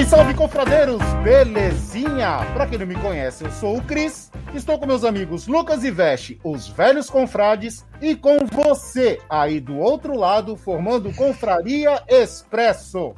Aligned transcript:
Salve, 0.00 0.06
salve, 0.06 0.34
confradeiros! 0.34 1.02
Belezinha? 1.22 2.38
Pra 2.54 2.66
quem 2.66 2.78
não 2.78 2.86
me 2.86 2.94
conhece, 2.94 3.44
eu 3.44 3.50
sou 3.50 3.76
o 3.76 3.82
Cris. 3.82 4.30
Estou 4.54 4.78
com 4.78 4.86
meus 4.86 5.04
amigos 5.04 5.46
Lucas 5.46 5.84
e 5.84 5.90
Veste, 5.90 6.40
os 6.42 6.68
velhos 6.68 7.10
confrades, 7.10 7.84
e 8.00 8.14
com 8.14 8.46
você 8.46 9.18
aí 9.28 9.60
do 9.60 9.76
outro 9.76 10.16
lado, 10.16 10.56
formando 10.56 11.12
Confraria 11.14 12.02
Expresso. 12.08 13.14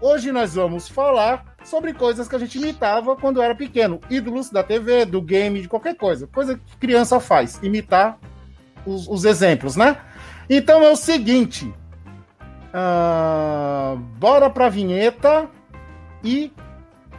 Hoje 0.00 0.32
nós 0.32 0.54
vamos 0.54 0.88
falar 0.88 1.54
sobre 1.62 1.92
coisas 1.92 2.26
que 2.26 2.34
a 2.34 2.38
gente 2.38 2.58
imitava 2.58 3.14
quando 3.16 3.40
era 3.40 3.54
pequeno. 3.54 4.00
Ídolos 4.10 4.50
da 4.50 4.62
TV, 4.62 5.04
do 5.04 5.22
game, 5.22 5.62
de 5.62 5.68
qualquer 5.68 5.94
coisa. 5.94 6.26
Coisa 6.26 6.56
que 6.56 6.76
criança 6.78 7.20
faz. 7.20 7.60
Imitar 7.62 8.18
os, 8.84 9.06
os 9.06 9.24
exemplos, 9.24 9.76
né? 9.76 9.98
Então 10.50 10.82
é 10.82 10.90
o 10.90 10.96
seguinte. 10.96 11.72
ah, 12.72 13.96
bora 14.18 14.50
pra 14.50 14.68
vinheta 14.68 15.48
e 16.24 16.50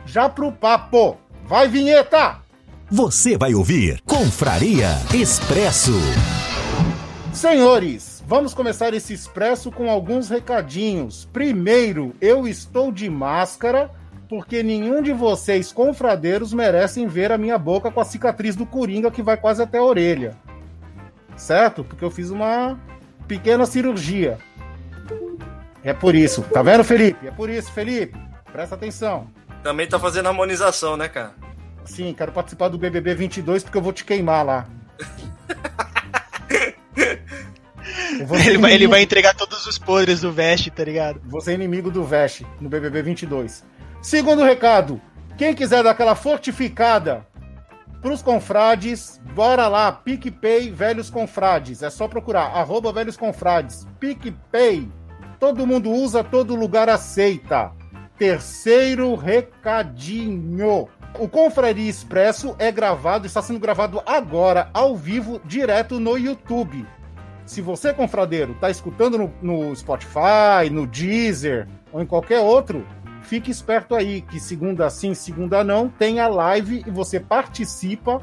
já 0.06 0.28
pro 0.28 0.52
papo. 0.52 1.18
Vai, 1.46 1.68
vinheta! 1.68 2.38
Você 2.90 3.38
vai 3.38 3.54
ouvir 3.54 4.02
Confraria 4.02 4.90
Expresso. 5.14 5.94
Senhores, 7.34 8.24
vamos 8.28 8.54
começar 8.54 8.94
esse 8.94 9.14
expresso 9.14 9.72
com 9.72 9.90
alguns 9.90 10.30
recadinhos. 10.30 11.28
Primeiro, 11.32 12.16
eu 12.22 12.48
estou 12.48 12.92
de 12.92 13.10
máscara 13.10 13.92
porque 14.28 14.64
nenhum 14.64 15.02
de 15.02 15.12
vocês, 15.12 15.72
confradeiros, 15.72 16.54
merecem 16.54 17.08
ver 17.08 17.32
a 17.32 17.38
minha 17.38 17.58
boca 17.58 17.92
com 17.92 18.00
a 18.00 18.06
cicatriz 18.06 18.56
do 18.56 18.66
Coringa 18.66 19.12
que 19.12 19.22
vai 19.22 19.38
quase 19.38 19.62
até 19.62 19.78
a 19.78 19.84
orelha. 19.84 20.36
Certo? 21.36 21.84
Porque 21.84 22.04
eu 22.04 22.10
fiz 22.10 22.30
uma 22.30 22.80
pequena 23.28 23.66
cirurgia. 23.66 24.38
É 25.84 25.94
por 25.94 26.16
isso. 26.16 26.42
Tá 26.42 26.64
vendo, 26.64 26.84
Felipe? 26.84 27.28
É 27.28 27.32
por 27.32 27.50
isso, 27.50 27.72
Felipe. 27.72 28.18
Presta 28.56 28.76
atenção. 28.76 29.28
Também 29.62 29.86
tá 29.86 30.00
fazendo 30.00 30.28
harmonização, 30.28 30.96
né, 30.96 31.10
cara? 31.10 31.34
Sim, 31.84 32.14
quero 32.18 32.32
participar 32.32 32.70
do 32.70 32.78
BBB 32.78 33.14
22 33.14 33.64
porque 33.64 33.78
eu 33.78 33.82
vou 33.82 33.92
te 33.92 34.06
queimar 34.06 34.46
lá. 34.46 34.66
Ele 38.46 38.58
vai, 38.58 38.74
ele 38.74 38.88
vai 38.88 39.02
entregar 39.02 39.36
todos 39.36 39.68
os 39.68 39.78
podres 39.78 40.22
do 40.22 40.32
Veste, 40.32 40.72
tá 40.72 40.84
ligado? 40.86 41.22
Vou 41.26 41.42
ser 41.42 41.54
inimigo 41.54 41.92
do 41.92 42.04
Vest 42.04 42.44
no 42.62 42.70
BBB 42.70 43.02
22. 43.02 43.64
Segundo 44.02 44.42
recado, 44.42 45.02
quem 45.38 45.54
quiser 45.54 45.84
dar 45.84 45.92
aquela 45.92 46.16
fortificada 46.16 47.28
pros 48.02 48.22
confrades, 48.22 49.20
bora 49.36 49.68
lá, 49.68 49.92
PicPay 49.92 50.72
Velhos 50.72 51.10
Confrades. 51.10 51.84
É 51.84 51.90
só 51.90 52.08
procurar, 52.08 52.46
arroba 52.46 52.94
Velhos 52.94 53.18
Confrades. 53.18 53.86
PicPay. 54.00 54.90
Todo 55.40 55.68
mundo 55.68 55.92
usa, 55.92 56.24
todo 56.24 56.56
lugar 56.56 56.90
aceita. 56.90 57.72
Terceiro 58.18 59.14
recadinho. 59.16 60.88
O 61.20 61.28
Confraria 61.28 61.90
Expresso 61.90 62.56
é 62.58 62.72
gravado, 62.72 63.26
está 63.26 63.42
sendo 63.42 63.60
gravado 63.60 64.02
agora, 64.06 64.70
ao 64.74 64.96
vivo, 64.96 65.42
direto 65.46 66.00
no 66.00 66.18
YouTube. 66.18 66.86
Se 67.46 67.62
você, 67.62 67.94
confradeiro, 67.94 68.54
está 68.54 68.70
escutando 68.70 69.18
no, 69.18 69.34
no 69.42 69.76
Spotify, 69.76 70.70
no 70.72 70.88
Deezer 70.88 71.68
ou 71.92 72.02
em 72.02 72.06
qualquer 72.06 72.40
outro, 72.40 72.86
fique 73.22 73.52
esperto 73.52 73.94
aí, 73.94 74.22
que 74.22 74.40
segunda 74.40 74.90
sim, 74.90 75.14
segunda 75.14 75.64
não, 75.64 75.88
tem 75.88 76.20
a 76.20 76.28
live 76.28 76.84
e 76.88 76.92
você 76.92 77.20
participa, 77.20 78.22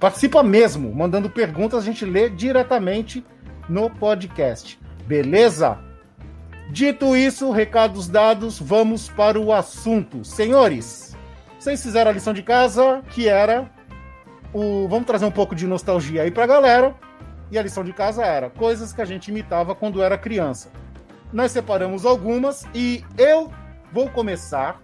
participa 0.00 0.42
mesmo, 0.42 0.94
mandando 0.94 1.30
perguntas, 1.30 1.82
a 1.82 1.84
gente 1.84 2.04
lê 2.04 2.28
diretamente 2.28 3.24
no 3.68 3.88
podcast. 3.88 4.78
Beleza? 5.06 5.78
Dito 6.70 7.14
isso, 7.14 7.50
recados 7.50 8.08
dados, 8.08 8.58
vamos 8.58 9.08
para 9.08 9.38
o 9.38 9.52
assunto. 9.52 10.24
Senhores, 10.24 11.16
vocês 11.58 11.82
fizeram 11.82 12.10
a 12.10 12.14
lição 12.14 12.32
de 12.32 12.42
casa, 12.42 13.02
que 13.10 13.28
era 13.28 13.70
o. 14.52 14.88
Vamos 14.88 15.06
trazer 15.06 15.24
um 15.24 15.30
pouco 15.30 15.54
de 15.54 15.66
nostalgia 15.66 16.22
aí 16.22 16.30
pra 16.30 16.46
galera. 16.46 16.94
E 17.50 17.58
a 17.58 17.62
lição 17.62 17.84
de 17.84 17.92
casa 17.92 18.24
era 18.24 18.50
coisas 18.50 18.92
que 18.92 19.02
a 19.02 19.04
gente 19.04 19.28
imitava 19.28 19.74
quando 19.74 20.02
era 20.02 20.18
criança. 20.18 20.70
Nós 21.32 21.52
separamos 21.52 22.06
algumas 22.06 22.66
e 22.74 23.04
eu 23.18 23.52
vou 23.92 24.08
começar 24.08 24.80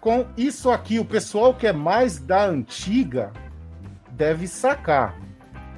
com 0.00 0.26
isso 0.36 0.70
aqui. 0.70 0.98
O 0.98 1.04
pessoal 1.04 1.52
que 1.52 1.66
é 1.66 1.72
mais 1.72 2.18
da 2.18 2.44
antiga 2.44 3.32
deve 4.10 4.46
sacar. 4.46 5.18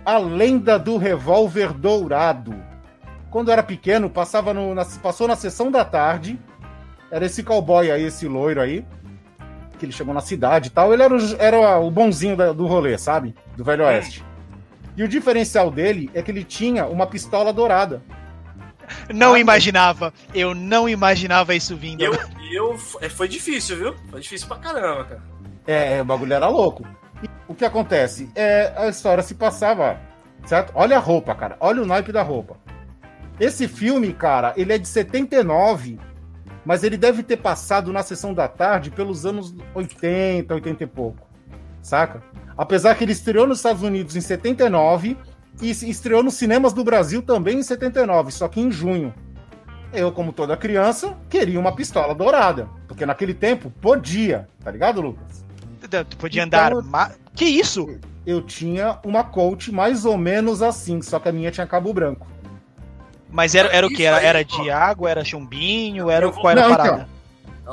A 0.05 0.19
lenda 0.19 0.79
do 0.79 0.97
revólver 0.97 1.73
dourado. 1.73 2.55
Quando 3.38 3.50
eu 3.50 3.53
era 3.53 3.62
pequeno, 3.62 4.10
passava 4.10 4.53
no, 4.53 4.75
na- 4.75 4.84
passou 5.00 5.28
na 5.28 5.37
sessão 5.37 5.71
da 5.71 5.84
tarde. 5.84 6.37
Era 7.09 7.25
esse 7.25 7.44
cowboy 7.44 7.88
aí, 7.88 8.03
esse 8.03 8.26
loiro 8.26 8.60
aí. 8.60 8.84
Que 9.78 9.84
ele 9.87 9.93
chegou 9.93 10.12
na 10.12 10.21
cidade 10.21 10.66
e 10.66 10.71
tal. 10.72 10.93
Ele 10.93 11.04
era 11.04 11.15
o, 11.16 11.37
era 11.38 11.78
o 11.78 11.88
bonzinho 11.88 12.37
da- 12.37 12.50
do 12.53 12.66
rolê, 12.66 12.99
sabe? 12.99 13.37
Do 13.56 13.62
Velho 13.62 13.84
Oeste. 13.84 14.25
E 14.97 15.04
o 15.04 15.09
diferencial 15.09 15.71
dele 15.71 16.10
é 16.15 16.21
que 16.21 16.32
ele 16.32 16.43
tinha 16.43 16.84
uma 16.87 17.06
pistola 17.06 17.53
dourada. 17.53 18.03
Não 19.15 19.34
Ah, 19.34 19.38
imaginava. 19.38 20.12
Eu 20.34 20.53
não 20.53 20.88
imaginava 20.88 21.55
isso 21.55 21.76
vindo. 21.76 22.03
Eu, 22.03 22.15
eu, 22.50 22.76
é, 23.00 23.09
foi 23.09 23.28
difícil, 23.28 23.76
viu? 23.76 23.94
Foi 24.10 24.20
difícil 24.20 24.49
pra 24.49 24.56
caramba, 24.56 25.05
cara. 25.05 25.22
É, 25.65 26.03
o 26.03 26.05
bagulho 26.05 26.32
era 26.32 26.49
louco. 26.49 26.84
E 27.22 27.28
o 27.47 27.55
que 27.55 27.65
acontece? 27.65 28.28
É, 28.34 28.72
a 28.76 28.88
história 28.88 29.22
se 29.22 29.37
passava, 29.37 29.97
certo? 30.44 30.72
Olha 30.75 30.97
a 30.97 31.00
roupa, 31.00 31.37
cara. 31.37 31.56
Olha 31.60 31.81
o 31.81 31.87
naipe 31.87 32.10
da 32.10 32.22
roupa. 32.25 32.56
Esse 33.41 33.69
filme, 33.69 34.12
cara, 34.12 34.53
ele 34.56 34.72
é 34.72 34.78
de 34.78 34.88
79, 34.88 35.99
mas 36.65 36.82
ele 36.82 36.97
deve 36.97 37.22
ter 37.22 37.37
passado 37.37 37.93
na 37.93 38.03
sessão 38.03 38.34
da 38.34 38.49
tarde 38.49 38.91
pelos 38.91 39.25
anos 39.25 39.54
80, 39.75 40.53
80 40.54 40.84
e 40.84 40.87
pouco. 40.87 41.26
Saca? 41.82 42.22
Apesar 42.56 42.94
que 42.97 43.04
ele 43.04 43.12
estreou 43.12 43.47
nos 43.47 43.59
Estados 43.59 43.82
Unidos 43.82 44.16
em 44.16 44.21
79 44.21 45.16
e 45.62 45.71
estreou 45.71 46.22
nos 46.22 46.34
cinemas 46.34 46.72
do 46.72 46.82
Brasil 46.84 47.22
também 47.22 47.59
em 47.59 47.62
79, 47.62 48.32
só 48.32 48.49
que 48.49 48.60
em 48.60 48.71
junho. 48.71 49.15
Eu, 49.93 50.12
como 50.12 50.32
toda 50.32 50.56
criança, 50.56 51.16
queria 51.31 51.59
uma 51.59 51.75
pistola 51.75 52.15
dourada. 52.15 52.69
Porque 52.87 53.06
naquele 53.06 53.32
tempo 53.32 53.70
podia, 53.81 54.47
tá 54.62 54.70
ligado, 54.70 55.00
Lucas? 55.00 55.44
Tu 56.11 56.17
podia 56.19 56.43
Então, 56.43 56.61
andar. 56.61 56.82
ma- 56.82 57.12
Que 57.34 57.44
isso? 57.46 57.88
Eu 58.26 58.43
tinha 58.43 58.99
uma 59.05 59.25
Colt 59.25 59.69
mais 59.69 60.05
ou 60.05 60.19
menos 60.19 60.61
assim, 60.61 61.00
só 61.00 61.19
que 61.19 61.29
a 61.29 61.32
minha 61.32 61.50
tinha 61.50 61.67
cabo 61.67 61.94
branco. 61.94 62.26
Mas 63.31 63.55
era, 63.55 63.69
era 63.69 63.87
o 63.87 63.91
que? 63.91 64.05
Era, 64.05 64.21
era 64.23 64.45
de 64.45 64.71
água, 64.71 65.11
era 65.11 65.25
chumbinho, 65.25 66.11
era 66.11 66.29
vou- 66.31 66.41
qual 66.41 66.51
era 66.53 66.61
Não, 66.63 66.73
a 66.73 66.77
parada? 66.77 67.09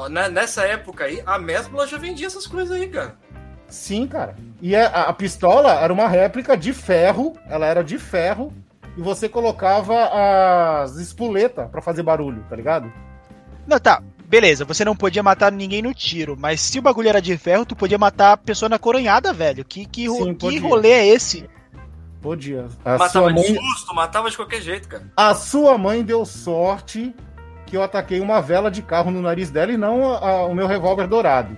Na- 0.09 0.27
Nessa 0.29 0.63
época 0.65 1.05
aí, 1.05 1.21
a 1.25 1.39
Mesbla 1.39 1.87
já 1.87 1.97
vendia 1.97 2.27
essas 2.27 2.45
coisas 2.45 2.75
aí, 2.75 2.87
cara. 2.87 3.15
Sim, 3.67 4.05
cara. 4.07 4.35
E 4.61 4.75
a, 4.75 4.85
a 4.87 5.13
pistola 5.13 5.73
era 5.73 5.91
uma 5.91 6.07
réplica 6.07 6.55
de 6.57 6.73
ferro, 6.73 7.33
ela 7.49 7.65
era 7.65 7.83
de 7.83 7.97
ferro, 7.97 8.53
e 8.97 9.01
você 9.01 9.27
colocava 9.29 10.81
as 10.83 10.95
espuletas 10.97 11.69
pra 11.69 11.81
fazer 11.81 12.03
barulho, 12.03 12.43
tá 12.49 12.55
ligado? 12.55 12.91
Não, 13.65 13.79
tá. 13.79 14.01
Beleza, 14.27 14.65
você 14.65 14.83
não 14.83 14.95
podia 14.95 15.21
matar 15.21 15.51
ninguém 15.51 15.81
no 15.83 15.93
tiro, 15.93 16.35
mas 16.37 16.59
se 16.59 16.79
o 16.79 16.81
bagulho 16.81 17.07
era 17.09 17.21
de 17.21 17.37
ferro, 17.37 17.65
tu 17.65 17.75
podia 17.75 17.97
matar 17.97 18.33
a 18.33 18.37
pessoa 18.37 18.67
na 18.67 18.79
coronhada, 18.79 19.31
velho. 19.31 19.63
Que, 19.63 19.85
que, 19.85 20.09
Sim, 20.09 20.33
que 20.33 20.39
podia. 20.45 20.61
rolê 20.61 20.89
é 20.91 21.07
esse? 21.07 21.47
Podia. 22.25 22.65
A 22.83 22.93
matava 22.97 23.09
sua, 23.09 23.27
de 23.27 23.33
mãe, 23.35 23.55
susto, 23.55 23.93
matava 23.95 24.29
de 24.31 24.35
qualquer 24.35 24.61
jeito, 24.61 24.87
cara. 24.87 25.03
a 25.15 25.35
sua 25.35 25.77
mãe 25.77 26.03
deu 26.03 26.25
sorte 26.25 27.15
que 27.67 27.77
eu 27.77 27.83
ataquei 27.83 28.19
uma 28.19 28.41
vela 28.41 28.69
de 28.71 28.81
carro 28.81 29.11
no 29.11 29.21
nariz 29.21 29.51
dela 29.51 29.71
e 29.71 29.77
não 29.77 30.11
a- 30.13 30.17
a- 30.29 30.45
o 30.45 30.53
meu 30.55 30.65
revólver 30.67 31.07
dourado. 31.07 31.55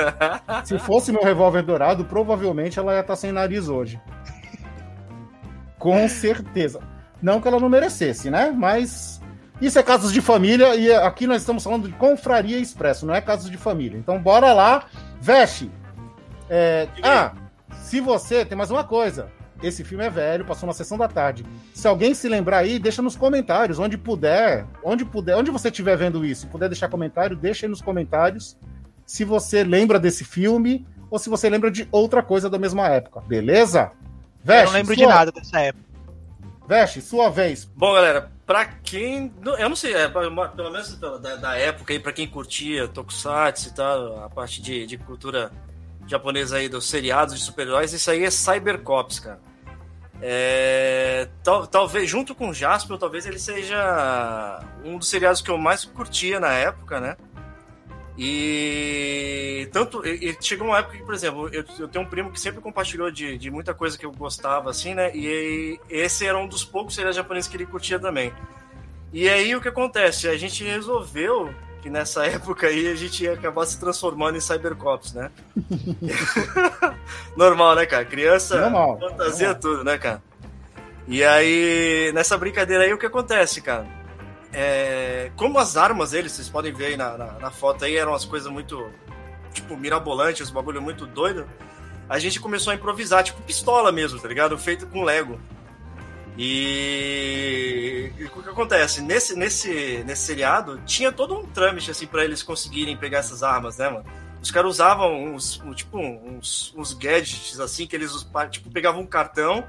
Se 0.64 0.78
fosse 0.78 1.12
meu 1.12 1.22
revólver 1.22 1.62
dourado, 1.62 2.04
provavelmente 2.06 2.78
ela 2.78 2.94
ia 2.94 3.00
estar 3.00 3.16
sem 3.16 3.32
nariz 3.32 3.68
hoje. 3.68 4.00
Com 5.78 6.08
certeza. 6.08 6.80
Não 7.20 7.40
que 7.40 7.48
ela 7.48 7.60
não 7.60 7.68
merecesse, 7.68 8.30
né? 8.30 8.50
Mas 8.56 9.20
isso 9.60 9.78
é 9.78 9.82
casos 9.82 10.12
de 10.12 10.20
família 10.20 10.74
e 10.76 10.92
aqui 10.92 11.26
nós 11.26 11.42
estamos 11.42 11.62
falando 11.64 11.88
de 11.88 11.94
confraria 11.94 12.58
expresso, 12.58 13.06
não 13.06 13.14
é 13.14 13.20
casos 13.20 13.50
de 13.50 13.56
família. 13.56 13.98
Então 13.98 14.18
bora 14.18 14.52
lá, 14.52 14.84
veste. 15.20 15.70
É, 16.48 16.88
ah, 17.02 17.32
se 17.72 18.00
você 18.00 18.44
tem 18.44 18.56
mais 18.56 18.70
uma 18.70 18.84
coisa, 18.84 19.28
esse 19.62 19.84
filme 19.84 20.04
é 20.04 20.10
velho, 20.10 20.44
passou 20.44 20.66
na 20.66 20.72
sessão 20.72 20.96
da 20.96 21.08
tarde. 21.08 21.44
Se 21.74 21.88
alguém 21.88 22.14
se 22.14 22.28
lembrar 22.28 22.58
aí, 22.58 22.78
deixa 22.78 23.02
nos 23.02 23.16
comentários, 23.16 23.78
onde 23.78 23.98
puder, 23.98 24.66
onde 24.82 25.04
puder, 25.04 25.36
onde 25.36 25.50
você 25.50 25.68
estiver 25.68 25.96
vendo 25.96 26.24
isso, 26.24 26.46
puder 26.46 26.68
deixar 26.68 26.88
comentário, 26.88 27.36
deixa 27.36 27.66
aí 27.66 27.70
nos 27.70 27.82
comentários 27.82 28.56
se 29.04 29.24
você 29.24 29.64
lembra 29.64 29.98
desse 29.98 30.24
filme 30.24 30.86
ou 31.10 31.18
se 31.18 31.30
você 31.30 31.48
lembra 31.48 31.70
de 31.70 31.88
outra 31.90 32.22
coisa 32.22 32.50
da 32.50 32.58
mesma 32.58 32.86
época, 32.88 33.20
beleza? 33.20 33.90
Veste, 34.44 34.64
eu 34.64 34.66
não 34.66 34.72
lembro 34.72 34.94
sua... 34.94 35.06
de 35.06 35.06
nada 35.06 35.32
dessa 35.32 35.60
época. 35.60 35.88
Veste, 36.68 37.00
sua 37.00 37.30
vez. 37.30 37.64
Bom, 37.64 37.94
galera, 37.94 38.30
pra 38.44 38.66
quem. 38.66 39.32
Eu 39.58 39.68
não 39.70 39.76
sei, 39.76 39.94
é, 39.94 40.06
pelo 40.06 40.70
menos 40.70 40.98
da, 40.98 41.36
da 41.36 41.56
época 41.56 41.94
aí, 41.94 41.98
pra 41.98 42.12
quem 42.12 42.28
curtia 42.28 42.86
Tokusatsu 42.86 43.70
e 43.70 43.74
tal, 43.74 44.22
a 44.22 44.28
parte 44.28 44.60
de, 44.60 44.86
de 44.86 44.98
cultura 44.98 45.50
japonesa 46.06 46.56
aí 46.56 46.68
dos 46.68 46.86
seriados 46.88 47.38
de 47.38 47.40
super-heróis, 47.40 47.92
isso 47.92 48.10
aí 48.10 48.24
é 48.24 48.30
Cybercops, 48.30 49.20
cara. 49.20 49.40
É, 50.20 51.28
tal, 51.44 51.66
talvez, 51.66 52.10
junto 52.10 52.34
com 52.34 52.52
Jasper, 52.52 52.98
talvez 52.98 53.24
ele 53.24 53.38
seja 53.38 54.60
um 54.84 54.98
dos 54.98 55.08
seriados 55.08 55.40
que 55.40 55.50
eu 55.50 55.58
mais 55.58 55.84
curtia 55.84 56.40
na 56.40 56.52
época, 56.52 57.00
né? 57.00 57.16
E 58.20 59.68
tanto 59.72 60.04
e, 60.04 60.36
chegou 60.40 60.66
uma 60.66 60.78
época 60.78 60.96
que, 60.96 61.04
por 61.04 61.14
exemplo, 61.14 61.48
eu, 61.52 61.64
eu 61.78 61.86
tenho 61.86 62.04
um 62.04 62.08
primo 62.08 62.32
que 62.32 62.40
sempre 62.40 62.60
compartilhou 62.60 63.12
de, 63.12 63.38
de 63.38 63.48
muita 63.48 63.72
coisa 63.72 63.96
que 63.96 64.04
eu 64.04 64.10
gostava, 64.10 64.70
assim, 64.70 64.92
né? 64.92 65.14
E 65.14 65.78
esse 65.88 66.26
era 66.26 66.36
um 66.36 66.48
dos 66.48 66.64
poucos 66.64 66.96
seriados 66.96 67.16
japoneses 67.16 67.48
que 67.48 67.56
ele 67.56 67.66
curtia 67.66 67.98
também. 67.98 68.32
E 69.12 69.28
aí 69.28 69.54
o 69.54 69.60
que 69.60 69.68
acontece? 69.68 70.28
A 70.28 70.36
gente 70.36 70.64
resolveu 70.64 71.54
que 71.82 71.88
nessa 71.88 72.26
época 72.26 72.66
aí 72.66 72.88
a 72.88 72.94
gente 72.94 73.24
ia 73.24 73.34
acabar 73.34 73.64
se 73.66 73.78
transformando 73.78 74.36
em 74.36 74.40
Cybercops, 74.40 75.12
né? 75.12 75.30
Normal, 77.36 77.76
né, 77.76 77.86
cara? 77.86 78.04
Criança, 78.04 78.60
Normal. 78.60 78.98
fantasia 78.98 79.48
Normal. 79.48 79.60
tudo, 79.60 79.84
né, 79.84 79.98
cara? 79.98 80.22
E 81.06 81.24
aí, 81.24 82.12
nessa 82.12 82.36
brincadeira 82.36 82.84
aí, 82.84 82.92
o 82.92 82.98
que 82.98 83.06
acontece, 83.06 83.62
cara? 83.62 83.86
É, 84.52 85.30
como 85.36 85.58
as 85.58 85.76
armas 85.76 86.10
deles, 86.10 86.32
vocês 86.32 86.48
podem 86.48 86.72
ver 86.72 86.86
aí 86.86 86.96
na, 86.96 87.16
na, 87.16 87.32
na, 87.38 87.50
foto 87.50 87.84
aí, 87.84 87.96
eram 87.96 88.14
as 88.14 88.24
coisas 88.24 88.50
muito, 88.50 88.90
tipo, 89.52 89.76
mirabolantes, 89.76 90.50
bagulho 90.50 90.82
muito 90.82 91.06
doido. 91.06 91.46
A 92.08 92.18
gente 92.18 92.40
começou 92.40 92.72
a 92.72 92.74
improvisar, 92.76 93.22
tipo, 93.22 93.40
pistola 93.42 93.90
mesmo, 93.92 94.18
tá 94.18 94.28
ligado? 94.28 94.58
Feito 94.58 94.86
com 94.86 95.02
Lego. 95.02 95.38
E, 96.38 98.12
e, 98.16 98.24
o 98.24 98.42
que 98.42 98.48
acontece? 98.48 99.02
Nesse, 99.02 99.36
nesse, 99.36 100.04
nesse 100.06 100.22
seriado, 100.22 100.80
tinha 100.86 101.10
todo 101.10 101.36
um 101.36 101.44
trâmite, 101.44 101.90
assim, 101.90 102.06
para 102.06 102.24
eles 102.24 102.42
conseguirem 102.42 102.96
pegar 102.96 103.18
essas 103.18 103.42
armas, 103.42 103.76
né, 103.78 103.88
mano? 103.90 104.04
Os 104.40 104.52
caras 104.52 104.70
usavam 104.70 105.34
uns, 105.34 105.60
tipo, 105.74 105.98
uns, 105.98 106.72
uns 106.76 106.92
gadgets, 106.92 107.58
assim, 107.58 107.88
que 107.88 107.96
eles, 107.96 108.12
tipo, 108.50 108.70
pegavam 108.70 109.02
um 109.02 109.06
cartão 109.06 109.66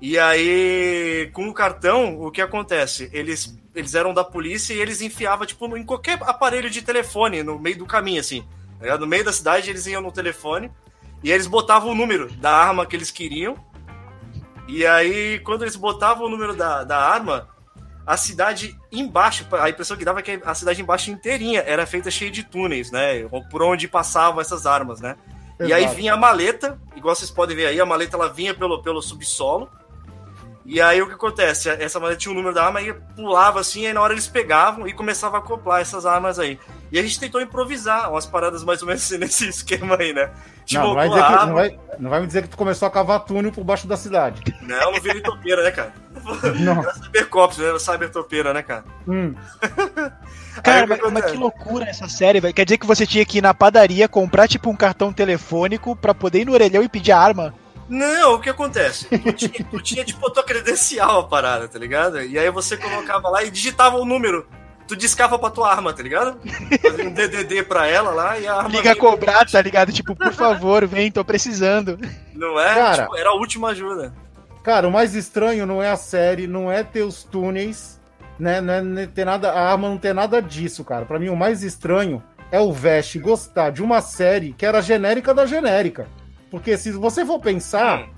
e 0.00 0.16
aí, 0.16 1.28
com 1.32 1.48
o 1.48 1.54
cartão, 1.54 2.20
o 2.20 2.30
que 2.30 2.40
acontece? 2.40 3.10
Eles, 3.12 3.58
eles 3.74 3.94
eram 3.96 4.14
da 4.14 4.22
polícia 4.22 4.72
e 4.72 4.78
eles 4.78 5.00
enfiavam, 5.00 5.44
tipo, 5.44 5.76
em 5.76 5.84
qualquer 5.84 6.18
aparelho 6.22 6.70
de 6.70 6.82
telefone, 6.82 7.42
no 7.42 7.58
meio 7.58 7.78
do 7.78 7.86
caminho, 7.86 8.20
assim. 8.20 8.44
Tá 8.80 8.96
no 8.96 9.08
meio 9.08 9.24
da 9.24 9.32
cidade, 9.32 9.68
eles 9.70 9.86
iam 9.86 10.00
no 10.00 10.12
telefone 10.12 10.70
e 11.22 11.32
eles 11.32 11.48
botavam 11.48 11.90
o 11.90 11.94
número 11.96 12.30
da 12.34 12.52
arma 12.52 12.86
que 12.86 12.94
eles 12.94 13.10
queriam 13.10 13.56
e 14.68 14.86
aí, 14.86 15.38
quando 15.40 15.62
eles 15.62 15.76
botavam 15.76 16.26
o 16.26 16.28
número 16.28 16.54
da, 16.54 16.84
da 16.84 16.98
arma, 16.98 17.48
a 18.06 18.18
cidade 18.18 18.78
embaixo, 18.92 19.46
a 19.52 19.70
impressão 19.70 19.96
que 19.96 20.04
dava 20.04 20.20
é 20.20 20.22
que 20.22 20.40
a 20.44 20.54
cidade 20.54 20.82
embaixo 20.82 21.10
inteirinha 21.10 21.62
era 21.66 21.86
feita 21.86 22.10
cheia 22.10 22.30
de 22.30 22.42
túneis, 22.42 22.90
né? 22.90 23.26
Por 23.50 23.62
onde 23.62 23.88
passavam 23.88 24.40
essas 24.42 24.66
armas, 24.66 25.00
né? 25.00 25.16
Exato. 25.58 25.70
E 25.70 25.72
aí 25.72 25.86
vinha 25.94 26.12
a 26.12 26.16
maleta, 26.16 26.78
igual 26.94 27.16
vocês 27.16 27.30
podem 27.30 27.56
ver 27.56 27.66
aí, 27.66 27.80
a 27.80 27.86
maleta 27.86 28.16
ela 28.16 28.30
vinha 28.30 28.54
pelo, 28.54 28.82
pelo 28.82 29.00
subsolo. 29.00 29.70
E 30.68 30.82
aí 30.82 31.00
o 31.00 31.06
que 31.06 31.14
acontece? 31.14 31.70
Essa 31.70 31.98
maleta 31.98 32.18
tinha 32.18 32.30
o 32.30 32.34
número 32.34 32.54
da 32.54 32.66
arma 32.66 32.82
e 32.82 32.92
pulava 32.92 33.58
assim, 33.58 33.80
e 33.80 33.86
aí 33.86 33.92
na 33.94 34.02
hora 34.02 34.12
eles 34.12 34.28
pegavam 34.28 34.86
e 34.86 34.92
começavam 34.92 35.40
a 35.40 35.42
acoplar 35.42 35.80
essas 35.80 36.04
armas 36.04 36.38
aí. 36.38 36.60
E 36.92 36.98
a 36.98 37.02
gente 37.02 37.18
tentou 37.18 37.40
improvisar 37.40 38.10
umas 38.10 38.26
paradas 38.26 38.62
mais 38.62 38.82
ou 38.82 38.88
menos 38.88 39.10
nesse 39.18 39.48
esquema 39.48 39.96
aí, 39.98 40.12
né? 40.12 40.30
Tipo, 40.66 40.88
não, 40.88 40.94
vai 40.94 41.08
que, 41.08 41.16
não, 41.16 41.54
vai, 41.54 41.78
não, 41.98 42.10
vai, 42.10 42.20
me 42.20 42.26
dizer 42.26 42.42
que 42.42 42.50
tu 42.50 42.56
começou 42.58 42.86
a 42.86 42.90
cavar 42.90 43.20
túnel 43.20 43.50
por 43.50 43.64
baixo 43.64 43.88
da 43.88 43.96
cidade. 43.96 44.42
Não, 44.60 44.92
não 44.92 45.00
virei 45.00 45.22
topeira, 45.22 45.64
né, 45.64 45.70
cara? 45.70 45.94
Não. 46.60 46.82
Era 46.82 46.92
Cybercops, 46.92 47.56
né? 47.56 47.68
Era 47.68 47.78
Cybertopeira, 47.78 48.52
né, 48.52 48.62
cara? 48.62 48.84
Hum. 49.06 49.34
Cara, 50.62 50.88
mas, 50.88 51.00
mas, 51.12 51.24
que 51.26 51.36
loucura 51.36 51.88
essa 51.88 52.08
série, 52.08 52.40
velho. 52.40 52.52
Quer 52.52 52.64
dizer 52.64 52.78
que 52.78 52.86
você 52.86 53.06
tinha 53.06 53.24
que 53.24 53.38
ir 53.38 53.40
na 53.40 53.54
padaria 53.54 54.08
comprar, 54.08 54.48
tipo, 54.48 54.68
um 54.68 54.74
cartão 54.74 55.12
telefônico 55.12 55.94
pra 55.94 56.12
poder 56.12 56.40
ir 56.40 56.44
no 56.46 56.52
orelhão 56.52 56.82
e 56.82 56.88
pedir 56.88 57.12
arma? 57.12 57.54
Não, 57.88 58.34
o 58.34 58.40
que 58.40 58.50
acontece? 58.50 59.06
Tu 59.06 59.32
tinha, 59.32 59.64
tu 59.70 59.80
tinha 59.80 60.04
tipo, 60.04 60.26
a 60.26 60.30
tua 60.30 60.42
credencial 60.42 61.20
a 61.20 61.24
parada, 61.24 61.66
tá 61.66 61.78
ligado? 61.78 62.20
E 62.20 62.38
aí 62.38 62.50
você 62.50 62.76
colocava 62.76 63.28
lá 63.28 63.42
e 63.42 63.50
digitava 63.50 63.96
o 63.96 64.04
número. 64.04 64.46
Tu 64.86 64.96
discava 64.96 65.38
pra 65.38 65.50
tua 65.50 65.70
arma, 65.70 65.92
tá 65.92 66.02
ligado? 66.02 66.38
Fazia 66.80 67.06
um 67.06 67.12
DDD 67.12 67.62
pra 67.64 67.86
ela 67.86 68.10
lá 68.10 68.38
e 68.38 68.46
a 68.46 68.54
arma. 68.54 68.70
Liga 68.70 68.92
a 68.92 68.96
cobrar, 68.96 69.44
tá 69.46 69.60
ligado? 69.60 69.92
Tipo, 69.92 70.16
por 70.16 70.32
favor, 70.32 70.86
vem, 70.86 71.12
tô 71.12 71.22
precisando. 71.24 71.98
Não 72.34 72.58
é? 72.58 72.74
Cara, 72.74 73.02
tipo, 73.02 73.16
era 73.16 73.30
a 73.30 73.34
última 73.34 73.68
ajuda. 73.68 74.14
Cara, 74.62 74.88
o 74.88 74.90
mais 74.90 75.14
estranho 75.14 75.66
não 75.66 75.82
é 75.82 75.90
a 75.90 75.96
série, 75.96 76.46
não 76.46 76.70
é 76.72 76.82
ter 76.82 77.02
os 77.02 77.22
túneis, 77.22 78.00
né? 78.38 78.60
Não 78.60 78.72
é, 78.72 78.82
não 78.82 79.02
é 79.02 79.06
ter 79.06 79.24
nada, 79.24 79.50
a 79.52 79.70
arma 79.70 79.88
não 79.88 79.98
tem 79.98 80.14
nada 80.14 80.40
disso, 80.40 80.84
cara. 80.84 81.04
Pra 81.04 81.18
mim, 81.18 81.28
o 81.28 81.36
mais 81.36 81.62
estranho 81.62 82.22
é 82.50 82.60
o 82.60 82.72
Vest 82.72 83.18
gostar 83.18 83.70
de 83.70 83.82
uma 83.82 84.00
série 84.00 84.52
que 84.52 84.64
era 84.64 84.80
genérica 84.80 85.34
da 85.34 85.44
genérica. 85.44 86.06
Porque 86.50 86.76
se 86.76 86.92
você 86.92 87.24
for 87.24 87.40
pensar, 87.40 88.08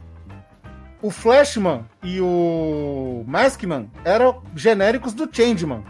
o 1.03 1.11
Flashman 1.11 1.85
e 2.03 2.21
o 2.21 3.25
Maskman 3.27 3.91
eram 4.05 4.43
genéricos 4.55 5.13
do 5.13 5.29
Changeman. 5.31 5.85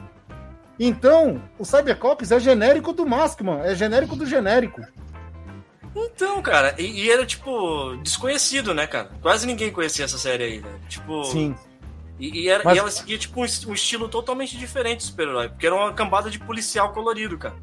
Então, 0.79 1.43
o 1.59 1.65
Cybercops 1.65 2.33
é 2.33 2.41
genérico 2.41 2.93
do 2.93 3.07
Maskman, 3.07 3.61
é 3.63 3.75
genérico 3.75 4.17
do 4.17 4.25
genérico. 4.25 4.81
Então, 5.95 6.41
cara, 6.41 6.75
e, 6.79 7.05
e, 7.05 7.11
era 7.11 7.26
tipo 7.26 7.97
desconhecido, 8.03 8.73
né, 8.73 8.87
cara? 8.87 9.11
Quase 9.21 9.47
ninguém 9.47 9.73
conhecia 9.73 10.05
essa 10.05 10.17
série 10.17 10.45
aí, 10.45 10.61
né? 10.61 10.71
Tipo. 10.88 11.25
Sim. 11.25 11.55
E, 12.19 12.43
e, 12.43 12.49
era, 12.49 12.62
Mas... 12.64 12.76
e 12.76 12.79
ela 12.79 12.91
seguia 12.91 13.19
tipo 13.19 13.41
um, 13.41 13.43
um, 13.43 13.75
estilo 13.75 14.09
totalmente 14.09 14.57
diferente 14.57 14.99
do 14.99 15.03
super-herói, 15.05 15.49
porque 15.49 15.67
era 15.67 15.75
uma 15.75 15.93
cambada 15.93 16.31
de 16.31 16.38
policial 16.38 16.93
colorido, 16.93 17.37
cara. 17.37 17.55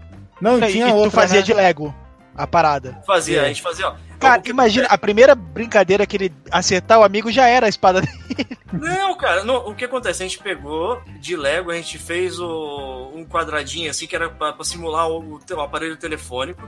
Não, 0.41 0.59
e 0.59 0.71
tinha 0.71 0.89
e 0.89 0.91
outra, 0.91 1.09
tu 1.09 1.13
fazia 1.13 1.39
né? 1.39 1.43
de 1.43 1.53
Lego 1.53 1.95
a 2.35 2.45
parada. 2.45 3.01
Fazia, 3.05 3.41
é. 3.41 3.45
a 3.45 3.47
gente 3.47 3.61
fazia, 3.61 3.89
ó. 3.89 3.95
Cara, 4.19 4.41
imagina, 4.45 4.87
a 4.87 4.97
primeira 4.97 5.35
brincadeira 5.35 6.05
que 6.05 6.17
ele 6.17 6.33
acertar 6.51 6.99
o 6.99 7.03
amigo 7.03 7.31
já 7.31 7.47
era 7.47 7.67
a 7.67 7.69
espada 7.69 8.01
dele. 8.01 8.57
Não, 8.73 9.15
cara, 9.15 9.43
não, 9.43 9.67
o 9.67 9.75
que 9.75 9.85
acontece? 9.85 10.23
A 10.23 10.27
gente 10.27 10.39
pegou 10.39 11.01
de 11.19 11.35
Lego, 11.35 11.71
a 11.71 11.75
gente 11.75 11.97
fez 11.97 12.39
o, 12.39 13.11
um 13.13 13.25
quadradinho 13.25 13.89
assim, 13.89 14.07
que 14.07 14.15
era 14.15 14.29
pra, 14.29 14.53
pra 14.53 14.65
simular 14.65 15.07
o, 15.09 15.39
o, 15.39 15.61
aparelho 15.61 15.97
telefônico. 15.97 16.67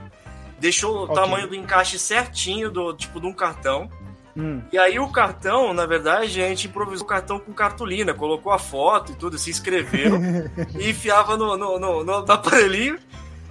Deixou 0.58 1.04
okay. 1.04 1.12
o 1.12 1.14
tamanho 1.14 1.48
do 1.48 1.54
encaixe 1.54 1.98
certinho, 1.98 2.70
do 2.70 2.94
tipo 2.94 3.20
de 3.20 3.26
um 3.26 3.32
cartão. 3.32 3.90
Hum. 4.36 4.62
E 4.72 4.78
aí 4.78 4.98
o 4.98 5.08
cartão, 5.10 5.74
na 5.74 5.86
verdade, 5.86 6.40
a 6.40 6.48
gente 6.48 6.68
improvisou 6.68 7.04
o 7.04 7.08
cartão 7.08 7.40
com 7.40 7.52
cartolina, 7.52 8.14
colocou 8.14 8.52
a 8.52 8.58
foto 8.58 9.12
e 9.12 9.14
tudo, 9.16 9.38
se 9.38 9.50
inscreveu 9.50 10.18
e 10.78 10.90
enfiava 10.90 11.36
no, 11.36 11.56
no, 11.56 11.78
no, 11.78 12.04
no 12.04 12.32
aparelhinho 12.32 12.98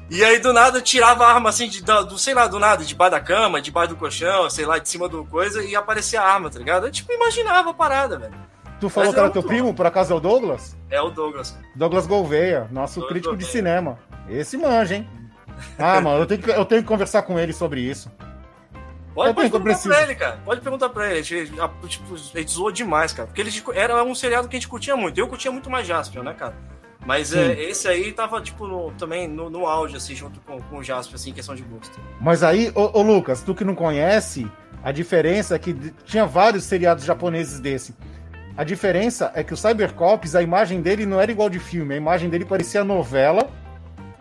e 0.09 0.23
aí, 0.23 0.39
do 0.39 0.51
nada, 0.51 0.81
tirava 0.81 1.25
a 1.25 1.33
arma 1.33 1.49
assim, 1.49 1.67
de, 1.67 1.83
do, 1.83 2.17
sei 2.17 2.33
lá, 2.33 2.47
do 2.47 2.59
nada, 2.59 2.83
debaixo 2.83 3.11
da 3.11 3.19
cama, 3.19 3.61
debaixo 3.61 3.89
do 3.89 3.95
colchão, 3.95 4.49
sei 4.49 4.65
lá, 4.65 4.77
de 4.79 4.89
cima 4.89 5.07
do 5.07 5.23
coisa, 5.25 5.63
e 5.63 5.75
aparecia 5.75 6.21
a 6.21 6.25
arma, 6.25 6.49
tá 6.49 6.57
ligado? 6.57 6.87
Eu, 6.87 6.91
tipo, 6.91 7.11
imaginava 7.11 7.69
a 7.69 7.73
parada, 7.73 8.17
velho. 8.17 8.33
Tu 8.79 8.89
falou 8.89 9.07
Mas 9.07 9.15
que 9.15 9.19
era 9.19 9.29
teu 9.29 9.43
primo, 9.43 9.73
por 9.73 9.85
acaso 9.85 10.13
é 10.13 10.15
o 10.15 10.19
Douglas? 10.19 10.77
É 10.89 11.01
o 11.01 11.09
Douglas. 11.09 11.57
Douglas 11.75 12.07
Gouveia, 12.07 12.67
nosso 12.71 12.95
Douglas 12.95 13.11
crítico 13.11 13.33
Gouveia. 13.33 13.45
de 13.45 13.51
cinema. 13.51 13.99
Esse 14.29 14.57
manja, 14.57 14.95
hein? 14.95 15.09
Ah, 15.77 15.99
mano, 15.99 16.21
eu 16.21 16.25
tenho, 16.25 16.41
que, 16.41 16.49
eu 16.49 16.65
tenho 16.65 16.81
que 16.81 16.87
conversar 16.87 17.23
com 17.23 17.37
ele 17.37 17.51
sobre 17.51 17.81
isso. 17.81 18.09
Pode, 19.13 19.33
pode 19.33 19.49
perguntar 19.49 19.81
pra 19.81 20.01
ele, 20.01 20.15
cara. 20.15 20.39
Pode 20.45 20.61
perguntar 20.61 20.89
pra 20.89 21.09
ele. 21.09 21.19
A 21.19 21.23
gente, 21.23 21.51
tipo, 21.89 22.15
a 22.15 22.39
gente 22.39 22.51
zoou 22.51 22.71
demais, 22.71 23.11
cara. 23.11 23.27
Porque 23.27 23.41
ele 23.41 23.51
era 23.73 24.01
um 24.03 24.15
seriado 24.15 24.47
que 24.47 24.55
a 24.55 24.59
gente 24.59 24.69
curtia 24.69 24.95
muito. 24.95 25.19
Eu 25.19 25.27
curtia 25.27 25.51
muito 25.51 25.69
mais 25.69 25.85
Jaspion, 25.85 26.23
né, 26.23 26.33
cara? 26.33 26.55
Mas 27.05 27.33
é, 27.33 27.53
esse 27.63 27.87
aí 27.87 28.11
tava, 28.11 28.41
tipo, 28.41 28.67
no, 28.67 28.91
também 28.91 29.27
no, 29.27 29.49
no 29.49 29.65
auge, 29.65 29.95
assim, 29.95 30.13
junto 30.13 30.39
com, 30.41 30.61
com 30.61 30.77
o 30.77 30.83
Jasper, 30.83 31.15
assim, 31.15 31.29
em 31.29 31.33
questão 31.33 31.55
de 31.55 31.63
gosto. 31.63 31.99
Mas 32.19 32.43
aí, 32.43 32.71
ô, 32.75 32.99
ô, 32.99 33.01
Lucas, 33.01 33.41
tu 33.41 33.55
que 33.55 33.63
não 33.63 33.73
conhece, 33.73 34.49
a 34.83 34.91
diferença 34.91 35.55
é 35.55 35.59
que 35.59 35.73
tinha 36.05 36.25
vários 36.25 36.65
seriados 36.65 37.05
japoneses 37.05 37.59
desse. 37.59 37.95
A 38.57 38.63
diferença 38.63 39.31
é 39.33 39.43
que 39.43 39.53
o 39.53 39.57
Cybercops, 39.57 40.35
a 40.35 40.41
imagem 40.41 40.81
dele 40.81 41.05
não 41.05 41.21
era 41.21 41.31
igual 41.31 41.49
de 41.49 41.59
filme, 41.59 41.93
a 41.93 41.97
imagem 41.97 42.29
dele 42.29 42.43
parecia 42.43 42.83
novela 42.83 43.49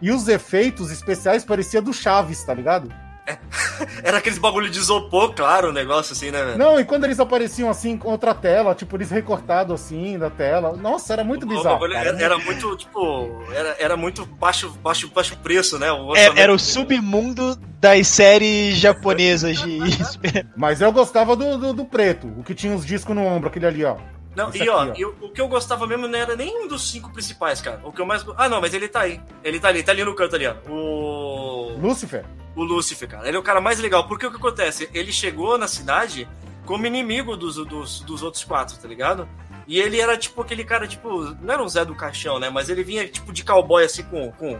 e 0.00 0.12
os 0.12 0.28
efeitos 0.28 0.92
especiais 0.92 1.44
pareciam 1.44 1.82
do 1.82 1.92
Chaves, 1.92 2.44
tá 2.44 2.54
ligado? 2.54 2.88
Era 4.02 4.18
aqueles 4.18 4.38
bagulho 4.38 4.70
de 4.70 4.78
isopor, 4.78 5.34
claro, 5.34 5.68
o 5.70 5.72
negócio 5.72 6.12
assim, 6.12 6.30
né, 6.30 6.42
velho? 6.44 6.58
Não, 6.58 6.78
e 6.80 6.84
quando 6.84 7.04
eles 7.04 7.20
apareciam 7.20 7.68
assim 7.68 7.96
com 7.96 8.08
outra 8.10 8.34
tela, 8.34 8.74
tipo, 8.74 8.96
eles 8.96 9.10
recortados 9.10 9.74
assim 9.80 10.18
da 10.18 10.30
tela. 10.30 10.76
Nossa, 10.76 11.12
era 11.12 11.24
muito 11.24 11.44
O 11.44 11.48
bizarro. 11.48 11.84
era, 11.86 12.22
era 12.22 12.38
muito, 12.38 12.76
tipo, 12.76 13.42
era, 13.52 13.76
era 13.78 13.96
muito 13.96 14.24
baixo, 14.24 14.70
baixo, 14.82 15.08
baixo 15.14 15.36
preço, 15.38 15.78
né? 15.78 15.90
O 15.92 16.08
É, 16.16 16.20
orçamento. 16.20 16.38
era 16.40 16.52
o 16.52 16.58
submundo 16.58 17.56
das 17.80 18.06
séries 18.08 18.76
japonesas 18.76 19.58
de. 19.58 19.78
Mas 20.56 20.80
eu 20.80 20.90
gostava 20.92 21.36
do, 21.36 21.56
do, 21.58 21.72
do 21.72 21.84
preto, 21.84 22.26
o 22.38 22.42
que 22.42 22.54
tinha 22.54 22.74
os 22.74 22.84
discos 22.84 23.14
no 23.14 23.22
ombro, 23.24 23.48
aquele 23.48 23.66
ali, 23.66 23.84
ó. 23.84 23.96
Não, 24.36 24.50
Esse 24.50 24.62
e 24.62 24.68
ó, 24.68 24.82
aqui, 24.82 25.00
e 25.00 25.04
o, 25.04 25.16
o 25.20 25.30
que 25.30 25.40
eu 25.40 25.48
gostava 25.48 25.86
mesmo 25.86 26.06
não 26.06 26.18
era 26.18 26.36
nem 26.36 26.64
um 26.64 26.68
dos 26.68 26.90
cinco 26.90 27.12
principais, 27.12 27.60
cara. 27.60 27.80
O 27.82 27.92
que 27.92 28.00
eu 28.00 28.06
mais. 28.06 28.24
Ah, 28.36 28.48
não, 28.48 28.60
mas 28.60 28.72
ele 28.74 28.88
tá 28.88 29.00
aí. 29.00 29.20
Ele 29.42 29.58
tá 29.58 29.68
ali, 29.68 29.82
tá 29.82 29.92
ali 29.92 30.04
no 30.04 30.14
canto 30.14 30.36
ali, 30.36 30.46
ó. 30.46 30.54
O. 30.70 31.76
Lúcifer. 31.80 32.24
O 32.54 32.62
Lúcifer, 32.62 33.08
cara. 33.08 33.26
Ele 33.26 33.36
é 33.36 33.40
o 33.40 33.42
cara 33.42 33.60
mais 33.60 33.78
legal. 33.80 34.06
Porque 34.06 34.26
o 34.26 34.30
que 34.30 34.36
acontece? 34.36 34.88
Ele 34.92 35.12
chegou 35.12 35.58
na 35.58 35.66
cidade 35.66 36.28
como 36.64 36.86
inimigo 36.86 37.36
dos, 37.36 37.56
dos, 37.56 38.00
dos 38.00 38.22
outros 38.22 38.44
quatro, 38.44 38.76
tá 38.76 38.86
ligado? 38.86 39.28
E 39.66 39.78
ele 39.78 40.00
era 40.00 40.16
tipo 40.16 40.40
aquele 40.40 40.64
cara, 40.64 40.88
tipo, 40.88 41.24
não 41.42 41.54
era 41.54 41.62
um 41.62 41.68
Zé 41.68 41.84
do 41.84 41.94
Caixão, 41.94 42.38
né? 42.38 42.48
Mas 42.48 42.68
ele 42.68 42.82
vinha 42.82 43.06
tipo 43.06 43.32
de 43.32 43.44
cowboy, 43.44 43.84
assim, 43.84 44.02
com, 44.02 44.32
com, 44.32 44.58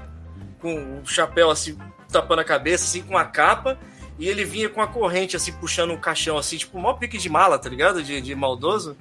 com 0.60 1.00
o 1.00 1.06
chapéu, 1.06 1.50
assim, 1.50 1.78
tapando 2.10 2.42
a 2.42 2.44
cabeça, 2.44 2.84
assim, 2.84 3.02
com 3.02 3.16
a 3.16 3.24
capa. 3.24 3.78
E 4.18 4.28
ele 4.28 4.44
vinha 4.44 4.68
com 4.68 4.82
a 4.82 4.86
corrente, 4.86 5.36
assim, 5.36 5.52
puxando 5.52 5.92
um 5.92 5.96
caixão, 5.96 6.36
assim, 6.36 6.58
tipo, 6.58 6.78
mó 6.78 6.92
pique 6.92 7.16
de 7.16 7.28
mala, 7.28 7.58
tá 7.58 7.70
ligado? 7.70 8.02
De, 8.02 8.20
de 8.20 8.34
maldoso. 8.34 8.96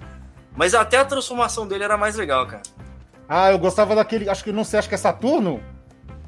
Mas 0.57 0.73
até 0.73 0.97
a 0.97 1.05
transformação 1.05 1.67
dele 1.67 1.83
era 1.83 1.95
mais 1.95 2.15
legal, 2.15 2.45
cara. 2.47 2.63
Ah, 3.29 3.51
eu 3.51 3.59
gostava 3.59 3.95
daquele. 3.95 4.27
Acho 4.27 4.43
que 4.43 4.51
não 4.51 4.63
sei, 4.63 4.79
acho 4.79 4.89
que 4.89 4.95
é 4.95 4.97
Saturno. 4.97 5.61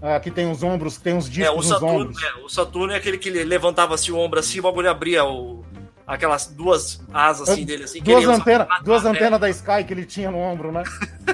Ah, 0.02 0.20
que 0.20 0.32
tem 0.32 0.50
os 0.50 0.64
ombros, 0.64 0.98
que 0.98 1.04
tem 1.04 1.18
os 1.18 1.28
É, 1.28 1.30
discos 1.30 1.54
o 1.54 1.58
nos 1.58 1.68
Saturno, 1.68 2.00
ombros. 2.02 2.24
é, 2.24 2.34
o 2.46 2.48
Saturno 2.48 2.94
é 2.94 2.96
aquele 2.96 3.18
que 3.18 3.30
levantava 3.30 3.96
assim 3.96 4.12
o 4.12 4.18
ombro 4.18 4.40
assim, 4.40 4.60
o 4.60 4.64
bagulho 4.64 4.90
abria 4.90 5.26
o, 5.26 5.66
aquelas 6.08 6.48
duas 6.48 7.02
asas 7.14 7.50
assim 7.50 7.66
dele 7.66 7.84
assim. 7.84 8.02
Duas 8.02 8.26
antenas, 8.26 8.68
duas 8.82 9.04
é, 9.04 9.10
antenas 9.10 9.40
da 9.42 9.50
Sky 9.50 9.84
que 9.86 9.94
ele 9.94 10.06
tinha 10.06 10.32
no 10.32 10.38
ombro, 10.38 10.72
né? 10.72 10.84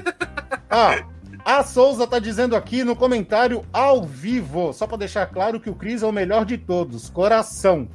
ah, 0.69 1.03
a 1.43 1.63
Souza 1.63 2.07
tá 2.07 2.17
dizendo 2.17 2.55
aqui 2.55 2.83
no 2.83 2.95
comentário 2.95 3.63
ao 3.71 4.03
vivo, 4.03 4.73
só 4.73 4.87
pra 4.87 4.97
deixar 4.97 5.27
claro 5.27 5.59
que 5.59 5.69
o 5.69 5.75
Cris 5.75 6.01
é 6.01 6.07
o 6.07 6.11
melhor 6.11 6.43
de 6.43 6.57
todos, 6.57 7.07
coração. 7.09 7.87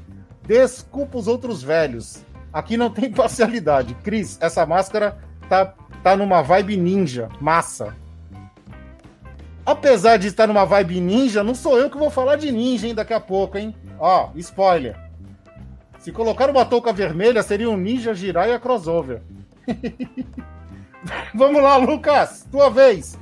Desculpa 0.47 1.19
os 1.19 1.26
outros 1.26 1.62
velhos. 1.64 2.25
Aqui 2.52 2.76
não 2.76 2.90
tem 2.90 3.11
parcialidade. 3.12 3.95
Cris, 4.02 4.38
essa 4.40 4.64
máscara 4.66 5.19
tá, 5.49 5.75
tá 6.02 6.16
numa 6.16 6.42
vibe 6.42 6.76
ninja, 6.76 7.28
massa. 7.40 7.97
Apesar 9.64 10.16
de 10.16 10.28
estar 10.28 10.47
numa 10.47 10.64
vibe 10.64 11.00
ninja, 11.00 11.45
não 11.45 11.54
sou 11.54 11.78
eu 11.78 11.90
que 11.90 11.99
vou 11.99 12.11
falar 12.11 12.37
de 12.37 12.50
ninja, 12.50 12.87
hein, 12.87 12.95
daqui 12.95 13.12
a 13.12 13.21
pouco, 13.21 13.59
hein? 13.59 13.75
Ó, 13.99 14.30
spoiler. 14.37 14.97
Se 16.00 16.11
colocar 16.11 16.49
uma 16.49 16.64
touca 16.64 16.92
vermelha, 16.92 17.42
seria 17.42 17.69
um 17.69 17.76
Ninja 17.76 18.14
Jiraiya 18.14 18.59
crossover. 18.59 19.21
Vamos 21.35 21.62
lá, 21.62 21.76
Lucas, 21.76 22.47
tua 22.50 22.71
vez. 22.71 23.19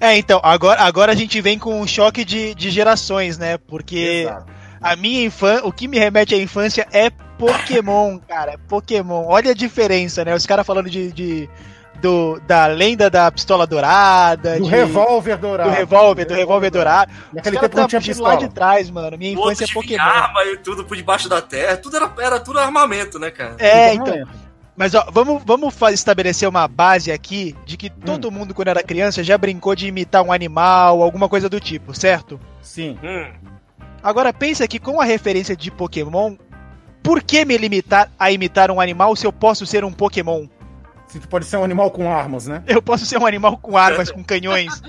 É, 0.00 0.16
então, 0.16 0.40
agora, 0.42 0.80
agora 0.82 1.12
a 1.12 1.14
gente 1.14 1.40
vem 1.40 1.58
com 1.58 1.80
um 1.80 1.86
choque 1.86 2.24
de, 2.24 2.54
de 2.54 2.70
gerações, 2.70 3.36
né? 3.36 3.58
Porque 3.58 4.24
Exato. 4.26 4.46
a 4.80 4.94
minha 4.94 5.24
infância, 5.24 5.66
o 5.66 5.72
que 5.72 5.88
me 5.88 5.98
remete 5.98 6.34
à 6.34 6.38
infância 6.38 6.86
é 6.92 7.10
Pokémon, 7.38 8.18
cara. 8.28 8.58
Pokémon. 8.68 9.24
Olha 9.26 9.50
a 9.50 9.54
diferença, 9.54 10.24
né? 10.24 10.34
Os 10.34 10.46
caras 10.46 10.66
falando 10.66 10.88
de, 10.90 11.12
de- 11.12 11.50
do, 12.00 12.40
da 12.46 12.66
lenda 12.66 13.08
da 13.10 13.30
pistola 13.30 13.66
dourada, 13.66 14.56
Do 14.58 14.64
de- 14.64 14.70
revólver 14.70 15.36
do 15.36 15.46
dourado. 15.48 15.70
revólver, 15.70 16.24
do 16.24 16.34
revólver 16.34 16.70
dourado. 16.70 17.12
Naquele 17.32 17.58
tempo 17.58 17.76
não 17.76 17.82
tá 17.84 17.88
tinha 17.88 18.00
puxando 18.00 18.22
lá 18.22 18.30
pistola. 18.30 18.48
de 18.48 18.54
trás, 18.54 18.90
mano. 18.90 19.16
Minha 19.18 19.32
infância 19.32 19.64
é 19.64 19.66
tinha 19.66 19.80
Pokémon. 19.82 20.02
arma 20.02 20.44
e 20.46 20.56
tudo 20.58 20.84
por 20.84 20.96
debaixo 20.96 21.28
da 21.28 21.40
terra, 21.40 21.76
tudo 21.76 21.96
era, 21.96 22.12
era 22.18 22.40
tudo 22.40 22.58
armamento, 22.58 23.18
né, 23.18 23.30
cara? 23.30 23.54
É, 23.58 23.94
Então, 23.94 24.14
então. 24.14 24.28
Mas 24.74 24.94
ó, 24.94 25.06
vamos, 25.12 25.42
vamos 25.44 25.74
estabelecer 25.92 26.48
uma 26.48 26.66
base 26.66 27.12
aqui 27.12 27.54
de 27.66 27.76
que 27.76 27.90
todo 27.90 28.30
mundo, 28.32 28.54
quando 28.54 28.68
era 28.68 28.82
criança, 28.82 29.22
já 29.22 29.36
brincou 29.36 29.74
de 29.76 29.86
imitar 29.86 30.22
um 30.22 30.32
animal, 30.32 31.02
alguma 31.02 31.28
coisa 31.28 31.46
do 31.46 31.60
tipo, 31.60 31.94
certo? 31.94 32.40
Sim. 32.62 32.98
Hum, 33.02 33.30
Agora 34.02 34.32
pensa 34.32 34.66
que 34.66 34.78
com 34.80 34.98
a 35.00 35.04
referência 35.04 35.54
de 35.54 35.70
Pokémon, 35.70 36.34
por 37.02 37.22
que 37.22 37.44
me 37.44 37.56
limitar 37.56 38.10
a 38.18 38.30
imitar 38.30 38.70
um 38.70 38.80
animal 38.80 39.14
se 39.16 39.26
eu 39.26 39.32
posso 39.32 39.66
ser 39.66 39.84
um 39.84 39.92
Pokémon? 39.92 40.46
Se 41.08 41.20
tu 41.20 41.28
pode 41.28 41.44
ser 41.44 41.56
um 41.58 41.64
animal 41.64 41.90
com 41.90 42.10
armas, 42.10 42.46
né? 42.46 42.62
Eu 42.66 42.80
posso 42.80 43.04
ser 43.04 43.18
um 43.18 43.26
animal 43.26 43.58
com 43.58 43.76
armas, 43.76 44.10
com 44.10 44.24
canhões. 44.24 44.82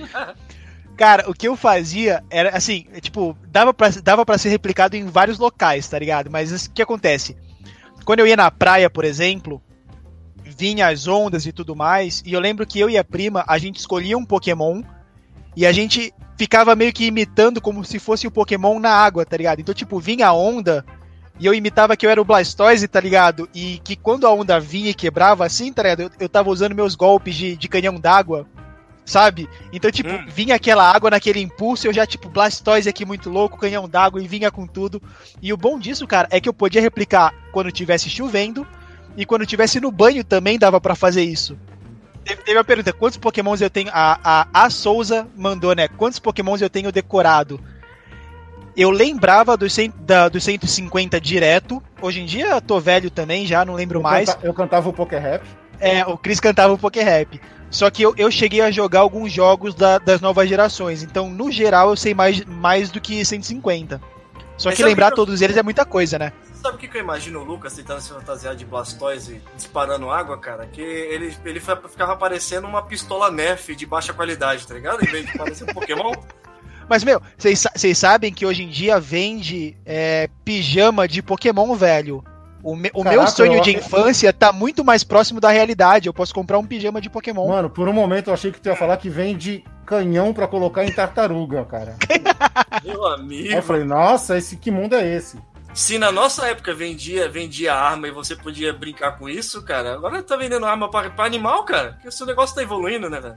Cara, 0.95 1.29
o 1.29 1.33
que 1.33 1.47
eu 1.47 1.55
fazia 1.55 2.23
era 2.29 2.55
assim, 2.55 2.85
é, 2.93 3.01
tipo, 3.01 3.35
dava 3.47 3.73
pra, 3.73 3.89
dava 3.89 4.25
pra 4.25 4.37
ser 4.37 4.49
replicado 4.49 4.95
em 4.95 5.05
vários 5.05 5.39
locais, 5.39 5.87
tá 5.87 5.97
ligado? 5.97 6.29
Mas 6.29 6.67
o 6.67 6.71
que 6.71 6.81
acontece? 6.81 7.35
Quando 8.05 8.19
eu 8.19 8.27
ia 8.27 8.37
na 8.37 8.51
praia, 8.51 8.89
por 8.89 9.03
exemplo, 9.03 9.61
vinha 10.43 10.87
as 10.87 11.07
ondas 11.07 11.45
e 11.45 11.51
tudo 11.51 11.75
mais, 11.75 12.21
e 12.25 12.33
eu 12.33 12.39
lembro 12.39 12.65
que 12.65 12.79
eu 12.79 12.89
e 12.89 12.97
a 12.97 13.03
prima, 13.03 13.43
a 13.47 13.57
gente 13.57 13.79
escolhia 13.79 14.17
um 14.17 14.25
Pokémon 14.25 14.83
e 15.55 15.65
a 15.65 15.71
gente 15.71 16.13
ficava 16.37 16.75
meio 16.75 16.93
que 16.93 17.05
imitando 17.05 17.59
como 17.59 17.83
se 17.83 17.99
fosse 17.99 18.27
o 18.27 18.31
Pokémon 18.31 18.79
na 18.79 18.91
água, 18.91 19.25
tá 19.25 19.35
ligado? 19.35 19.59
Então, 19.59 19.73
tipo, 19.73 19.99
vinha 19.99 20.27
a 20.27 20.33
onda 20.33 20.85
e 21.39 21.45
eu 21.45 21.53
imitava 21.53 21.97
que 21.97 22.05
eu 22.05 22.09
era 22.09 22.21
o 22.21 22.25
Blastoise, 22.25 22.87
tá 22.87 22.99
ligado? 22.99 23.49
E 23.53 23.79
que 23.83 23.95
quando 23.95 24.27
a 24.27 24.33
onda 24.33 24.59
vinha 24.59 24.91
e 24.91 24.93
quebrava 24.93 25.45
assim, 25.45 25.73
tá 25.73 25.83
ligado? 25.83 26.01
Eu, 26.03 26.11
eu 26.19 26.29
tava 26.29 26.49
usando 26.49 26.75
meus 26.75 26.95
golpes 26.95 27.35
de, 27.35 27.55
de 27.55 27.67
canhão 27.67 27.99
d'água, 27.99 28.45
sabe? 29.05 29.49
Então, 29.71 29.91
tipo, 29.91 30.09
Hum. 30.09 30.25
vinha 30.27 30.55
aquela 30.55 30.89
água 30.89 31.09
naquele 31.09 31.39
impulso, 31.41 31.87
eu 31.87 31.93
já, 31.93 32.05
tipo, 32.05 32.29
Blastoise 32.29 32.87
aqui 32.87 33.05
muito 33.05 33.29
louco, 33.29 33.57
canhão 33.59 33.89
d'água 33.89 34.21
e 34.21 34.27
vinha 34.27 34.51
com 34.51 34.67
tudo. 34.67 35.01
E 35.41 35.51
o 35.51 35.57
bom 35.57 35.79
disso, 35.79 36.05
cara, 36.07 36.27
é 36.31 36.39
que 36.39 36.47
eu 36.47 36.53
podia 36.53 36.81
replicar 36.81 37.33
quando 37.51 37.71
tivesse 37.71 38.09
chovendo 38.09 38.65
e 39.17 39.25
quando 39.25 39.45
tivesse 39.45 39.79
no 39.79 39.91
banho 39.91 40.23
também 40.23 40.57
dava 40.59 40.79
pra 40.79 40.95
fazer 40.95 41.23
isso. 41.23 41.57
Teve, 42.23 42.41
teve 42.43 42.57
uma 42.57 42.63
pergunta, 42.63 42.93
quantos 42.93 43.17
pokémons 43.17 43.59
eu 43.59 43.69
tenho? 43.69 43.89
A, 43.91 44.17
a, 44.23 44.47
a 44.65 44.69
Souza 44.69 45.27
mandou, 45.35 45.75
né? 45.75 45.89
Quantos 45.89 46.19
pokémons 46.19 46.61
eu 46.61 46.69
tenho 46.69 46.91
decorado? 46.91 47.59
Eu 48.75 48.89
lembrava 48.89 49.55
dos, 49.55 49.71
cem, 49.73 49.93
da, 49.99 50.27
dos 50.29 50.43
150 50.43 51.19
direto. 51.21 51.81
Hoje 52.01 52.21
em 52.21 52.25
dia 52.25 52.47
eu 52.49 52.61
tô 52.61 52.79
velho 52.79 53.09
também, 53.11 53.45
já 53.45 53.63
não 53.63 53.75
lembro 53.75 53.99
Eu, 53.99 54.03
mais. 54.03 54.29
canta- 54.33 54.47
eu 54.47 54.53
cantava 54.53 54.89
o 54.89 54.93
Poké 54.93 55.19
Rap. 55.19 55.43
É, 55.79 56.05
o 56.05 56.17
Chris 56.17 56.39
cantava 56.39 56.73
o 56.73 56.77
Poké 56.77 57.03
Rap. 57.03 57.39
Só 57.69 57.89
que 57.89 58.01
eu, 58.03 58.13
eu 58.17 58.29
cheguei 58.31 58.61
a 58.61 58.71
jogar 58.71 59.01
alguns 59.01 59.31
jogos 59.31 59.73
da- 59.75 59.97
das 59.97 60.21
novas 60.21 60.47
gerações. 60.47 61.03
Então, 61.03 61.29
no 61.29 61.51
geral, 61.51 61.89
eu 61.89 61.95
sei 61.95 62.13
mais, 62.13 62.43
mais 62.45 62.89
do 62.89 63.01
que 63.01 63.23
150. 63.25 64.01
Só 64.57 64.69
Mas 64.69 64.77
que 64.77 64.83
lembrar 64.83 65.07
que 65.07 65.13
eu- 65.13 65.25
todos 65.25 65.41
eles 65.41 65.57
é 65.57 65.63
muita 65.63 65.83
coisa, 65.85 66.17
né? 66.19 66.31
Sabe 66.53 66.75
o 66.77 66.79
que, 66.79 66.87
que 66.87 66.97
eu 66.97 67.01
imagino 67.01 67.41
o 67.41 67.43
Lucas 67.43 67.73
tentando 67.73 67.99
se 67.99 68.09
fantasiar 68.09 68.55
de 68.55 68.63
Blastoise 68.65 69.41
disparando 69.55 70.09
água, 70.09 70.37
cara? 70.37 70.65
Que 70.65 70.81
ele, 70.81 71.35
ele 71.43 71.59
ficava 71.59 72.15
parecendo 72.15 72.67
uma 72.67 72.81
pistola 72.83 73.29
Nerf 73.29 73.75
de 73.75 73.85
baixa 73.85 74.13
qualidade, 74.13 74.65
tá 74.65 74.73
ligado? 74.73 75.03
Em 75.03 75.07
vez 75.07 75.25
de 75.25 75.37
parecer 75.37 75.63
um 75.69 75.73
Pokémon. 75.73 76.13
Mas, 76.89 77.03
meu, 77.03 77.21
vocês 77.37 77.59
sa- 77.59 77.71
vocês 77.75 77.97
sabem 77.97 78.33
que 78.33 78.45
hoje 78.45 78.63
em 78.63 78.69
dia 78.69 78.99
vende 78.99 79.75
é, 79.85 80.29
pijama 80.45 81.07
de 81.07 81.21
Pokémon, 81.21 81.75
velho. 81.75 82.23
O, 82.61 82.75
me- 82.77 82.91
o 82.93 83.03
meu 83.03 83.11
Caraca, 83.13 83.27
sonho 83.31 83.55
eu- 83.55 83.61
de 83.61 83.75
infância 83.75 84.31
tá 84.31 84.53
muito 84.53 84.85
mais 84.85 85.03
próximo 85.03 85.39
da 85.41 85.49
realidade. 85.49 86.07
Eu 86.07 86.13
posso 86.13 86.33
comprar 86.33 86.57
um 86.57 86.65
pijama 86.65 87.01
de 87.01 87.09
Pokémon. 87.09 87.47
Mano, 87.47 87.69
por 87.69 87.87
um 87.89 87.93
momento 87.93 88.29
eu 88.29 88.33
achei 88.33 88.51
que 88.51 88.61
tu 88.61 88.69
ia 88.69 88.75
falar 88.75 88.95
que 88.97 89.09
vende 89.09 89.63
canhão 89.85 90.33
pra 90.33 90.47
colocar 90.47 90.85
em 90.85 90.91
tartaruga, 90.91 91.65
cara. 91.65 91.95
Meu 92.83 93.05
Aí 93.05 93.13
amigo. 93.15 93.53
eu 93.53 93.61
falei, 93.61 93.83
nossa, 93.83 94.37
esse 94.37 94.55
que 94.57 94.71
mundo 94.71 94.95
é 94.95 95.05
esse? 95.15 95.37
Se 95.73 95.97
na 95.97 96.11
nossa 96.11 96.45
época 96.47 96.73
vendia, 96.73 97.27
vendia 97.27 97.73
arma 97.73 98.07
e 98.07 98.11
você 98.11 98.35
podia 98.35 98.71
brincar 98.71 99.17
com 99.17 99.27
isso, 99.27 99.63
cara, 99.63 99.93
agora 99.95 100.21
tá 100.21 100.37
vendendo 100.37 100.65
arma 100.65 100.89
pra, 100.89 101.09
pra 101.09 101.25
animal, 101.25 101.65
cara. 101.65 101.93
Porque 101.93 102.07
o 102.07 102.11
seu 102.11 102.25
negócio 102.27 102.55
tá 102.55 102.61
evoluindo, 102.61 103.09
né, 103.09 103.19
velho? 103.19 103.35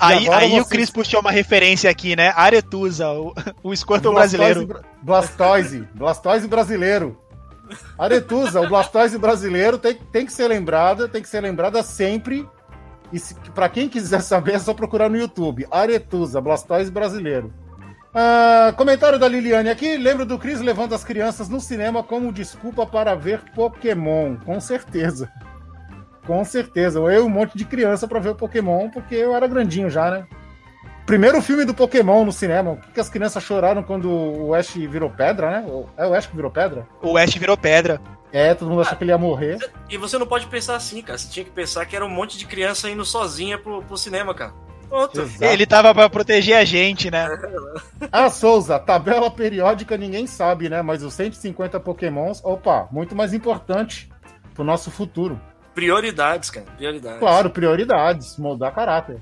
Aí 0.00 0.28
aí 0.30 0.60
o 0.60 0.64
Chris 0.64 0.90
puxou 0.90 1.20
uma 1.20 1.30
referência 1.30 1.90
aqui, 1.90 2.14
né? 2.16 2.32
Aretusa, 2.36 3.08
o, 3.10 3.32
o 3.62 3.74
Squirtle 3.76 4.12
Blastoise 4.12 4.36
brasileiro. 4.36 4.66
bra- 4.66 4.80
Blastoise. 5.02 5.88
Blastoise 5.94 6.48
brasileiro. 6.48 7.20
Aretusa, 7.98 8.60
o 8.60 8.68
Blastoise 8.68 9.16
brasileiro 9.18 9.78
tem, 9.78 9.94
tem 9.94 10.26
que 10.26 10.32
ser 10.32 10.48
lembrada, 10.48 11.08
tem 11.08 11.22
que 11.22 11.28
ser 11.28 11.40
lembrada 11.40 11.82
sempre. 11.82 12.46
E 13.12 13.18
se, 13.18 13.34
pra 13.54 13.68
quem 13.68 13.88
quiser 13.88 14.20
saber, 14.20 14.54
é 14.54 14.58
só 14.58 14.74
procurar 14.74 15.08
no 15.08 15.16
YouTube. 15.16 15.66
Aretusa, 15.70 16.40
Blastoise 16.40 16.90
brasileiro. 16.90 17.52
Ah, 18.12 18.72
comentário 18.76 19.18
da 19.18 19.26
Liliane 19.26 19.68
aqui. 19.70 19.96
Lembro 19.96 20.24
do 20.24 20.38
Cris 20.38 20.60
levando 20.60 20.94
as 20.94 21.02
crianças 21.04 21.48
no 21.48 21.60
cinema 21.60 22.02
como 22.02 22.32
desculpa 22.32 22.86
para 22.86 23.14
ver 23.14 23.40
Pokémon. 23.54 24.36
Com 24.44 24.60
certeza. 24.60 25.30
Com 26.26 26.44
certeza. 26.44 26.98
Eu 26.98 27.10
e 27.10 27.20
um 27.20 27.28
monte 27.28 27.56
de 27.56 27.64
criança 27.64 28.08
para 28.08 28.18
ver 28.20 28.30
o 28.30 28.34
Pokémon, 28.34 28.88
porque 28.90 29.14
eu 29.14 29.34
era 29.34 29.46
grandinho 29.46 29.90
já, 29.90 30.10
né? 30.10 30.26
Primeiro 31.06 31.42
filme 31.42 31.66
do 31.66 31.74
Pokémon 31.74 32.24
no 32.24 32.32
cinema. 32.32 32.72
O 32.72 32.76
que, 32.78 32.92
que 32.92 33.00
as 33.00 33.10
crianças 33.10 33.42
choraram 33.42 33.82
quando 33.82 34.10
o 34.10 34.54
Ash 34.54 34.70
virou 34.74 35.10
pedra, 35.10 35.50
né? 35.50 35.66
O- 35.68 35.86
É 35.98 36.06
o 36.06 36.14
Ash 36.14 36.26
que 36.26 36.34
virou 36.34 36.50
pedra? 36.50 36.86
O 37.02 37.18
Ash 37.18 37.34
virou 37.34 37.56
pedra. 37.58 38.00
É, 38.32 38.54
todo 38.54 38.68
mundo 38.70 38.80
achou 38.80 38.96
que 38.96 39.04
ele 39.04 39.12
ia 39.12 39.18
morrer. 39.18 39.58
E 39.88 39.96
você 39.98 40.16
não 40.18 40.26
pode 40.26 40.46
pensar 40.46 40.74
assim, 40.76 41.00
cara. 41.02 41.16
Você 41.18 41.28
tinha 41.28 41.44
que 41.44 41.50
pensar 41.52 41.84
que 41.86 41.94
era 41.94 42.04
um 42.04 42.08
monte 42.10 42.36
de 42.38 42.46
criança 42.46 42.88
indo 42.90 43.04
sozinha 43.04 43.58
pro, 43.58 43.82
pro 43.82 43.96
cinema, 43.98 44.34
cara. 44.34 44.52
Pronto. 44.88 45.20
Exato. 45.20 45.44
Ele 45.44 45.66
tava 45.66 45.94
pra 45.94 46.08
proteger 46.10 46.56
a 46.56 46.64
gente, 46.64 47.10
né? 47.10 47.28
Ah, 48.10 48.28
Souza, 48.30 48.78
tabela 48.78 49.30
periódica 49.30 49.96
ninguém 49.96 50.26
sabe, 50.26 50.68
né? 50.68 50.82
Mas 50.82 51.02
os 51.02 51.14
150 51.14 51.78
pokémons, 51.80 52.40
opa, 52.44 52.88
muito 52.90 53.14
mais 53.14 53.32
importante 53.34 54.08
pro 54.54 54.64
nosso 54.64 54.90
futuro. 54.90 55.40
Prioridades, 55.74 56.50
cara. 56.50 56.66
Prioridades. 56.76 57.18
Claro, 57.18 57.50
prioridades, 57.50 58.38
moldar 58.38 58.72
caráter. 58.74 59.20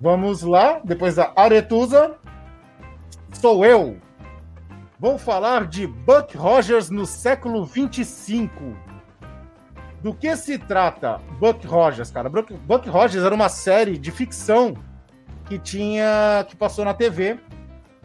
Vamos 0.00 0.42
lá, 0.42 0.80
depois 0.84 1.16
da 1.16 1.32
Aretusa, 1.36 2.14
sou 3.32 3.64
eu. 3.64 3.98
Vou 4.98 5.18
falar 5.18 5.66
de 5.66 5.86
Buck 5.86 6.36
Rogers 6.36 6.90
no 6.90 7.04
século 7.04 7.64
25. 7.64 8.76
Do 10.02 10.14
que 10.14 10.36
se 10.36 10.58
trata 10.58 11.18
Buck 11.40 11.66
Rogers, 11.66 12.10
cara? 12.10 12.28
Buck, 12.28 12.52
Buck 12.54 12.88
Rogers 12.88 13.24
era 13.24 13.34
uma 13.34 13.48
série 13.48 13.98
de 13.98 14.10
ficção 14.10 14.74
que 15.46 15.58
tinha 15.58 16.44
que 16.48 16.54
passou 16.54 16.84
na 16.84 16.94
TV 16.94 17.38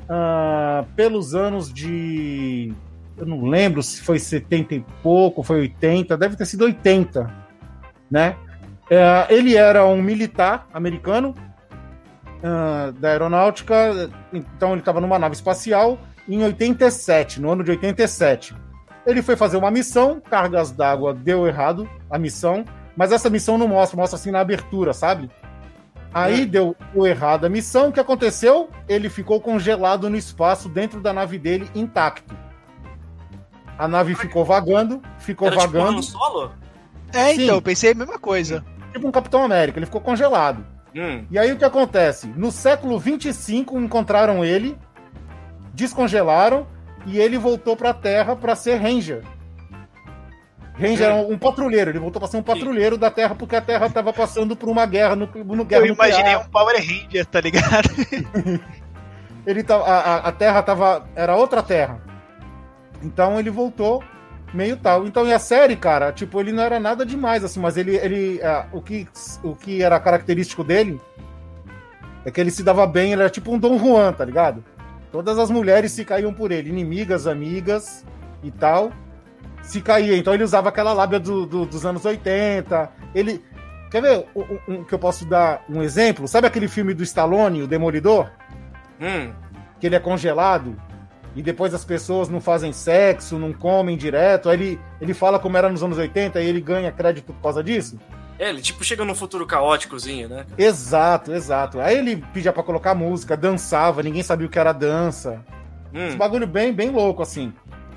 ah, 0.10 0.86
pelos 0.96 1.36
anos 1.36 1.72
de 1.72 2.74
eu 3.18 3.26
não 3.26 3.46
lembro 3.46 3.84
se 3.84 4.02
foi 4.02 4.18
70 4.18 4.76
e 4.76 4.86
pouco, 5.04 5.44
foi 5.44 5.60
80, 5.60 6.18
deve 6.18 6.38
ter 6.38 6.46
sido 6.46 6.64
80, 6.64 7.49
né? 8.10 8.36
É, 8.90 9.28
ele 9.30 9.56
era 9.56 9.86
um 9.86 10.02
militar 10.02 10.68
americano 10.74 11.36
ah, 12.44 12.92
da 12.98 13.10
aeronáutica, 13.10 14.10
então 14.34 14.72
ele 14.72 14.80
estava 14.80 15.02
numa 15.02 15.20
nave 15.20 15.36
espacial 15.36 16.00
em 16.28 16.44
87, 16.44 17.42
no 17.42 17.52
ano 17.52 17.64
de 17.64 17.72
87. 17.72 18.56
Ele 19.06 19.22
foi 19.22 19.36
fazer 19.36 19.58
uma 19.58 19.72
missão, 19.72 20.22
cargas 20.22 20.72
d'água 20.72 21.14
deu 21.14 21.48
errado 21.48 21.90
a 22.10 22.18
missão, 22.18 22.64
mas 22.96 23.12
essa 23.12 23.30
missão 23.30 23.58
não 23.58 23.68
mostra, 23.68 23.98
mostra 23.98 24.18
assim 24.18 24.32
na 24.32 24.40
abertura, 24.40 24.94
sabe? 24.94 25.30
Aí 26.14 26.46
deu, 26.46 26.76
deu 26.94 27.06
errado 27.06 27.46
a 27.46 27.50
missão, 27.50 27.90
o 27.90 27.92
que 27.92 28.00
aconteceu? 28.00 28.70
Ele 28.88 29.10
ficou 29.10 29.40
congelado 29.40 30.10
no 30.10 30.18
espaço 30.18 30.68
dentro 30.68 31.00
da 31.02 31.14
nave 31.14 31.38
dele 31.38 31.70
intacto. 31.76 32.36
A 33.78 33.88
nave 33.88 34.16
ficou 34.16 34.44
vagando, 34.44 35.02
ficou 35.20 35.48
Era 35.48 35.58
tipo 35.58 35.72
vagando, 35.72 35.92
no 35.94 36.04
solo? 36.04 36.52
É, 37.14 37.34
Sim. 37.34 37.44
então, 37.44 37.56
eu 37.56 37.62
pensei 37.62 37.92
a 37.92 37.96
mesma 37.96 38.20
coisa. 38.20 38.64
tipo 38.94 39.08
um 39.08 39.12
Capitão 39.12 39.44
América, 39.44 39.80
ele 39.80 39.86
ficou 39.86 40.02
congelado. 40.02 40.66
Hum. 40.96 41.26
E 41.30 41.38
aí 41.38 41.52
o 41.52 41.58
que 41.58 41.66
acontece? 41.66 42.28
No 42.36 42.52
século 42.52 42.98
25 43.00 43.80
encontraram 43.80 44.44
ele, 44.44 44.78
descongelaram 45.74 46.66
e 47.06 47.20
ele 47.20 47.38
voltou 47.38 47.76
pra 47.78 47.94
Terra 47.94 48.36
pra 48.36 48.56
ser 48.56 48.76
Ranger. 48.78 49.24
Ranger 50.74 51.02
era 51.08 51.16
um 51.16 51.38
patrulheiro, 51.38 51.92
ele 51.92 52.00
voltou 52.00 52.20
pra 52.22 52.30
ser 52.30 52.38
um 52.38 52.44
patrulheiro 52.44 52.98
da 52.98 53.12
Terra 53.12 53.36
porque 53.36 53.56
a 53.56 53.62
Terra 53.62 53.90
tava 53.90 54.14
passando 54.14 54.56
por 54.56 54.70
uma 54.70 54.86
guerra 54.86 55.16
no, 55.16 55.26
no 55.28 55.66
guerra 55.66 55.86
Eu 55.86 55.94
imaginei 55.94 56.34
nuclear. 56.36 56.48
um 56.48 56.50
Power 56.50 56.76
Ranger, 56.78 57.26
tá 57.26 57.42
ligado? 57.42 57.90
Ele 59.46 59.64
tá, 59.64 59.76
a, 59.78 60.00
a- 60.00 60.18
a 60.28 60.32
Terra 60.32 60.62
tava 60.64 61.08
era 61.16 61.36
outra 61.36 61.62
Terra. 61.64 62.02
Então 63.02 63.40
ele 63.40 63.50
voltou 63.50 64.04
meio 64.54 64.78
tal. 64.78 65.06
Então 65.06 65.26
e 65.28 65.34
a 65.34 65.40
série, 65.40 65.76
cara, 65.76 66.12
tipo, 66.12 66.40
ele 66.40 66.52
não 66.52 66.64
era 66.64 66.80
nada 66.80 67.06
demais 67.06 67.44
assim, 67.44 67.60
mas 67.60 67.78
ele 67.78 67.96
ele 67.98 68.42
ah, 68.44 68.66
o 68.72 68.82
que 68.82 69.08
o 69.44 69.56
que 69.56 69.82
era 69.84 70.00
característico 70.00 70.64
dele 70.64 71.00
é 72.26 72.32
que 72.32 72.40
ele 72.42 72.52
se 72.52 72.64
dava 72.64 72.86
bem, 72.86 73.14
ele 73.14 73.22
era 73.22 73.30
tipo 73.30 73.52
um 73.54 73.58
Dom 73.58 73.78
Juan, 73.78 74.12
tá 74.14 74.26
ligado? 74.26 74.64
Todas 75.12 75.40
as 75.40 75.50
mulheres 75.50 75.92
se 75.92 76.06
caíam 76.06 76.34
por 76.34 76.52
ele, 76.52 76.70
inimigas, 76.70 77.26
amigas 77.28 78.06
e 78.44 78.52
tal. 78.52 78.92
Se 79.64 79.82
caía, 79.82 80.16
então 80.18 80.34
ele 80.34 80.44
usava 80.44 80.70
aquela 80.70 80.94
lábia 80.94 81.20
do- 81.20 81.46
do- 81.46 81.66
dos 81.66 81.86
anos 81.86 82.06
80. 82.06 82.90
Ele. 83.14 83.44
Quer 83.92 84.02
ver 84.04 84.26
o- 84.36 84.46
um, 84.68 84.84
que 84.84 84.94
eu 84.94 85.00
posso 85.00 85.26
dar 85.26 85.64
um 85.68 85.82
exemplo? 85.82 86.28
Sabe 86.28 86.46
aquele 86.46 86.68
filme 86.68 86.94
do 86.94 87.02
Stallone, 87.04 87.64
o 87.64 87.68
Demolidor? 87.68 88.30
Hum. 89.02 89.32
que 89.80 89.88
ele 89.88 89.96
é 89.96 90.00
congelado 90.00 90.76
e 91.36 91.42
depois 91.42 91.74
as 91.74 91.86
pessoas 91.86 92.28
não 92.30 92.42
fazem 92.42 92.72
sexo, 92.74 93.38
não 93.38 93.54
comem 93.54 93.96
direto. 93.98 94.50
Aí 94.50 94.56
ele, 94.58 94.80
ele 95.00 95.14
fala 95.14 95.40
como 95.40 95.58
era 95.58 95.70
nos 95.70 95.84
anos 95.84 95.98
80 95.98 96.42
e 96.42 96.48
ele 96.48 96.62
ganha 96.62 96.92
crédito 96.92 97.34
por 97.34 97.42
causa 97.42 97.64
disso? 97.64 98.00
É, 98.38 98.50
ele 98.50 98.62
tipo 98.62 98.84
chega 98.84 99.04
num 99.04 99.14
futuro 99.16 99.46
caóticozinho, 99.46 100.30
né? 100.30 100.46
Exato, 100.58 101.34
exato. 101.34 101.80
Aí 101.80 101.98
ele 101.98 102.24
pedia 102.34 102.54
pra 102.54 102.64
colocar 102.64 102.96
música, 102.96 103.36
dançava, 103.36 104.02
ninguém 104.02 104.24
sabia 104.24 104.48
o 104.48 104.50
que 104.50 104.58
era 104.60 104.72
dança. 104.72 105.44
Esse 105.94 106.16
Hum. 106.16 106.18
bagulho 106.18 106.48
bem, 106.48 106.72
bem 106.72 106.90
louco, 106.90 107.22
assim. 107.22 107.52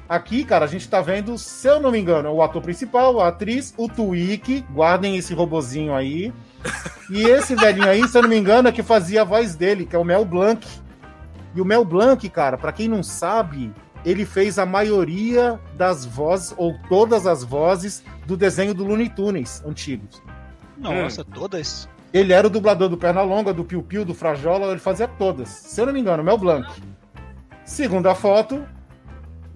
Aqui, 0.08 0.44
cara, 0.44 0.64
a 0.64 0.68
gente 0.68 0.88
tá 0.88 1.00
vendo, 1.00 1.38
se 1.38 1.66
eu 1.68 1.80
não 1.80 1.90
me 1.90 1.98
engano, 1.98 2.30
o 2.32 2.42
ator 2.42 2.60
principal, 2.60 3.20
a 3.20 3.28
atriz, 3.28 3.72
o 3.78 3.88
Twig, 3.88 4.64
guardem 4.70 5.16
esse 5.16 5.32
robozinho 5.32 5.94
aí. 5.94 6.32
E 7.10 7.22
esse 7.24 7.54
velhinho 7.54 7.88
aí, 7.88 8.06
se 8.08 8.16
eu 8.18 8.22
não 8.22 8.28
me 8.28 8.36
engano, 8.36 8.68
é 8.68 8.72
que 8.72 8.82
fazia 8.82 9.22
a 9.22 9.24
voz 9.24 9.54
dele, 9.54 9.86
que 9.86 9.94
é 9.96 9.98
o 9.98 10.04
Mel 10.04 10.24
Blanc. 10.24 10.66
E 11.54 11.60
o 11.60 11.64
Mel 11.64 11.84
Blanc, 11.84 12.28
cara, 12.28 12.56
pra 12.56 12.72
quem 12.72 12.88
não 12.88 13.02
sabe, 13.02 13.72
ele 14.04 14.24
fez 14.24 14.58
a 14.58 14.66
maioria 14.66 15.60
das 15.76 16.04
vozes, 16.04 16.54
ou 16.56 16.74
todas 16.88 17.26
as 17.26 17.44
vozes, 17.44 18.02
do 18.26 18.36
desenho 18.36 18.74
do 18.74 18.84
Looney 18.84 19.08
Tunes 19.08 19.62
antigos. 19.64 20.22
Nossa, 20.78 21.24
todas? 21.24 21.88
Ele 22.12 22.32
era 22.32 22.46
o 22.46 22.50
dublador 22.50 22.88
do 22.88 22.96
Pernalonga, 22.96 23.52
do 23.52 23.64
Piu 23.64 23.82
Piu, 23.82 24.04
do 24.04 24.14
Frajola, 24.14 24.66
ele 24.70 24.80
fazia 24.80 25.08
todas. 25.08 25.48
Se 25.48 25.80
eu 25.80 25.86
não 25.86 25.92
me 25.92 26.00
engano, 26.00 26.22
Mel 26.22 26.36
Blanc. 26.36 26.68
Segunda 27.64 28.14
foto, 28.14 28.66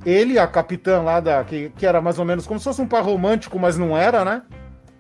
ele, 0.05 0.39
a 0.39 0.47
capitã 0.47 1.03
lá 1.03 1.21
da. 1.21 1.43
Que, 1.45 1.71
que 1.71 1.85
era 1.85 2.01
mais 2.01 2.19
ou 2.19 2.25
menos 2.25 2.47
como 2.47 2.61
se 2.61 2.65
fosse 2.65 2.81
um 2.81 2.87
par 2.87 3.03
romântico, 3.03 3.59
mas 3.59 3.77
não 3.77 3.97
era, 3.97 4.25
né? 4.25 4.43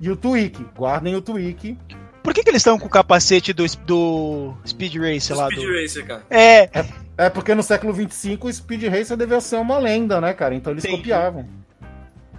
E 0.00 0.11
o 0.11 0.16
Twig. 0.16 0.66
Guardem 0.76 1.14
o 1.14 1.22
Twig. 1.22 1.78
Por 2.27 2.35
que, 2.35 2.43
que 2.43 2.51
eles 2.51 2.59
estão 2.59 2.77
com 2.77 2.87
o 2.87 2.91
capacete 2.91 3.53
do, 3.53 3.65
do 3.87 4.53
Speed 4.67 4.97
Racer 4.97 5.37
lá? 5.37 5.47
Speed 5.47 5.61
Do... 5.65 5.81
Racer, 5.81 6.05
cara. 6.07 6.23
É, 6.29 6.69
É 7.17 7.31
porque 7.31 7.55
no 7.55 7.62
século 7.62 7.95
XXV 7.95 8.37
o 8.43 8.53
Speed 8.53 8.83
Racer 8.89 9.17
devia 9.17 9.41
ser 9.41 9.57
uma 9.59 9.79
lenda, 9.79 10.21
né, 10.21 10.35
cara? 10.35 10.53
Então 10.53 10.73
eles 10.73 10.85
Entendi. 10.85 11.03
copiavam. 11.03 11.47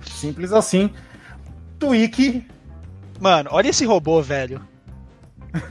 Simples 0.01 0.51
assim. 0.51 0.91
Twig. 1.79 2.45
mano, 3.21 3.49
olha 3.53 3.69
esse 3.69 3.85
robô, 3.85 4.21
velho. 4.21 4.61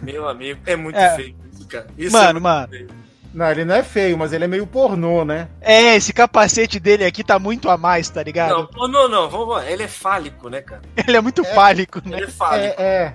Meu 0.03 0.27
amigo, 0.27 0.61
é 0.65 0.77
muito 0.77 0.97
É. 0.99 1.15
feio 1.15 1.37
isso, 1.53 1.67
cara. 1.69 1.87
Isso 1.99 2.17
é 2.17 2.19
Mano, 2.19 2.33
muito 2.41 2.43
mano. 2.45 2.69
feio. 2.69 2.89
Não, 3.35 3.51
ele 3.51 3.65
não 3.67 3.75
é 3.75 3.83
feio, 3.83 4.17
mas 4.17 4.33
ele 4.33 4.45
é 4.45 4.49
meio 4.49 4.67
pornô, 4.67 5.23
né? 5.27 5.49
É, 5.61 5.95
esse 5.95 6.11
capacete 6.15 6.81
dele 6.81 7.05
aqui 7.05 7.23
tá 7.23 7.39
muito 7.39 7.69
a 7.69 7.77
mais, 7.77 8.09
tá 8.09 8.23
ligado? 8.23 8.49
Não, 8.55 8.67
pô, 8.67 8.89
não, 8.89 9.11
não, 9.11 9.29
vamos 9.29 9.49
lá. 9.57 9.71
Ele 9.71 9.83
é 9.83 9.89
fálico, 9.89 10.49
né, 10.49 10.63
cara? 10.63 10.81
Ele 11.07 11.19
é 11.19 11.21
muito 11.21 11.43
É. 11.43 11.55
fálico, 11.55 12.01
né? 12.09 12.17
Ele 12.17 12.25
é 12.27 12.31
fálico. 12.31 12.81
É, 12.81 12.83
é. 12.83 13.15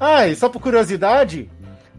Ah, 0.00 0.26
e 0.26 0.36
só 0.36 0.48
por 0.48 0.60
curiosidade, 0.60 1.50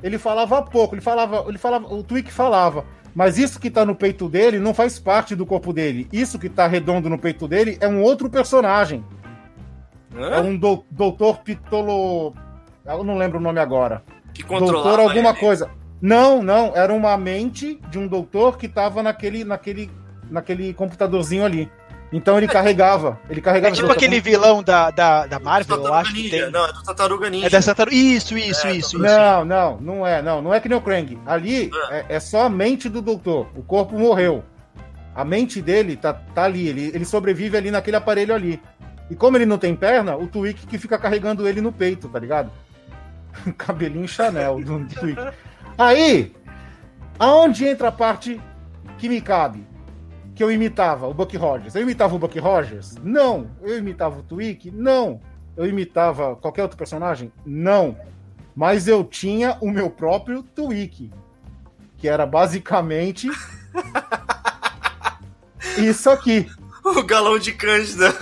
ele 0.02 0.18
falava 0.18 0.62
pouco. 0.62 0.96
Ele 0.96 1.02
falava, 1.02 1.46
ele 1.48 1.58
falava, 1.58 1.94
o 1.94 2.04
Twig 2.04 2.32
falava. 2.32 2.86
Mas 3.14 3.38
isso 3.38 3.60
que 3.60 3.70
tá 3.70 3.86
no 3.86 3.96
peito 3.96 4.30
dele 4.30 4.60
não 4.60 4.74
faz 4.74 5.00
parte 5.00 5.36
do 5.36 5.46
corpo 5.46 5.74
dele. 5.74 6.08
Isso 6.12 6.40
que 6.40 6.48
tá 6.50 6.68
redondo 6.68 7.10
no 7.10 7.18
peito 7.18 7.48
dele 7.48 7.78
é 7.82 7.88
um 7.88 8.02
outro 8.02 8.30
personagem. 8.30 9.04
É 10.16 10.38
Hã? 10.38 10.42
um 10.42 10.58
do, 10.58 10.84
doutor 10.90 11.40
Pitolo. 11.40 12.34
Eu 12.86 13.04
não 13.04 13.18
lembro 13.18 13.38
o 13.38 13.42
nome 13.42 13.60
agora. 13.60 14.04
Que 14.34 14.44
controlava 14.44 14.84
doutor 14.84 15.00
alguma 15.00 15.30
ele. 15.30 15.40
coisa. 15.40 15.70
Não, 16.02 16.42
não. 16.42 16.76
Era 16.76 16.94
uma 16.94 17.18
mente 17.18 17.80
de 17.90 18.00
um 18.00 18.08
doutor 18.08 18.58
que 18.58 18.68
tava 18.68 19.04
naquele, 19.04 19.44
naquele, 19.44 19.92
naquele 20.30 20.74
computadorzinho 20.74 21.44
ali. 21.44 21.70
Então 22.12 22.38
ele 22.38 22.48
carregava. 22.48 23.20
Ele 23.30 23.40
É 23.40 23.44
carregava. 23.44 23.76
tipo 23.76 23.92
aquele 23.92 24.20
vilão 24.20 24.64
da, 24.64 24.90
da, 24.90 25.28
da 25.28 25.40
Marvel, 25.40 25.86
eu 25.86 25.94
acho 25.94 26.14
que 26.14 26.30
tem. 26.30 26.50
Não, 26.50 26.66
é 26.66 26.74
do 26.74 26.84
Tartaruga 26.84 27.30
Ninja. 27.30 27.46
É 27.46 27.50
dessa 27.50 27.76
tartaruga. 27.76 27.96
Isso, 27.96 28.38
isso, 28.38 28.66
É, 28.68 28.72
isso, 28.72 28.78
isso. 28.96 28.98
Não, 28.98 29.46
não, 29.46 29.78
não 29.80 30.08
é, 30.08 30.22
não. 30.22 30.42
Não 30.42 30.54
é 30.54 30.60
que 30.60 30.68
nem 30.68 30.78
o 30.78 30.82
Krang. 30.82 31.20
Ali 31.26 31.70
é, 31.92 32.06
é 32.10 32.20
só 32.20 32.44
a 32.46 32.50
mente 32.50 32.90
do 32.90 33.02
doutor. 33.02 33.48
O 33.56 33.62
corpo 33.62 33.98
morreu. 33.98 34.44
A 35.16 35.24
mente 35.24 35.62
dele 35.62 35.96
tá, 35.96 36.14
tá 36.14 36.46
ali. 36.46 36.68
Ele, 36.68 36.92
ele 36.96 37.06
sobrevive 37.06 37.56
ali 37.58 37.70
naquele 37.70 37.98
aparelho 37.98 38.34
ali. 38.34 38.60
E 39.10 39.16
como 39.16 39.38
ele 39.38 39.46
não 39.46 39.58
tem 39.58 39.76
perna, 39.76 40.16
o 40.16 40.26
Twig 40.28 40.66
que 40.66 40.78
fica 40.80 40.98
carregando 40.98 41.48
ele 41.48 41.62
no 41.62 41.72
peito, 41.72 42.08
tá 42.10 42.18
ligado? 42.18 42.52
Cabelinho 43.58 44.08
Chanel 44.08 44.60
do 44.62 44.86
Twig. 44.86 45.18
Aí, 45.78 46.34
aonde 47.20 47.68
entra 47.68 47.90
a 47.90 47.92
parte 47.92 48.40
que 48.98 49.08
me 49.10 49.22
cabe? 49.22 49.66
Que 50.40 50.44
eu 50.46 50.50
imitava 50.50 51.06
o 51.06 51.14
Buck 51.14 51.36
Rogers. 51.36 51.76
Eu 51.76 51.82
imitava 51.82 52.16
o 52.16 52.18
Buck 52.18 52.40
Rogers? 52.40 52.96
Não. 53.04 53.52
Eu 53.62 53.78
imitava 53.78 54.22
o 54.22 54.24
Twig? 54.24 54.72
Não. 54.72 55.20
Eu 55.58 55.66
imitava 55.66 56.34
qualquer 56.38 56.62
outro 56.62 56.78
personagem? 56.78 57.30
Não. 57.46 57.98
Mas 58.56 58.88
eu 58.88 59.04
tinha 59.04 59.58
o 59.60 59.70
meu 59.70 59.90
próprio 59.90 60.42
Twig, 60.42 61.12
que 61.98 62.08
era 62.08 62.26
basicamente 62.26 63.28
isso 65.78 66.10
aqui. 66.10 66.50
O 66.86 67.04
galão 67.04 67.38
de 67.38 67.52
Cândida. 67.52 68.16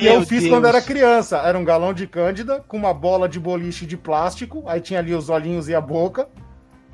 E 0.00 0.06
eu 0.06 0.24
fiz 0.24 0.48
quando 0.48 0.66
era 0.66 0.80
criança. 0.80 1.36
Era 1.40 1.58
um 1.58 1.64
galão 1.64 1.92
de 1.92 2.06
cândida 2.06 2.64
com 2.66 2.78
uma 2.78 2.94
bola 2.94 3.28
de 3.28 3.38
boliche 3.38 3.84
de 3.84 3.98
plástico. 3.98 4.64
Aí 4.66 4.80
tinha 4.80 4.98
ali 4.98 5.14
os 5.14 5.28
olhinhos 5.28 5.68
e 5.68 5.74
a 5.74 5.80
boca. 5.82 6.26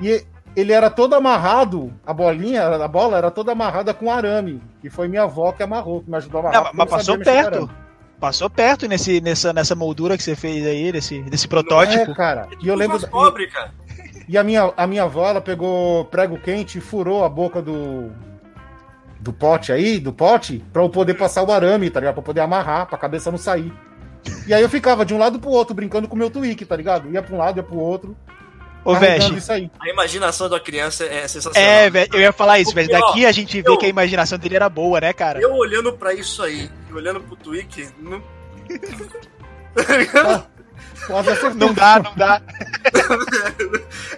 E 0.00 0.26
ele 0.56 0.72
era 0.72 0.88
todo 0.88 1.14
amarrado. 1.14 1.92
A 2.04 2.14
bolinha, 2.14 2.66
a 2.66 2.88
bola 2.88 3.18
era 3.18 3.30
toda 3.30 3.52
amarrada 3.52 3.92
com 3.92 4.10
arame. 4.10 4.62
E 4.82 4.88
foi 4.88 5.06
minha 5.06 5.24
avó 5.24 5.52
que 5.52 5.62
amarrou, 5.62 6.02
que 6.02 6.10
me 6.10 6.16
ajudou 6.16 6.40
a 6.40 6.44
amarrar. 6.44 6.64
Não, 6.64 6.70
mas 6.72 6.88
passou 6.88 7.18
perto. 7.18 7.70
Passou 8.18 8.48
perto 8.48 8.88
nesse, 8.88 9.20
nessa, 9.20 9.52
nessa 9.52 9.74
moldura 9.74 10.16
que 10.16 10.22
você 10.22 10.34
fez 10.34 10.66
aí, 10.66 10.90
desse, 10.90 11.20
desse 11.24 11.46
protótipo. 11.46 12.10
É, 12.10 12.14
cara. 12.14 12.48
E 12.62 12.66
eu 12.66 12.74
lembro. 12.74 12.98
Mas 12.98 13.08
pobre, 13.08 13.46
cara. 13.48 13.74
E 14.26 14.38
a 14.38 14.42
minha, 14.42 14.72
a 14.74 14.86
minha 14.86 15.02
avó, 15.02 15.28
ela 15.28 15.40
pegou 15.40 16.06
prego 16.06 16.38
quente 16.38 16.78
e 16.78 16.80
furou 16.80 17.22
a 17.22 17.28
boca 17.28 17.60
do, 17.60 18.10
do 19.20 19.32
pote 19.32 19.70
aí, 19.70 20.00
do 20.00 20.12
pote, 20.12 20.64
pra 20.72 20.82
eu 20.82 20.88
poder 20.88 21.14
passar 21.14 21.44
o 21.44 21.52
arame, 21.52 21.90
tá 21.90 22.00
ligado? 22.00 22.14
Pra 22.14 22.22
poder 22.22 22.40
amarrar, 22.40 22.86
pra 22.86 22.96
cabeça 22.96 23.30
não 23.30 23.38
sair. 23.38 23.72
E 24.46 24.54
aí 24.54 24.62
eu 24.62 24.68
ficava 24.68 25.04
de 25.04 25.14
um 25.14 25.18
lado 25.18 25.38
pro 25.38 25.50
outro, 25.50 25.74
brincando 25.74 26.08
com 26.08 26.16
o 26.16 26.18
meu 26.18 26.30
tweak, 26.30 26.64
tá 26.64 26.74
ligado? 26.74 27.10
Ia 27.10 27.22
pra 27.22 27.34
um 27.34 27.38
lado, 27.38 27.58
ia 27.58 27.62
pro 27.62 27.78
outro. 27.78 28.16
Ô, 28.86 28.92
carregando 28.94 29.18
Veste. 29.34 29.38
isso 29.38 29.52
aí. 29.52 29.70
A 29.80 29.88
imaginação 29.88 30.48
da 30.48 30.60
criança 30.60 31.04
é 31.04 31.26
sensacional. 31.28 31.70
É, 31.70 31.90
velho, 31.90 32.10
eu 32.14 32.20
ia 32.20 32.32
falar 32.32 32.58
isso, 32.60 32.72
velho. 32.74 32.88
Ó, 32.94 33.00
Daqui 33.06 33.26
a 33.26 33.32
gente 33.32 33.60
vê 33.60 33.68
eu- 33.68 33.76
que 33.76 33.86
a 33.86 33.88
imaginação 33.88 34.38
dele 34.38 34.56
era 34.56 34.68
boa, 34.68 35.00
né, 35.00 35.12
cara? 35.12 35.40
Eu 35.40 35.52
olhando 35.54 35.92
pra 35.92 36.14
isso 36.14 36.42
aí, 36.42 36.70
e 36.88 36.92
olhando 36.94 37.20
pro 37.20 37.36
Twig, 37.36 37.88
não. 37.98 38.22
Tá. 40.12 40.46
Não 41.54 41.72
dá, 41.72 41.98
não 42.00 42.14
dá. 42.16 42.40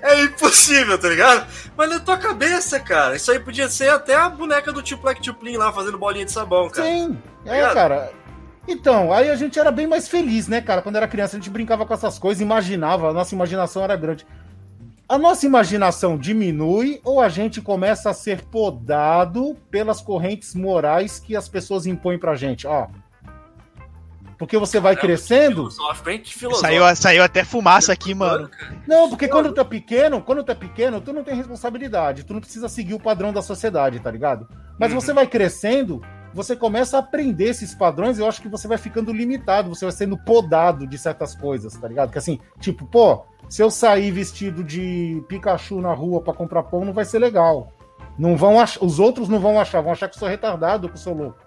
é 0.02 0.22
impossível, 0.22 0.98
tá 0.98 1.08
ligado? 1.08 1.46
Mas 1.76 1.90
na 1.90 2.00
tua 2.00 2.16
cabeça, 2.16 2.78
cara, 2.80 3.16
isso 3.16 3.30
aí 3.30 3.38
podia 3.40 3.68
ser 3.68 3.90
até 3.90 4.14
a 4.14 4.28
boneca 4.28 4.72
do 4.72 4.82
Tio 4.82 4.96
Black 4.96 5.20
Tuplin 5.20 5.56
lá 5.56 5.72
fazendo 5.72 5.98
bolinha 5.98 6.24
de 6.24 6.32
sabão, 6.32 6.68
cara. 6.70 6.86
Sim, 6.88 7.18
é, 7.44 7.54
Ligado? 7.56 7.74
cara. 7.74 8.12
Então, 8.66 9.12
aí 9.12 9.28
a 9.30 9.36
gente 9.36 9.58
era 9.58 9.70
bem 9.70 9.86
mais 9.86 10.08
feliz, 10.08 10.46
né, 10.46 10.60
cara? 10.60 10.80
Quando 10.82 10.96
era 10.96 11.08
criança, 11.08 11.36
a 11.36 11.38
gente 11.40 11.50
brincava 11.50 11.84
com 11.86 11.94
essas 11.94 12.18
coisas, 12.18 12.40
imaginava, 12.40 13.10
a 13.10 13.12
nossa 13.12 13.34
imaginação 13.34 13.82
era 13.82 13.96
grande. 13.96 14.26
A 15.08 15.16
nossa 15.16 15.46
imaginação 15.46 16.18
diminui 16.18 17.00
ou 17.02 17.18
a 17.20 17.30
gente 17.30 17.62
começa 17.62 18.10
a 18.10 18.14
ser 18.14 18.42
podado 18.42 19.56
pelas 19.70 20.02
correntes 20.02 20.54
morais 20.54 21.18
que 21.18 21.34
as 21.34 21.48
pessoas 21.48 21.86
impõem 21.86 22.18
pra 22.18 22.36
gente? 22.36 22.66
Ó. 22.66 22.88
Porque 24.36 24.58
você 24.58 24.78
vai 24.78 24.94
crescendo. 24.94 25.68
Que 26.22 26.34
filosófico. 26.34 26.60
Saiu, 26.60 26.96
saiu 26.96 27.22
até 27.24 27.42
fumaça 27.42 27.92
aqui, 27.92 28.14
mano. 28.14 28.50
Não, 28.86 29.08
porque 29.08 29.26
quando 29.26 29.52
tu 29.52 29.60
é 29.60 29.64
pequeno, 29.64 30.20
quando 30.20 30.44
tu 30.44 30.52
é 30.52 30.54
pequeno, 30.54 31.00
tu 31.00 31.12
não 31.12 31.24
tem 31.24 31.34
responsabilidade, 31.34 32.24
tu 32.24 32.34
não 32.34 32.40
precisa 32.40 32.68
seguir 32.68 32.94
o 32.94 33.00
padrão 33.00 33.32
da 33.32 33.42
sociedade, 33.42 33.98
tá 33.98 34.10
ligado? 34.10 34.46
Mas 34.78 34.92
Uhum. 34.92 35.00
você 35.00 35.12
vai 35.12 35.26
crescendo, 35.26 36.02
você 36.32 36.54
começa 36.54 36.96
a 36.98 37.00
aprender 37.00 37.46
esses 37.46 37.74
padrões, 37.74 38.18
eu 38.18 38.28
acho 38.28 38.40
que 38.40 38.48
você 38.48 38.68
vai 38.68 38.78
ficando 38.78 39.12
limitado, 39.12 39.74
você 39.74 39.86
vai 39.86 39.92
sendo 39.92 40.16
podado 40.16 40.86
de 40.86 40.98
certas 40.98 41.34
coisas, 41.34 41.74
tá 41.74 41.88
ligado? 41.88 42.12
Que 42.12 42.18
assim, 42.18 42.38
tipo, 42.60 42.86
pô, 42.86 43.24
se 43.48 43.62
eu 43.62 43.70
sair 43.70 44.10
vestido 44.10 44.62
de 44.62 45.22
Pikachu 45.28 45.80
na 45.80 45.92
rua 45.92 46.20
pra 46.20 46.34
comprar 46.34 46.62
pão, 46.64 46.84
não 46.84 46.92
vai 46.92 47.04
ser 47.04 47.18
legal. 47.18 47.72
Não 48.18 48.36
vão 48.36 48.60
ach... 48.60 48.76
Os 48.80 48.98
outros 48.98 49.28
não 49.28 49.40
vão 49.40 49.58
achar, 49.60 49.80
vão 49.80 49.92
achar 49.92 50.08
que 50.08 50.16
eu 50.16 50.18
sou 50.20 50.28
retardado, 50.28 50.88
que 50.88 50.94
eu 50.94 50.98
sou 51.00 51.14
louco. 51.14 51.38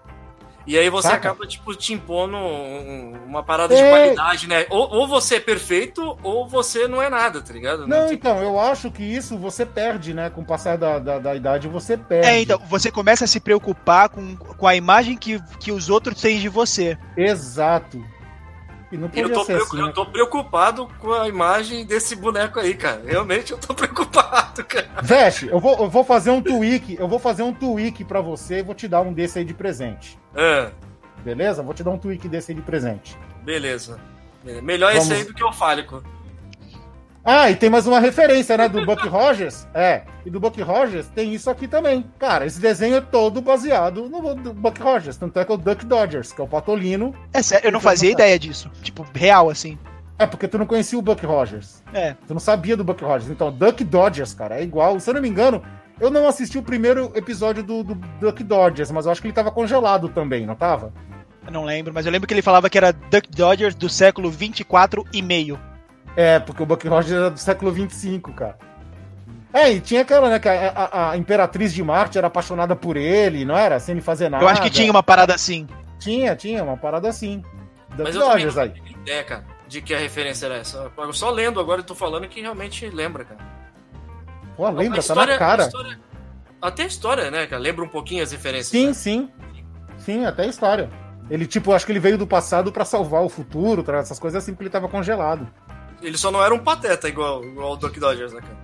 E 0.64 0.78
aí 0.78 0.88
você 0.88 1.08
Saca? 1.08 1.30
acaba, 1.30 1.44
tipo, 1.44 1.74
te 1.74 1.92
impondo 1.92 2.36
um- 2.36 3.14
uma 3.26 3.42
parada 3.42 3.74
de 3.74 3.80
É. 3.82 3.90
qualidade, 3.90 4.48
né? 4.48 4.64
Ou, 4.70 4.88
ou 4.94 5.08
você 5.08 5.34
é 5.34 5.40
perfeito, 5.40 6.16
ou 6.22 6.46
você 6.48 6.86
não 6.86 7.02
é 7.02 7.10
nada, 7.10 7.42
tá 7.42 7.52
ligado? 7.52 7.84
Não, 7.86 8.06
tem- 8.06 8.14
então, 8.14 8.38
eu 8.40 8.58
acho 8.60 8.88
que 8.88 9.02
isso 9.02 9.36
você 9.36 9.66
perde, 9.66 10.14
né? 10.14 10.30
Com 10.30 10.42
o 10.42 10.44
passar 10.44 10.78
da, 10.78 11.00
da, 11.00 11.18
da 11.18 11.34
idade, 11.34 11.66
você 11.66 11.96
perde. 11.96 12.28
É, 12.28 12.40
então, 12.40 12.60
você 12.68 12.92
começa 12.92 13.24
a 13.24 13.28
se 13.28 13.40
preocupar 13.40 14.08
com, 14.08 14.36
com 14.36 14.66
a 14.66 14.76
imagem 14.76 15.16
que, 15.16 15.40
que 15.58 15.72
os 15.72 15.90
outros 15.90 16.20
têm 16.20 16.38
de 16.38 16.48
você. 16.48 16.96
Exato. 17.16 18.00
E 18.92 18.96
não 18.98 19.08
E 19.14 19.20
eu 19.20 19.22
podia 19.28 19.34
tô, 19.34 19.44
ser 19.44 19.56
assim, 19.56 19.78
eu 19.80 19.86
né? 19.86 19.92
tô 19.94 20.04
preocupado 20.06 20.86
com 20.98 21.12
a 21.14 21.26
imagem 21.26 21.84
desse 21.86 22.14
boneco 22.14 22.60
aí, 22.60 22.74
cara. 22.74 23.02
Realmente 23.06 23.50
eu 23.52 23.58
tô 23.58 23.72
preocupado, 23.74 24.62
cara. 24.64 24.86
Veste, 25.02 25.46
eu 25.48 25.58
vou, 25.58 25.76
eu 25.78 25.88
vou 25.88 26.04
fazer 26.04 26.30
um 26.30 26.42
tweak, 26.42 26.96
eu 27.00 27.08
vou 27.08 27.18
fazer 27.18 27.42
um 27.42 27.54
tweak 27.54 28.04
pra 28.04 28.20
você 28.20 28.58
e 28.58 28.62
vou 28.62 28.74
te 28.74 28.86
dar 28.86 29.00
um 29.00 29.12
desse 29.12 29.38
aí 29.38 29.44
de 29.46 29.54
presente. 29.54 30.18
Ah, 30.36 30.70
Beleza? 31.24 31.62
Vou 31.62 31.72
te 31.72 31.82
dar 31.82 31.90
um 31.92 31.98
tweak 31.98 32.28
desse 32.28 32.52
aí 32.52 32.56
de 32.56 32.62
presente. 32.62 33.16
beleza. 33.42 33.98
Melhor 34.62 34.92
Vamos- 34.92 35.08
esse 35.08 35.14
aí 35.20 35.24
do 35.24 35.32
que 35.32 35.42
o 35.44 35.52
fálico. 35.52 36.02
Ah, 37.24 37.48
e 37.50 37.54
tem 37.54 37.70
mais 37.70 37.86
uma 37.86 38.00
referência, 38.00 38.56
né? 38.56 38.68
Do 38.68 38.84
Buck 38.84 39.06
Rogers. 39.06 39.66
É, 39.72 40.02
e 40.26 40.30
do 40.30 40.40
Buck 40.40 40.60
Rogers 40.60 41.06
tem 41.08 41.32
isso 41.32 41.48
aqui 41.48 41.68
também. 41.68 42.04
Cara, 42.18 42.44
esse 42.46 42.60
desenho 42.60 42.96
é 42.96 43.00
todo 43.00 43.40
baseado 43.40 44.08
no 44.08 44.34
Buck 44.52 44.82
Rogers. 44.82 45.16
Tanto 45.16 45.38
é 45.38 45.44
que 45.44 45.52
é 45.52 45.54
o 45.54 45.58
Duck 45.58 45.86
Dodgers, 45.86 46.32
que 46.32 46.40
é 46.40 46.44
o 46.44 46.48
patolino. 46.48 47.14
É 47.32 47.40
sério, 47.40 47.68
eu 47.68 47.72
não 47.72 47.80
fazia 47.80 48.10
ideia 48.10 48.36
disso. 48.36 48.68
Tipo, 48.82 49.06
real, 49.14 49.48
assim. 49.48 49.78
É, 50.18 50.26
porque 50.26 50.48
tu 50.48 50.58
não 50.58 50.66
conhecia 50.66 50.98
o 50.98 51.02
Buck 51.02 51.24
Rogers. 51.24 51.82
É. 51.94 52.16
Tu 52.26 52.34
não 52.34 52.40
sabia 52.40 52.76
do 52.76 52.82
Buck 52.82 53.02
Rogers. 53.04 53.30
Então, 53.30 53.52
Duck 53.52 53.84
Dodgers, 53.84 54.34
cara, 54.34 54.58
é 54.58 54.62
igual. 54.62 54.98
Se 54.98 55.08
eu 55.08 55.14
não 55.14 55.22
me 55.22 55.28
engano, 55.28 55.62
eu 56.00 56.10
não 56.10 56.26
assisti 56.26 56.58
o 56.58 56.62
primeiro 56.62 57.12
episódio 57.14 57.62
do, 57.62 57.84
do 57.84 57.94
Duck 58.20 58.42
Dodgers, 58.42 58.90
mas 58.90 59.06
eu 59.06 59.12
acho 59.12 59.20
que 59.20 59.28
ele 59.28 59.34
tava 59.34 59.52
congelado 59.52 60.08
também, 60.08 60.44
não 60.44 60.56
tava? 60.56 60.92
Eu 61.46 61.52
não 61.52 61.64
lembro, 61.64 61.92
mas 61.94 62.04
eu 62.04 62.10
lembro 62.10 62.26
que 62.26 62.34
ele 62.34 62.42
falava 62.42 62.68
que 62.68 62.78
era 62.78 62.92
Duck 62.92 63.30
Dodgers 63.30 63.76
do 63.76 63.88
século 63.88 64.28
24 64.28 65.04
e 65.12 65.22
meio. 65.22 65.58
É, 66.16 66.38
porque 66.38 66.62
o 66.62 66.66
Buck 66.66 66.86
Rogers 66.86 67.12
era 67.12 67.30
do 67.30 67.38
século 67.38 67.72
25, 67.72 68.32
cara. 68.32 68.58
É, 69.52 69.70
e 69.70 69.80
tinha 69.80 70.00
aquela, 70.02 70.28
né, 70.30 70.38
que 70.38 70.48
a, 70.48 70.70
a- 70.70 71.10
a 71.10 71.16
Imperatriz 71.16 71.72
de 71.74 71.82
Marte 71.82 72.16
era 72.18 72.26
apaixonada 72.26 72.74
por 72.74 72.96
ele, 72.96 73.44
não 73.44 73.56
era? 73.56 73.78
Sem 73.78 73.92
ele 73.94 74.00
fazer 74.02 74.28
nada. 74.30 74.42
Eu 74.44 74.48
acho 74.48 74.62
que 74.62 74.70
tinha 74.70 74.90
uma 74.90 75.02
parada 75.02 75.34
assim. 75.34 75.66
Tinha, 75.98 76.34
tinha, 76.34 76.62
uma 76.64 76.76
parada 76.76 77.08
assim. 77.08 77.42
Duck 77.90 78.02
Mas 78.04 78.14
eu 78.14 78.22
não 78.22 78.30
aí. 78.30 78.72
ideia, 79.02 79.24
cara, 79.24 79.44
de 79.68 79.82
que 79.82 79.94
a 79.94 79.98
referência 79.98 80.46
era 80.46 80.56
essa. 80.56 80.90
Eu 80.96 81.12
só 81.12 81.30
lendo 81.30 81.60
agora 81.60 81.80
eu 81.80 81.84
tô 81.84 81.94
falando 81.94 82.26
que 82.28 82.40
realmente 82.40 82.88
lembra, 82.88 83.24
cara. 83.24 83.40
Pô, 84.56 84.68
lembra, 84.70 84.82
A 84.82 84.86
tá 84.88 85.14
na 85.14 85.22
história- 85.22 85.38
cara. 85.38 85.64
a 85.64 85.66
história- 85.66 86.00
até 86.60 86.82
a 86.84 86.86
história, 86.86 87.30
né, 87.30 87.46
cara? 87.46 87.60
Lembra 87.60 87.84
um 87.84 87.88
pouquinho 87.88 88.22
as 88.22 88.32
referências. 88.32 88.68
Sim, 88.68 88.86
né? 88.88 88.94
sim. 88.94 89.30
Sim, 89.98 90.24
até 90.24 90.42
a 90.44 90.46
história. 90.46 90.90
Ele, 91.30 91.46
tipo, 91.46 91.72
acho 91.72 91.84
que 91.86 91.92
ele 91.92 92.00
veio 92.00 92.16
do 92.18 92.26
passado 92.26 92.72
pra 92.72 92.84
salvar 92.84 93.22
o 93.22 93.28
futuro, 93.28 93.84
essas 93.96 94.18
coisas 94.18 94.42
assim, 94.42 94.52
porque 94.52 94.64
ele 94.64 94.70
tava 94.70 94.88
congelado. 94.88 95.46
Ele 96.02 96.18
só 96.18 96.30
não 96.30 96.42
era 96.44 96.54
um 96.54 96.58
pateta 96.58 97.08
igual, 97.08 97.44
igual 97.44 97.72
o 97.72 97.76
Duck 97.76 97.98
Dodgers, 97.98 98.32
né, 98.32 98.40
cara? 98.40 98.58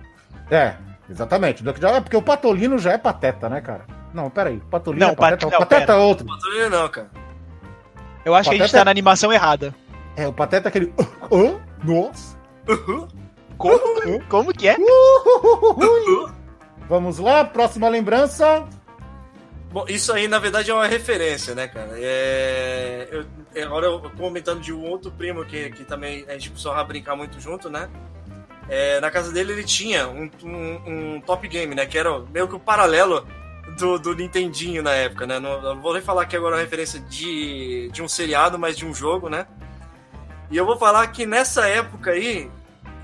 É, 0.51 0.75
exatamente. 1.09 1.61
O 1.61 1.65
Duck 1.65 1.79
Dodgers, 1.79 1.97
é 1.99 2.01
porque 2.01 2.17
o 2.17 2.21
Patolino 2.21 2.77
já 2.77 2.91
é 2.93 2.97
pateta, 2.97 3.47
né, 3.49 3.61
cara? 3.61 3.85
Não, 4.13 4.29
peraí. 4.29 4.57
O 4.57 4.61
Patolino 4.69 5.05
Não, 5.05 5.13
é 5.13 5.15
pateta? 5.15 5.37
Pat- 5.47 5.51
não, 5.51 5.57
o 5.57 5.59
pateta 5.61 5.85
pera. 5.87 5.99
é 5.99 6.03
outro. 6.03 6.25
Patolino 6.25 6.69
não, 6.69 6.89
cara. 6.89 7.09
Eu 8.25 8.35
acho 8.35 8.49
que 8.49 8.55
a 8.55 8.57
gente 8.57 8.67
Pateta- 8.67 8.79
tá 8.79 8.85
na 8.85 8.91
animação 8.91 9.31
errada. 9.31 9.73
É, 10.15 10.27
o 10.27 10.33
pateta 10.33 10.67
é 10.67 10.69
aquele... 10.69 10.93
Hã? 11.31 11.59
Nossa. 11.83 12.37
Como? 13.57 14.21
Como 14.27 14.53
que 14.53 14.67
é? 14.67 14.75
Vamos 16.87 17.19
lá, 17.19 17.45
próxima 17.45 17.87
lembrança. 17.87 18.65
Bom, 19.71 19.85
isso 19.87 20.11
aí, 20.11 20.27
na 20.27 20.39
verdade, 20.39 20.71
é 20.71 20.73
uma 20.73 20.87
referência, 20.87 21.53
né, 21.53 21.67
cara? 21.67 21.91
É... 21.93 23.07
Eu, 23.11 23.21
é, 23.21 23.25
agora 23.55 23.87
eu 23.87 23.99
comentando 24.17 24.61
de 24.61 24.73
um 24.73 24.85
outro 24.85 25.11
primo 25.11 25.45
que, 25.45 25.69
que 25.71 25.83
também 25.83 26.25
a 26.27 26.33
gente 26.33 26.51
precisava 26.51 26.83
brincar 26.83 27.15
muito 27.15 27.39
junto, 27.39 27.69
né? 27.69 27.89
É, 28.67 28.99
na 28.99 29.09
casa 29.09 29.31
dele 29.31 29.53
ele 29.53 29.63
tinha 29.63 30.07
um, 30.07 30.29
um, 30.43 31.15
um 31.15 31.21
Top 31.21 31.47
Game, 31.47 31.73
né? 31.73 31.85
Que 31.85 31.97
era 31.97 32.19
meio 32.19 32.47
que 32.47 32.55
o 32.55 32.59
paralelo 32.59 33.25
do, 33.77 33.97
do 33.97 34.15
Nintendinho 34.15 34.83
na 34.83 34.91
época, 34.91 35.25
né? 35.25 35.39
Não, 35.39 35.61
não 35.61 35.81
vou 35.81 35.93
nem 35.93 36.01
falar 36.01 36.25
que 36.25 36.35
agora 36.35 36.55
é 36.55 36.57
uma 36.57 36.63
referência 36.63 36.99
de, 36.99 37.89
de 37.91 38.03
um 38.03 38.07
seriado, 38.07 38.59
mas 38.59 38.77
de 38.77 38.85
um 38.85 38.93
jogo, 38.93 39.29
né? 39.29 39.47
E 40.51 40.57
eu 40.57 40.65
vou 40.65 40.77
falar 40.77 41.07
que 41.07 41.25
nessa 41.25 41.67
época 41.67 42.11
aí, 42.11 42.49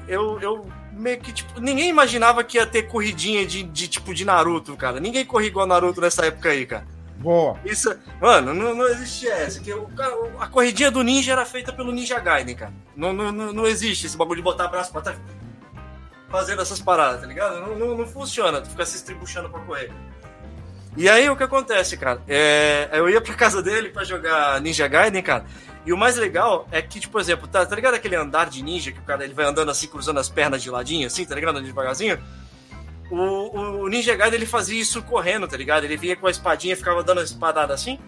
eu, 0.08 0.40
eu 0.40 0.68
meio 0.92 1.20
que, 1.20 1.32
tipo, 1.32 1.60
ninguém 1.60 1.90
imaginava 1.90 2.44
que 2.44 2.58
ia 2.58 2.66
ter 2.66 2.84
corridinha 2.84 3.46
de, 3.46 3.64
de 3.64 3.88
tipo 3.88 4.14
de 4.14 4.26
Naruto, 4.26 4.76
cara. 4.76 5.00
Ninguém 5.00 5.26
corria 5.26 5.50
igual 5.50 5.68
Naruto 5.68 6.02
nessa 6.02 6.26
época 6.26 6.50
aí, 6.50 6.66
cara. 6.66 6.88
Boa. 7.26 7.60
Isso, 7.66 7.92
mano, 8.22 8.54
não, 8.54 8.76
não 8.76 8.88
existe 8.88 9.28
essa. 9.28 9.60
Que 9.60 9.74
o, 9.74 9.90
a 10.40 10.46
corridinha 10.46 10.92
do 10.92 11.02
ninja 11.02 11.32
era 11.32 11.44
feita 11.44 11.74
pelo 11.74 11.92
Ninja 11.92 12.20
Gaiden, 12.20 12.56
cara. 12.56 12.72
Não, 12.96 13.12
não, 13.12 13.32
não, 13.32 13.66
existe 13.66 14.06
esse 14.06 14.16
bagulho 14.16 14.38
de 14.38 14.44
botar 14.44 14.68
braço 14.68 14.92
pra 14.92 15.02
trás 15.02 15.18
fazendo 16.30 16.62
essas 16.62 16.80
paradas, 16.80 17.22
tá 17.22 17.28
ligado? 17.28 17.62
Não, 17.62 17.76
não, 17.76 17.98
não 17.98 18.06
funciona, 18.06 18.62
tu 18.62 18.70
fica 18.70 18.86
se 18.86 18.98
estribuchando 18.98 19.50
pra 19.50 19.60
correr. 19.62 19.92
E 20.96 21.10
aí 21.10 21.28
o 21.28 21.36
que 21.36 21.42
acontece, 21.42 21.98
cara? 21.98 22.22
É, 22.28 22.90
eu 22.94 23.10
ia 23.10 23.20
pra 23.20 23.34
casa 23.36 23.64
dele 23.64 23.90
pra 23.90 24.04
jogar 24.04 24.62
Ninja 24.62 24.88
Gaiden, 24.88 25.24
cara. 25.24 25.46
E 25.84 25.92
o 25.92 25.98
mais 25.98 26.18
legal 26.18 26.68
é 26.72 26.80
que, 26.80 27.00
tipo, 27.00 27.14
por 27.14 27.22
exemplo, 27.22 27.48
tá, 27.48 27.66
tá 27.66 27.76
ligado 27.76 27.96
aquele 27.96 28.16
andar 28.16 28.52
de 28.52 28.62
ninja 28.62 28.92
que 28.92 29.00
o 29.00 29.04
cara 29.04 29.24
ele 29.24 29.34
vai 29.34 29.46
andando 29.46 29.72
assim, 29.72 29.88
cruzando 29.88 30.20
as 30.20 30.30
pernas 30.30 30.62
de 30.62 30.70
ladinho, 30.70 31.08
assim, 31.08 31.26
tá 31.26 31.34
ligado? 31.34 31.60
Devagarzinho? 31.60 32.20
O, 33.12 33.82
o, 33.84 33.88
Ninja 33.88 34.16
Gaiden 34.16 34.38
ele 34.38 34.46
fazia 34.46 34.80
isso 34.82 35.02
correndo, 35.04 35.48
tá 35.48 35.56
ligado? 35.56 35.84
Ele 35.84 35.96
vinha 35.98 36.16
com 36.16 36.28
a 36.28 36.32
espadinha 36.32 36.74
e 36.74 36.78
ficava 36.78 37.04
dando 37.04 37.22
a 37.22 37.24
espadada 37.24 37.74
assim. 37.74 38.00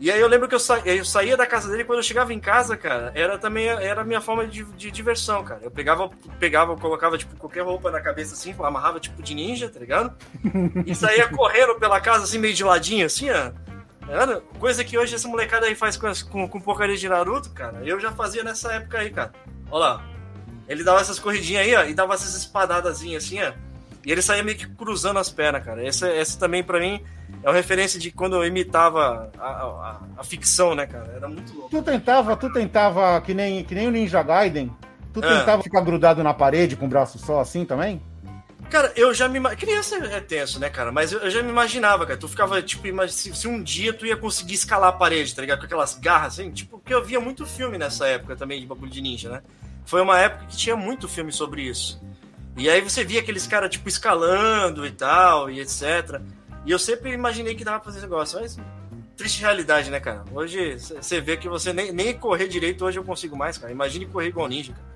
E 0.00 0.10
aí 0.10 0.20
eu 0.20 0.26
lembro 0.26 0.48
que 0.48 0.54
eu, 0.54 0.58
sa 0.60 0.80
eu 0.80 1.04
saía 1.04 1.36
da 1.36 1.46
casa 1.46 1.70
dele 1.70 1.84
quando 1.84 2.00
eu 2.00 2.02
chegava 2.02 2.32
em 2.34 2.40
casa, 2.40 2.76
cara, 2.76 3.12
era 3.14 3.38
também 3.38 3.68
era 3.68 4.00
a 4.00 4.04
minha 4.04 4.20
forma 4.20 4.46
de, 4.46 4.64
de 4.64 4.90
diversão, 4.90 5.44
cara. 5.44 5.60
Eu 5.62 5.70
pegava, 5.70 6.10
pegava, 6.40 6.76
colocava 6.76 7.16
tipo 7.16 7.36
qualquer 7.36 7.62
roupa 7.62 7.88
na 7.90 8.00
cabeça 8.00 8.34
assim, 8.34 8.52
amarrava 8.58 8.98
tipo 8.98 9.22
de 9.22 9.34
ninja, 9.34 9.68
tá 9.68 9.78
ligado? 9.78 10.12
E 10.86 10.94
saía 10.94 11.28
correndo 11.28 11.76
pela 11.76 12.00
casa 12.00 12.24
assim 12.24 12.38
meio 12.38 12.54
de 12.54 12.64
ladinho 12.64 13.06
assim, 13.06 13.28
ó. 13.30 13.52
Era 14.08 14.40
coisa 14.58 14.82
que 14.82 14.98
hoje 14.98 15.14
essa 15.14 15.28
molecada 15.28 15.66
aí 15.66 15.74
faz 15.76 15.96
com, 15.96 16.08
as- 16.08 16.22
com, 16.22 16.48
com 16.48 16.60
porcaria 16.60 16.96
de 16.96 17.08
Naruto, 17.08 17.50
cara. 17.50 17.80
Eu 17.84 18.00
já 18.00 18.10
fazia 18.10 18.42
nessa 18.42 18.72
época 18.72 18.98
aí, 18.98 19.10
cara. 19.10 19.32
Olha 19.70 19.78
lá. 19.84 20.04
Ele 20.68 20.82
dava 20.82 21.00
essas 21.00 21.18
corridinhas 21.20 21.64
aí, 21.64 21.74
ó, 21.76 21.84
e 21.84 21.94
dava 21.94 22.14
essas 22.14 22.34
espadadazinhas 22.34 23.24
assim, 23.24 23.40
ó. 23.40 23.52
E 24.04 24.10
ele 24.10 24.20
saía 24.22 24.42
meio 24.42 24.56
que 24.58 24.66
cruzando 24.66 25.18
as 25.18 25.30
pernas, 25.30 25.64
cara. 25.64 25.86
Essa, 25.86 26.08
essa 26.08 26.38
também, 26.38 26.62
pra 26.62 26.80
mim, 26.80 27.00
é 27.42 27.48
uma 27.48 27.54
referência 27.54 28.00
de 28.00 28.10
quando 28.10 28.36
eu 28.36 28.44
imitava 28.44 29.30
a, 29.38 29.44
a, 29.44 30.00
a 30.18 30.24
ficção, 30.24 30.74
né, 30.74 30.86
cara? 30.86 31.12
Era 31.14 31.28
muito 31.28 31.52
louco. 31.54 31.70
Tu 31.70 31.82
tentava, 31.82 32.36
tu 32.36 32.52
tentava, 32.52 33.20
que 33.20 33.32
nem, 33.32 33.62
que 33.64 33.74
nem 33.74 33.86
o 33.86 33.90
Ninja 33.90 34.22
Gaiden, 34.22 34.74
Tu 35.12 35.20
Ah. 35.22 35.38
tentava 35.38 35.62
ficar 35.62 35.82
grudado 35.82 36.22
na 36.22 36.32
parede 36.32 36.74
com 36.74 36.86
o 36.86 36.88
braço 36.88 37.18
só 37.18 37.40
assim 37.40 37.64
também? 37.64 38.02
Cara, 38.70 38.90
eu 38.96 39.12
já 39.12 39.28
me. 39.28 39.38
Criança 39.56 39.96
é 39.96 40.20
tenso, 40.20 40.58
né, 40.58 40.70
cara? 40.70 40.90
Mas 40.90 41.12
eu, 41.12 41.30
já 41.30 41.42
me 41.42 41.50
imaginava, 41.50 42.06
cara. 42.06 42.18
Tu 42.18 42.26
ficava, 42.26 42.62
tipo, 42.62 42.86
se, 43.08 43.34
se 43.34 43.46
um 43.46 43.62
dia 43.62 43.92
tu 43.92 44.06
ia 44.06 44.16
conseguir 44.16 44.54
escalar 44.54 44.88
a 44.88 44.92
parede, 44.92 45.34
tá 45.34 45.42
ligado? 45.42 45.58
Com 45.58 45.66
aquelas 45.66 45.94
garras, 45.98 46.38
assim. 46.38 46.50
Tipo, 46.50 46.78
porque 46.78 46.94
eu 46.94 47.04
via 47.04 47.20
muito 47.20 47.44
filme 47.44 47.76
nessa 47.76 48.06
época 48.06 48.34
também 48.34 48.58
de 48.58 48.66
bagulho 48.66 48.90
de 48.90 49.02
ninja, 49.02 49.28
né? 49.30 49.42
Foi 49.84 50.00
uma 50.00 50.18
época 50.18 50.46
que 50.46 50.56
tinha 50.56 50.74
muito 50.74 51.06
filme 51.06 51.30
sobre 51.30 51.60
isso. 51.62 52.00
E 52.56 52.68
aí 52.68 52.80
você 52.80 53.04
via 53.04 53.20
aqueles 53.20 53.46
caras, 53.46 53.70
tipo, 53.70 53.88
escalando 53.88 54.86
e 54.86 54.90
tal, 54.90 55.50
e 55.50 55.60
etc. 55.60 56.20
E 56.64 56.70
eu 56.70 56.78
sempre 56.78 57.12
imaginei 57.12 57.54
que 57.54 57.64
dava 57.64 57.78
pra 57.78 57.86
fazer 57.86 57.98
esse 57.98 58.06
negócio. 58.06 58.40
Mas. 58.40 58.58
Triste 59.16 59.42
realidade, 59.42 59.90
né, 59.90 60.00
cara? 60.00 60.24
Hoje 60.32 60.78
você 60.78 61.20
vê 61.20 61.36
que 61.36 61.48
você 61.48 61.72
nem, 61.72 61.92
nem 61.92 62.14
correr 62.14 62.48
direito 62.48 62.84
hoje 62.84 62.98
eu 62.98 63.04
consigo 63.04 63.36
mais, 63.36 63.58
cara. 63.58 63.72
Imagine 63.72 64.06
correr 64.06 64.28
igual 64.28 64.48
ninja, 64.48 64.72
cara. 64.72 64.92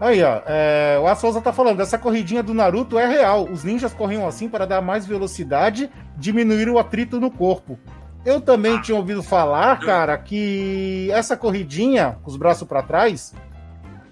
Aí, 0.00 0.22
ó, 0.22 0.42
é, 0.44 0.98
o 1.00 1.06
A 1.06 1.14
Souza 1.14 1.40
tá 1.40 1.52
falando, 1.52 1.80
essa 1.80 1.96
corridinha 1.96 2.42
do 2.42 2.52
Naruto 2.52 2.98
é 2.98 3.06
real. 3.06 3.48
Os 3.48 3.62
ninjas 3.62 3.94
corriam 3.94 4.26
assim 4.26 4.48
para 4.48 4.66
dar 4.66 4.82
mais 4.82 5.06
velocidade, 5.06 5.88
diminuir 6.16 6.68
o 6.68 6.78
atrito 6.78 7.20
no 7.20 7.30
corpo. 7.30 7.78
Eu 8.24 8.40
também 8.40 8.80
tinha 8.80 8.96
ouvido 8.96 9.22
falar, 9.22 9.78
cara, 9.80 10.18
que 10.18 11.08
essa 11.12 11.36
corridinha, 11.36 12.18
com 12.22 12.30
os 12.30 12.36
braços 12.36 12.66
para 12.66 12.82
trás, 12.82 13.34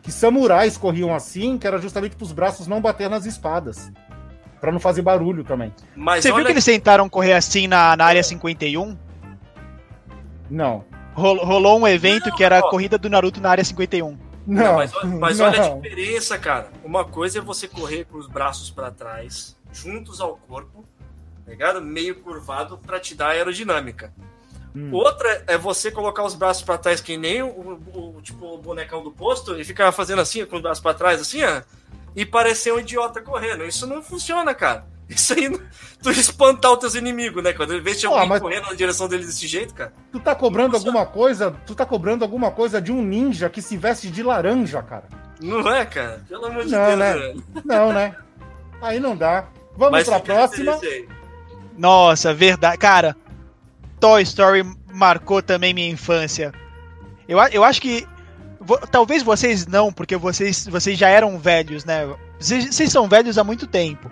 que 0.03 0.11
samurais 0.13 0.77
corriam 0.77 1.15
assim, 1.15 1.57
que 1.57 1.67
era 1.67 1.79
justamente 1.79 2.17
para 2.17 2.25
os 2.25 2.33
braços 2.33 2.67
não 2.67 2.81
bater 2.81 3.09
nas 3.09 3.25
espadas. 3.25 3.91
Pra 4.61 4.71
não 4.73 4.79
fazer 4.79 5.03
barulho 5.03 5.43
também. 5.43 5.75
Mas 5.97 6.23
Você 6.23 6.29
viu 6.29 6.37
olha 6.37 6.47
que 6.47 6.53
eles 6.53 6.65
tentaram 6.65 7.09
correr 7.09 7.33
assim 7.33 7.67
na, 7.67 7.97
na 7.97 8.05
área 8.05 8.23
51? 8.23 8.97
Não. 10.51 10.85
Rol- 11.15 11.45
rolou 11.45 11.79
um 11.81 11.87
evento 11.87 12.29
Não, 12.31 12.37
que 12.37 12.45
era 12.45 12.59
a 12.59 12.63
corrida 12.63 12.97
do 12.99 13.09
Naruto 13.11 13.41
na 13.41 13.51
área 13.51 13.65
51. 13.65 14.17
Não, 14.47 14.63
Não, 14.65 14.75
mas, 14.75 14.93
mas 15.21 15.41
olha 15.41 15.61
a 15.63 15.69
não. 15.69 15.81
diferença, 15.81 16.39
cara. 16.39 16.69
Uma 16.85 17.05
coisa 17.05 17.39
é 17.39 17.43
você 17.43 17.69
correr 17.69 18.05
com 18.07 18.19
os 18.19 18.27
braços 18.27 18.71
pra 18.71 18.91
trás, 18.91 19.57
juntos 19.73 20.21
ao 20.21 20.37
corpo, 20.37 20.85
tá 21.45 21.51
ligado? 21.51 21.81
Meio 21.81 22.17
curvado 22.17 22.79
pra 22.79 22.99
te 22.99 23.15
dar 23.15 23.29
aerodinâmica. 23.29 24.13
Hum. 24.75 24.91
Outra 24.93 25.45
é 25.47 25.59
você 25.59 25.91
colocar 25.91 26.25
os 26.25 26.35
braços 26.35 26.63
pra 26.63 26.79
trás 26.79 27.01
que 27.01 27.17
nem 27.17 27.43
o, 27.43 27.47
o- 27.49 28.17
o- 28.17 28.23
tipo 28.23 28.47
o 28.47 28.59
bonecão 28.59 29.03
do 29.03 29.11
posto 29.11 29.59
e 29.61 29.65
ficar 29.65 29.93
fazendo 29.93 30.21
assim 30.23 30.45
com 30.47 30.57
os 30.57 30.63
braços 30.63 30.83
pra 30.83 30.95
trás 30.95 31.21
assim, 31.21 31.43
ó, 31.45 31.61
e 32.17 32.25
parecer 32.25 32.73
um 32.73 32.79
idiota 32.79 33.21
correndo. 33.21 33.65
Isso 33.65 33.87
não 33.87 34.03
funciona, 34.03 34.55
cara. 34.55 34.87
Isso 35.09 35.35
aí, 35.35 35.51
tu 36.03 36.11
espantar 36.11 36.73
os 36.73 36.79
teus 36.79 36.95
inimigos, 36.95 37.43
né? 37.45 37.53
Quando 37.53 37.73
ele 37.75 37.83
vê 37.83 37.91
alguém 38.07 38.29
mas- 38.29 38.41
correndo 38.41 38.65
na 38.69 38.73
direção 38.75 39.09
deles 39.09 39.27
desse 39.27 39.47
jeito, 39.47 39.75
cara. 39.75 39.93
Tu 40.11 40.19
tá 40.21 40.35
cobrando 40.35 40.75
alguma 40.77 41.05
coisa? 41.05 41.55
Tu 41.67 41.75
tá 41.75 41.85
cobrando 41.85 42.25
alguma 42.25 42.51
coisa 42.51 42.81
de 42.81 42.91
um 42.91 43.03
ninja 43.03 43.51
que 43.51 43.61
se 43.61 43.77
veste 43.77 44.09
de 44.11 44.23
laranja, 44.23 44.83
cara? 44.83 45.05
Não 45.41 45.69
é, 45.71 45.85
cara? 45.85 46.23
Pelo 46.29 46.47
amor 46.47 46.65
de 46.65 46.71
Não, 46.71 46.87
Deus, 46.87 46.99
né? 46.99 47.13
velho. 47.15 47.45
Não, 47.65 47.93
né? 47.93 48.17
Aí 48.81 48.99
não 48.99 49.15
dá. 49.17 49.49
Vamos 49.77 49.93
Mas 49.93 50.09
pra 50.09 50.21
próxima. 50.21 50.79
Nossa, 51.77 52.33
verdade. 52.35 52.77
Cara, 52.79 53.17
Toy 54.03 54.23
Story 54.23 54.65
marcou 54.93 55.41
também 55.41 55.73
minha 55.73 55.89
infância. 55.89 56.53
Eu, 57.29 57.39
eu 57.53 57.63
acho 57.63 57.81
que. 57.81 58.05
vo- 58.61 58.81
talvez 58.91 59.23
vocês 59.23 59.65
não, 59.65 59.93
porque 59.93 60.17
vocês, 60.17 60.67
vocês 60.67 60.99
já 60.99 61.09
eram 61.09 61.39
velhos, 61.39 61.85
né? 61.85 62.05
Vocês, 62.39 62.75
vocês 62.75 62.91
são 62.91 63.09
velhos 63.09 63.39
há 63.39 63.45
muito 63.45 63.65
tempo. 63.65 64.11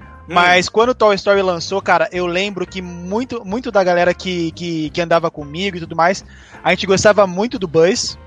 Hum. 0.00 0.34
Mas 0.34 0.70
quando 0.70 0.90
o 0.90 0.94
Toy 0.94 1.14
Story 1.14 1.42
lançou, 1.42 1.82
cara, 1.82 2.08
eu 2.10 2.26
lembro 2.26 2.66
que 2.66 2.80
muito, 2.80 3.44
muito 3.44 3.70
da 3.70 3.84
galera 3.84 4.14
que, 4.14 4.50
que, 4.52 4.88
que 4.88 5.00
andava 5.02 5.30
comigo 5.30 5.76
e 5.76 5.80
tudo 5.80 5.94
mais, 5.94 6.24
a 6.64 6.70
gente 6.70 6.86
gostava 6.86 7.26
muito 7.26 7.58
do 7.58 7.68
Buzz. 7.68 8.18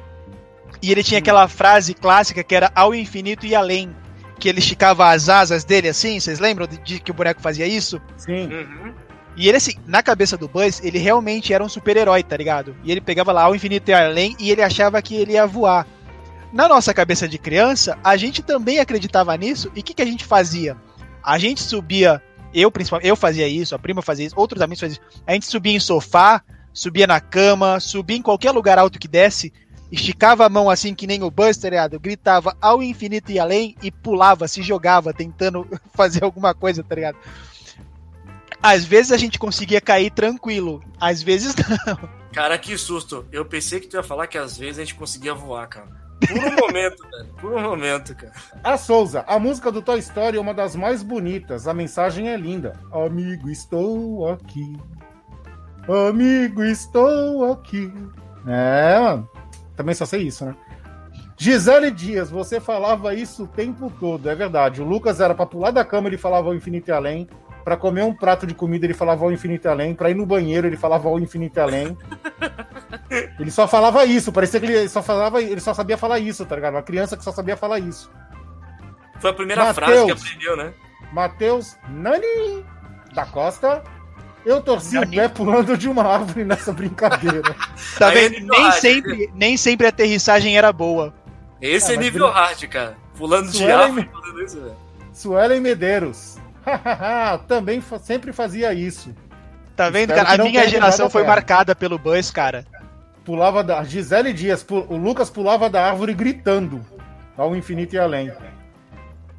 E 0.83 0.91
ele 0.91 1.03
tinha 1.03 1.17
aquela 1.19 1.47
frase 1.47 1.95
clássica 1.95 2.43
que 2.43 2.53
era 2.55 2.71
ao 2.75 2.93
infinito 2.93 3.45
e 3.47 3.55
além. 3.55 3.95
Que 4.39 4.49
ele 4.49 4.59
esticava 4.59 5.09
as 5.09 5.29
asas 5.29 5.63
dele 5.63 5.87
assim, 5.89 6.19
vocês 6.19 6.39
lembram 6.39 6.65
de, 6.67 6.77
de 6.77 6.99
que 6.99 7.09
o 7.11 7.13
boneco 7.13 7.41
fazia 7.41 7.65
isso? 7.67 7.99
Sim. 8.17 8.47
Uhum. 8.51 8.93
E 9.35 9.47
ele, 9.47 9.57
assim, 9.57 9.73
na 9.87 10.03
cabeça 10.03 10.37
do 10.37 10.47
Buzz, 10.47 10.81
ele 10.83 10.97
realmente 10.97 11.53
era 11.53 11.63
um 11.63 11.69
super-herói, 11.69 12.21
tá 12.23 12.35
ligado? 12.35 12.75
E 12.83 12.91
ele 12.91 13.01
pegava 13.01 13.31
lá 13.31 13.43
ao 13.43 13.55
infinito 13.55 13.89
e 13.89 13.93
além 13.93 14.35
e 14.39 14.51
ele 14.51 14.61
achava 14.61 15.01
que 15.01 15.15
ele 15.15 15.33
ia 15.33 15.47
voar. 15.47 15.87
Na 16.51 16.67
nossa 16.67 16.93
cabeça 16.93 17.27
de 17.27 17.37
criança, 17.37 17.97
a 18.03 18.17
gente 18.17 18.43
também 18.43 18.79
acreditava 18.79 19.35
nisso. 19.37 19.71
E 19.73 19.79
o 19.79 19.83
que, 19.83 19.93
que 19.93 20.01
a 20.01 20.05
gente 20.05 20.25
fazia? 20.25 20.75
A 21.23 21.37
gente 21.37 21.61
subia, 21.61 22.21
eu 22.53 22.69
principalmente, 22.69 23.07
eu 23.07 23.15
fazia 23.15 23.47
isso, 23.47 23.73
a 23.73 23.79
prima 23.79 24.01
fazia 24.01 24.25
isso, 24.25 24.35
outros 24.37 24.61
amigos 24.61 24.81
faziam 24.81 24.99
isso. 25.01 25.23
A 25.25 25.33
gente 25.33 25.45
subia 25.45 25.73
em 25.73 25.79
sofá, 25.79 26.43
subia 26.73 27.07
na 27.07 27.21
cama, 27.21 27.79
subia 27.79 28.17
em 28.17 28.21
qualquer 28.21 28.51
lugar 28.51 28.77
alto 28.77 28.99
que 28.99 29.07
desse, 29.07 29.53
esticava 29.89 30.45
a 30.45 30.49
mão 30.49 30.69
assim 30.69 30.93
que 30.93 31.07
nem 31.07 31.23
o 31.23 31.31
Buzz, 31.31 31.57
tá? 31.57 31.69
Gritava 32.01 32.55
ao 32.61 32.83
infinito 32.83 33.31
e 33.31 33.39
além 33.39 33.75
e 33.81 33.89
pulava, 33.89 34.47
se 34.47 34.61
jogava, 34.61 35.13
tentando 35.13 35.65
fazer 35.93 36.23
alguma 36.23 36.53
coisa, 36.53 36.83
tá 36.83 36.95
ligado? 36.95 37.17
Às 38.61 38.85
vezes 38.85 39.11
a 39.11 39.17
gente 39.17 39.39
conseguia 39.39 39.81
cair 39.81 40.11
tranquilo, 40.11 40.83
às 40.99 41.21
vezes 41.21 41.55
não. 41.85 42.09
Cara, 42.31 42.57
que 42.57 42.77
susto. 42.77 43.25
Eu 43.31 43.45
pensei 43.45 43.79
que 43.79 43.87
tu 43.87 43.97
ia 43.97 44.03
falar 44.03 44.27
que 44.27 44.37
às 44.37 44.57
vezes 44.57 44.79
a 44.79 44.81
gente 44.83 44.95
conseguia 44.95 45.33
voar, 45.33 45.67
cara. 45.67 45.87
Por 46.25 46.37
um 46.37 46.55
momento, 46.67 47.03
velho. 47.09 47.33
Por 47.39 47.53
um 47.53 47.61
momento, 47.61 48.15
cara. 48.15 48.31
A 48.63 48.77
Souza, 48.77 49.25
a 49.27 49.37
música 49.37 49.71
do 49.71 49.81
Toy 49.81 49.99
Story 49.99 50.37
é 50.37 50.39
uma 50.41 50.53
das 50.53 50.75
mais 50.75 51.03
bonitas. 51.03 51.67
A 51.67 51.73
mensagem 51.73 52.29
é 52.29 52.37
linda. 52.37 52.79
Amigo, 52.91 53.49
estou 53.49 54.29
aqui. 54.31 54.77
Amigo, 56.09 56.63
estou 56.63 57.51
aqui. 57.51 57.91
É, 58.47 58.99
mano. 58.99 59.29
Também 59.75 59.95
só 59.95 60.05
sei 60.05 60.21
isso, 60.21 60.45
né? 60.45 60.55
Gisele 61.37 61.89
Dias, 61.89 62.29
você 62.29 62.59
falava 62.59 63.15
isso 63.15 63.45
o 63.45 63.47
tempo 63.47 63.91
todo, 63.99 64.29
é 64.29 64.35
verdade. 64.35 64.79
O 64.79 64.85
Lucas 64.85 65.19
era 65.19 65.33
pra 65.33 65.43
pular 65.43 65.71
da 65.71 65.83
cama, 65.83 66.07
ele 66.07 66.17
falava 66.17 66.49
ao 66.49 66.53
infinito 66.53 66.89
e 66.89 66.91
além. 66.91 67.27
Pra 67.63 67.77
comer 67.77 68.03
um 68.03 68.13
prato 68.13 68.47
de 68.47 68.53
comida, 68.55 68.85
ele 68.85 68.93
falava 68.93 69.23
ao 69.23 69.31
infinito 69.31 69.67
além. 69.69 69.93
Pra 69.93 70.09
ir 70.09 70.15
no 70.15 70.25
banheiro, 70.25 70.65
ele 70.67 70.77
falava 70.77 71.07
ao 71.07 71.19
infinito 71.19 71.59
além. 71.59 71.95
Ele 73.39 73.51
só 73.51 73.67
falava 73.67 74.05
isso, 74.05 74.31
parecia 74.31 74.59
que 74.59 74.65
ele 74.65 74.87
só 74.87 75.01
falava, 75.03 75.41
ele 75.41 75.59
só 75.59 75.73
sabia 75.73 75.97
falar 75.97 76.19
isso, 76.19 76.45
tá 76.45 76.55
ligado? 76.55 76.75
Uma 76.75 76.81
criança 76.83 77.17
que 77.17 77.23
só 77.23 77.31
sabia 77.31 77.57
falar 77.57 77.79
isso. 77.79 78.09
Foi 79.19 79.31
a 79.31 79.33
primeira 79.33 79.65
Mateus. 79.65 79.85
frase 79.89 80.05
que 80.05 80.11
aprendeu, 80.11 80.57
né? 80.57 80.73
Matheus 81.11 81.77
Nani 81.89 82.65
da 83.13 83.25
Costa. 83.25 83.83
Eu 84.45 84.61
torci 84.61 84.95
Nani. 84.95 85.17
o 85.17 85.19
pé 85.19 85.27
pulando 85.27 85.77
de 85.77 85.89
uma 85.89 86.03
árvore 86.03 86.45
nessa 86.45 86.71
brincadeira. 86.71 87.53
Tá 87.99 88.09
vendo? 88.11 88.47
Nem 88.47 88.71
sempre, 88.71 89.29
nem 89.33 89.57
sempre 89.57 89.85
a 89.85 89.89
aterrissagem 89.89 90.57
era 90.57 90.71
boa. 90.71 91.13
Esse 91.61 91.91
Ah, 91.91 91.95
é 91.95 91.97
nível 91.97 92.27
brin- 92.27 92.33
hard, 92.39 92.63
cara. 92.69 92.97
Pulando 93.17 93.51
de 93.51 93.57
Suelen- 93.57 93.75
árvore 93.75 94.09
isso, 94.45 94.61
velho. 94.61 94.75
Suelen 95.13 95.59
Medeiros. 95.61 96.37
Também 97.47 97.81
fa- 97.81 97.99
sempre 97.99 98.31
fazia 98.33 98.73
isso. 98.73 99.13
Tá 99.75 99.89
vendo, 99.89 100.11
Espero 100.11 100.27
cara? 100.27 100.41
A 100.41 100.45
minha 100.45 100.67
geração 100.67 101.09
foi 101.09 101.23
marcada 101.23 101.75
pelo 101.75 101.97
Buzz, 101.97 102.29
cara. 102.31 102.65
Pulava 103.23 103.63
da. 103.63 103.83
Gisele 103.83 104.33
Dias, 104.33 104.63
pu- 104.63 104.85
o 104.89 104.97
Lucas 104.97 105.29
pulava 105.29 105.69
da 105.69 105.85
árvore 105.87 106.13
gritando 106.13 106.85
ao 107.37 107.55
infinito 107.55 107.95
e 107.95 107.99
além. 107.99 108.31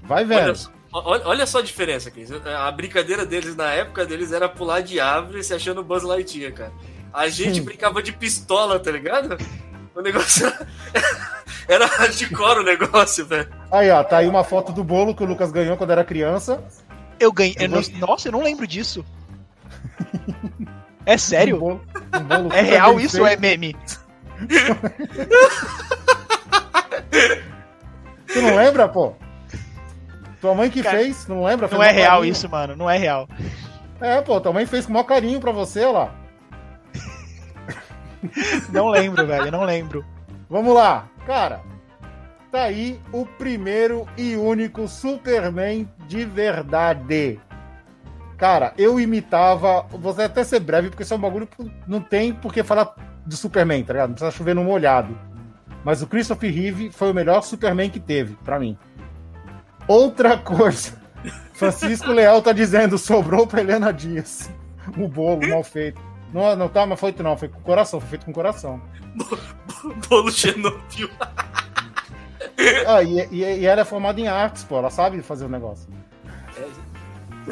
Vai, 0.03 0.25
velho. 0.25 0.55
Só- 0.57 0.71
olha, 0.93 1.23
olha 1.27 1.47
só 1.47 1.59
a 1.59 1.63
diferença, 1.63 2.11
Cris. 2.11 2.31
A 2.33 2.71
brincadeira 2.71 3.25
deles 3.27 3.55
na 3.57 3.71
época 3.73 4.05
deles 4.07 4.33
era 4.33 4.49
pular 4.49 4.81
de 4.83 5.01
árvore 5.01 5.43
se 5.45 5.55
achando 5.55 5.83
Buzz 5.83 6.03
Lightyear, 6.03 6.53
cara. 6.53 6.73
A 7.13 7.29
gente 7.29 7.57
Sim. 7.57 7.65
brincava 7.65 8.03
de 8.03 8.13
pistola, 8.13 8.79
tá 8.81 8.91
ligado? 8.91 9.37
O 9.95 10.01
negócio 10.01 10.51
era 11.69 11.85
hardcore 11.87 12.61
o 12.61 12.65
negócio, 12.65 13.27
velho. 13.27 13.49
Aí, 13.71 13.91
ó, 13.91 14.03
tá 14.03 14.19
aí 14.19 14.27
uma 14.27 14.43
foto 14.43 14.73
do 14.73 14.83
bolo 14.83 15.15
que 15.15 15.23
o 15.23 15.27
Lucas 15.27 15.53
ganhou 15.53 15.77
quando 15.77 15.91
era 15.91 16.05
criança. 16.05 16.63
Eu 17.23 17.33
ganhei. 17.33 17.55
eu 17.59 17.69
não- 17.69 17.77
gosto- 17.77 17.97
nossa, 17.99 18.29
eu 18.29 18.33
não 18.33 18.43
lembro 18.43 18.67
disso. 18.67 19.05
É 21.07 21.17
sério? 21.19 21.57
Um 21.57 21.61
bolo, 21.61 21.81
um 22.15 22.21
bolo 22.25 22.53
É 22.53 22.61
real 22.63 22.99
isso 23.01 23.21
ou 23.21 23.27
é 23.27 23.37
meme? 23.37 23.77
Tu 28.27 28.41
não 28.41 28.57
lembra, 28.57 28.89
pô? 28.89 29.15
Tua 30.41 30.55
mãe 30.55 30.71
que 30.71 30.83
Cara, 30.83 30.99
fez, 30.99 31.27
não 31.29 31.45
lembra? 31.45 31.69
Não 31.69 31.83
é 31.83 31.91
real 31.93 32.19
carinho. 32.19 32.33
isso, 32.33 32.49
mano. 32.49 32.75
Não 32.77 32.89
é 32.91 32.99
real. 32.99 33.29
É, 34.01 34.21
pô, 34.21 34.41
tua 34.41 34.53
mãe 34.53 34.67
fez 34.67 34.85
com 34.87 34.91
o 34.91 34.95
maior 34.95 35.05
carinho 35.05 35.41
pra 35.41 35.53
você, 35.53 35.85
ó 35.85 35.93
lá. 35.93 36.15
Não 38.73 38.89
lembro, 38.89 39.27
velho. 39.27 39.47
eu 39.47 39.53
Não 39.53 39.65
lembro. 39.65 40.05
Vamos 40.51 40.75
lá, 40.75 41.09
cara. 41.27 41.61
Tá 42.51 42.63
aí 42.65 43.01
o 43.13 43.25
primeiro 43.25 44.07
e 44.17 44.37
único 44.37 44.87
Superman 44.89 45.89
de 46.13 46.27
verdade. 46.27 47.41
Cara, 48.37 48.75
eu 48.77 49.01
imitava. 49.01 49.87
Vou 49.91 50.15
até 50.21 50.45
ser 50.45 50.61
breve, 50.61 50.91
porque 50.91 51.03
isso 51.03 51.15
é 51.15 51.17
um 51.17 51.21
bagulho 51.21 51.47
que 51.47 51.73
não 51.87 52.01
tem 52.01 52.35
por 52.35 52.53
que 52.53 52.63
falar 52.63 52.95
de 53.27 53.35
Superman, 53.35 53.83
tá 53.83 53.95
ligado? 53.95 54.09
Não 54.11 54.15
precisa 54.15 54.37
chover 54.37 54.55
no 54.55 54.63
molhado. 54.63 55.19
Mas 55.83 56.03
o 56.03 56.07
Christopher 56.07 56.53
Reeve 56.53 56.91
foi 56.91 57.11
o 57.11 57.15
melhor 57.15 57.43
Superman 57.43 57.89
que 57.89 57.99
teve, 57.99 58.35
pra 58.45 58.59
mim. 58.59 58.77
Outra 59.89 60.37
coisa. 60.39 61.01
Francisco 61.55 62.11
Leal 62.13 62.43
tá 62.43 62.53
dizendo, 62.53 62.99
sobrou 62.99 63.47
pra 63.47 63.61
Helena 63.61 63.93
Dias. 63.93 64.51
O 64.99 65.09
bolo 65.09 65.49
mal 65.49 65.63
feito. 65.63 66.01
Não, 66.35 66.55
não 66.57 66.69
tá, 66.69 66.85
mas 66.85 66.99
foi 66.99 67.15
não, 67.19 67.37
foi 67.37 67.49
com 67.49 67.61
coração, 67.61 68.01
foi 68.01 68.09
feito 68.11 68.27
com 68.27 68.33
coração. 68.33 68.81
Bolo 70.09 70.31
Chernobyl. 70.31 71.11
Ah, 72.87 73.03
e, 73.03 73.29
e, 73.31 73.61
e 73.61 73.67
ela 73.67 73.83
é 73.83 73.85
formada 73.85 74.21
em 74.21 74.29
artes, 74.29 74.65
pô. 74.65 74.79
Ela 74.79 74.91
sabe 74.91 75.21
fazer 75.23 75.45
o 75.45 75.49
negócio. 75.49 75.89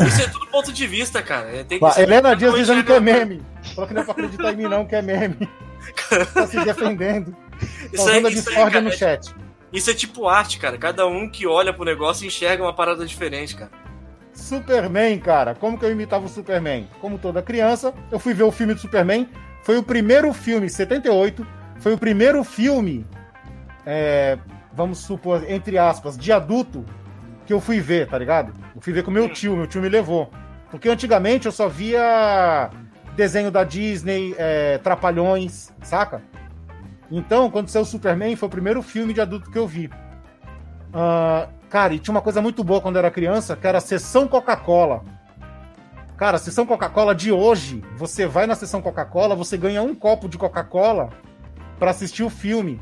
Isso 0.06 0.22
é 0.22 0.28
tudo 0.28 0.46
ponto 0.46 0.72
de 0.72 0.86
vista, 0.86 1.22
cara. 1.22 1.48
É, 1.48 1.64
Tem 1.64 1.78
que 1.78 2.00
Helena 2.00 2.34
Dias 2.36 2.54
dizendo 2.54 2.84
que 2.84 2.92
é 2.92 3.00
meme. 3.00 3.42
Falou 3.74 3.88
que 3.88 3.94
não 3.94 4.02
é 4.02 4.04
pra 4.04 4.12
acreditar 4.12 4.52
em 4.52 4.56
mim, 4.56 4.64
não, 4.64 4.86
que 4.86 4.94
é 4.94 5.02
meme. 5.02 5.36
Tá 6.34 6.46
se 6.46 6.62
defendendo. 6.64 7.34
Isso 7.92 8.08
aí, 8.08 8.22
Causando 8.22 8.26
a 8.26 8.28
aí, 8.30 8.34
discórdia 8.34 8.70
cara, 8.70 8.80
no 8.82 8.88
é- 8.90 8.92
chat. 8.96 9.34
isso 9.72 9.90
é 9.90 9.94
tipo 9.94 10.28
arte, 10.28 10.58
cara. 10.58 10.76
Cada 10.76 11.06
um 11.06 11.28
que 11.28 11.46
olha 11.46 11.72
pro 11.72 11.84
negócio 11.84 12.26
enxerga 12.26 12.62
uma 12.62 12.74
parada 12.74 13.04
diferente, 13.06 13.56
cara. 13.56 13.70
Superman, 14.32 15.18
cara. 15.18 15.54
Como 15.54 15.78
que 15.78 15.84
eu 15.84 15.90
imitava 15.90 16.26
o 16.26 16.28
Superman? 16.28 16.88
Como 17.00 17.18
toda 17.18 17.42
criança, 17.42 17.92
eu 18.10 18.18
fui 18.18 18.34
ver 18.34 18.44
o 18.44 18.52
filme 18.52 18.74
do 18.74 18.80
Superman. 18.80 19.28
Foi 19.62 19.78
o 19.78 19.82
primeiro 19.82 20.32
filme, 20.32 20.68
78. 20.68 21.46
Foi 21.78 21.92
o 21.94 21.98
primeiro 21.98 22.44
filme, 22.44 23.06
é, 23.86 24.38
vamos 24.72 24.98
supor, 24.98 25.44
entre 25.48 25.78
aspas, 25.78 26.16
de 26.16 26.30
adulto 26.32 26.84
que 27.50 27.54
eu 27.54 27.60
fui 27.60 27.80
ver, 27.80 28.06
tá 28.06 28.16
ligado? 28.16 28.52
Eu 28.76 28.80
fui 28.80 28.92
ver 28.92 29.02
com 29.02 29.10
meu 29.10 29.28
tio, 29.28 29.56
meu 29.56 29.66
tio 29.66 29.82
me 29.82 29.88
levou. 29.88 30.30
Porque 30.70 30.88
antigamente 30.88 31.46
eu 31.46 31.52
só 31.52 31.68
via 31.68 32.70
desenho 33.16 33.50
da 33.50 33.64
Disney, 33.64 34.36
é, 34.38 34.78
Trapalhões, 34.78 35.72
saca? 35.82 36.22
Então, 37.10 37.50
quando 37.50 37.66
saiu 37.66 37.82
o 37.82 37.84
Superman, 37.84 38.36
foi 38.36 38.46
o 38.46 38.50
primeiro 38.50 38.80
filme 38.82 39.12
de 39.12 39.20
adulto 39.20 39.50
que 39.50 39.58
eu 39.58 39.66
vi. 39.66 39.90
Ah, 40.94 41.48
cara, 41.68 41.92
e 41.92 41.98
tinha 41.98 42.14
uma 42.14 42.22
coisa 42.22 42.40
muito 42.40 42.62
boa 42.62 42.80
quando 42.80 42.94
eu 42.94 43.00
era 43.00 43.10
criança, 43.10 43.56
que 43.56 43.66
era 43.66 43.78
a 43.78 43.80
sessão 43.80 44.28
Coca-Cola. 44.28 45.02
Cara, 46.16 46.36
a 46.36 46.40
sessão 46.40 46.64
Coca-Cola 46.64 47.16
de 47.16 47.32
hoje, 47.32 47.82
você 47.96 48.28
vai 48.28 48.46
na 48.46 48.54
sessão 48.54 48.80
Coca-Cola, 48.80 49.34
você 49.34 49.56
ganha 49.56 49.82
um 49.82 49.92
copo 49.92 50.28
de 50.28 50.38
Coca-Cola 50.38 51.10
pra 51.80 51.90
assistir 51.90 52.22
o 52.22 52.30
filme. 52.30 52.80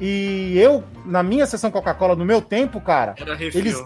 E 0.00 0.58
eu, 0.58 0.82
na 1.04 1.22
minha 1.22 1.46
sessão 1.46 1.70
Coca-Cola, 1.70 2.16
no 2.16 2.24
meu 2.24 2.40
tempo, 2.40 2.80
cara, 2.80 3.14
Era 3.18 3.34
refil. 3.34 3.60
Eles- 3.60 3.84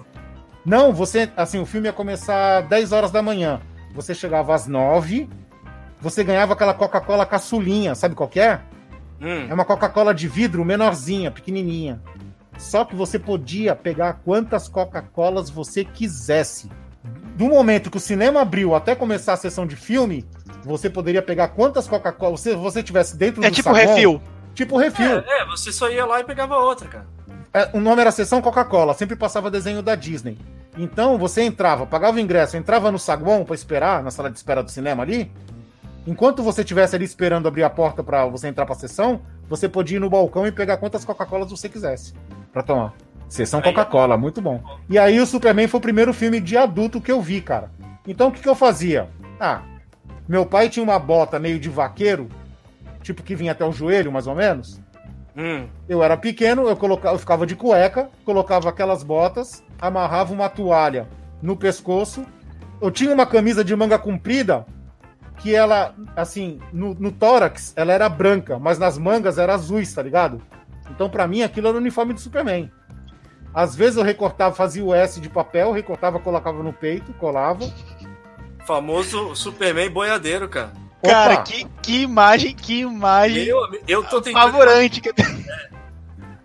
não, 0.65 0.93
você, 0.93 1.31
assim, 1.37 1.61
o 1.61 1.67
filme 1.67 1.87
ia 1.89 1.93
começar 1.93 2.63
10 2.63 2.93
horas 2.93 3.11
da 3.11 3.23
manhã. 3.23 3.61
Você 3.95 4.15
chegava 4.15 4.55
às 4.55 4.67
9, 4.67 5.29
você 6.01 6.25
ganhava 6.25 6.55
aquela 6.55 6.75
Coca-Cola 6.75 7.25
caçulinha, 7.27 7.95
sabe 7.95 8.15
qual 8.15 8.29
que 8.29 8.41
é? 8.41 8.61
Hum, 9.21 9.47
É 9.49 9.55
uma 9.55 9.65
Coca-Cola 9.65 10.13
de 10.15 10.29
vidro 10.29 10.65
menorzinha, 10.65 11.31
pequenininha. 11.31 12.01
Só 12.59 12.85
que 12.85 12.97
você 12.97 13.19
podia 13.19 13.75
pegar 13.77 14.15
quantas 14.25 14.67
Coca-Colas 14.69 15.51
você 15.51 15.85
quisesse. 15.85 16.71
Do 17.37 17.47
momento 17.47 17.91
que 17.91 17.99
o 17.99 18.01
cinema 18.01 18.41
abriu 18.41 18.75
até 18.75 18.95
começar 18.95 19.35
a 19.35 19.37
sessão 19.37 19.67
de 19.67 19.77
filme, 19.77 20.25
você 20.65 20.89
poderia 20.89 21.21
pegar 21.23 21.49
quantas 21.49 21.87
Coca-Cola 21.87 22.37
se 22.39 22.55
você 22.55 22.83
tivesse 22.83 23.17
dentro 23.17 23.45
É 23.45 23.51
do 23.51 23.55
tipo 23.55 23.69
saguão, 23.69 23.95
refil. 23.95 24.23
Tipo 24.57 24.79
refil. 24.79 25.19
é, 25.19 25.43
é, 25.43 25.45
você 25.45 25.71
só 25.71 25.89
ia 25.91 26.07
lá 26.07 26.19
e 26.19 26.25
pegava 26.25 26.57
outra, 26.57 26.89
cara. 26.89 27.07
É, 27.53 27.71
o 27.75 27.81
nome 27.81 28.01
era 28.01 28.11
Sessão 28.11 28.41
Coca-Cola, 28.41 28.95
sempre 28.95 29.15
passava 29.15 29.51
desenho 29.51 29.83
da 29.83 29.95
Disney. 29.95 30.39
Então 30.77 31.17
você 31.19 31.43
entrava, 31.43 31.87
pagava 31.87 32.17
o 32.17 32.21
ingresso, 32.21 32.57
entrava 32.57 32.91
no 32.91 32.99
saguão 32.99 33.45
pra 33.45 33.55
esperar, 33.55 34.03
na 34.03 34.11
sala 34.11 34.31
de 34.31 34.37
espera 34.37 34.63
do 34.63 34.71
cinema 34.71 35.03
ali. 35.03 35.31
Enquanto 36.07 36.43
você 36.43 36.63
estivesse 36.63 36.97
ali 36.97 37.05
esperando 37.05 37.47
abrir 37.47 37.65
a 37.65 37.71
porta 37.71 38.03
pra 38.03 38.25
você 38.27 38.49
entrar 38.49 38.65
pra 38.65 38.75
sessão, 38.75 39.21
você 39.49 39.69
podia 39.69 39.97
ir 39.97 40.01
no 40.01 40.09
balcão 40.09 40.47
e 40.47 40.53
pegar 40.53 40.79
quantas 40.79 41.05
Coca-Colas 41.05 41.51
você 41.51 41.69
quisesse 41.69 42.15
pra 42.53 42.63
tomar. 42.63 42.95
Sessão 43.29 43.61
Aí, 43.61 43.65
Coca-Cola, 43.65 44.17
muito 44.17 44.41
bom. 44.41 44.63
E 44.89 44.99
aí 44.99 45.21
o 45.21 45.27
Superman 45.27 45.69
foi 45.69 45.79
o 45.79 45.83
primeiro 45.83 46.15
filme 46.15 46.41
de 46.41 46.57
adulto 46.57 47.01
que 47.01 47.13
eu 47.13 47.21
vi, 47.21 47.41
cara. 47.41 47.71
Então 48.07 48.29
o 48.29 48.33
que, 48.33 48.41
que 48.41 48.49
eu 48.49 48.55
fazia? 48.55 49.09
Ah, 49.39 49.61
meu 50.29 50.47
pai 50.47 50.69
tinha 50.69 50.83
uma 50.83 50.99
bota 50.99 51.39
meio 51.39 51.59
de 51.59 51.69
vaqueiro, 51.69 52.29
tipo 53.07 53.23
que 53.23 53.35
vinha 53.37 53.53
até 53.53 53.65
o 53.65 53.73
joelho, 53.73 54.13
mais 54.13 54.27
ou 54.27 54.35
menos. 54.35 54.81
Hum, 55.37 55.67
Eu 55.89 56.03
era 56.03 56.17
pequeno, 56.17 56.67
eu, 56.69 56.77
colocava, 56.77 57.15
eu 57.15 57.19
ficava 57.19 57.47
de 57.47 57.55
cueca, 57.55 58.11
colocava 58.25 58.69
aquelas 58.69 59.03
botas, 59.03 59.63
amarrava 59.81 60.33
uma 60.33 60.49
toalha 60.49 61.09
no 61.43 61.57
pescoço. 61.57 62.25
Eu 62.81 62.91
tinha 62.91 63.13
uma 63.13 63.27
camisa 63.27 63.63
de 63.65 63.75
manga 63.77 63.99
comprida 63.99 64.67
que 65.39 65.55
ela, 65.55 65.95
assim, 66.17 66.59
no, 66.73 66.95
no 66.95 67.13
tórax 67.13 67.75
ela 67.77 67.93
era 67.93 68.09
branca, 68.09 68.59
mas 68.59 68.79
nas 68.79 68.97
mangas 68.99 69.37
era 69.39 69.55
azuis, 69.55 69.93
tá 69.93 70.03
ligado? 70.03 70.41
Então 70.91 71.09
pra 71.11 71.27
mim 71.29 71.43
aquilo 71.43 71.69
era 71.69 71.77
o 71.77 71.81
uniforme 71.81 72.15
do 72.15 72.21
Superman. 72.21 72.71
Às 73.53 73.75
vezes 73.77 73.97
eu 73.97 74.03
recortava, 74.03 74.55
fazia 74.55 74.85
o 74.85 74.95
S 74.95 75.21
de 75.21 75.29
papel, 75.29 75.73
recortava, 75.73 76.19
colocava 76.19 76.63
no 76.63 76.73
peito, 76.73 77.13
colava. 77.15 77.71
famoso 78.65 79.35
Superman 79.35 79.91
boiadeiro, 79.91 80.49
cara. 80.49 80.73
Opa, 81.03 81.13
Cara, 81.13 81.37
que, 81.39 81.67
que 81.83 82.03
imagem, 82.03 82.55
que 82.55 82.81
imagem 82.81 83.45
Eu, 83.45 83.59
eu 83.87 84.03
tô 84.05 84.21
tentando. 84.21 84.53
tenho. 85.15 85.45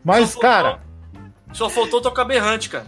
mas 0.03 0.29
Só 0.31 0.39
cara, 0.39 0.79
Só 1.53 1.69
faltou 1.69 2.01
tocar 2.01 2.25
berrante, 2.25 2.69
cara. 2.69 2.85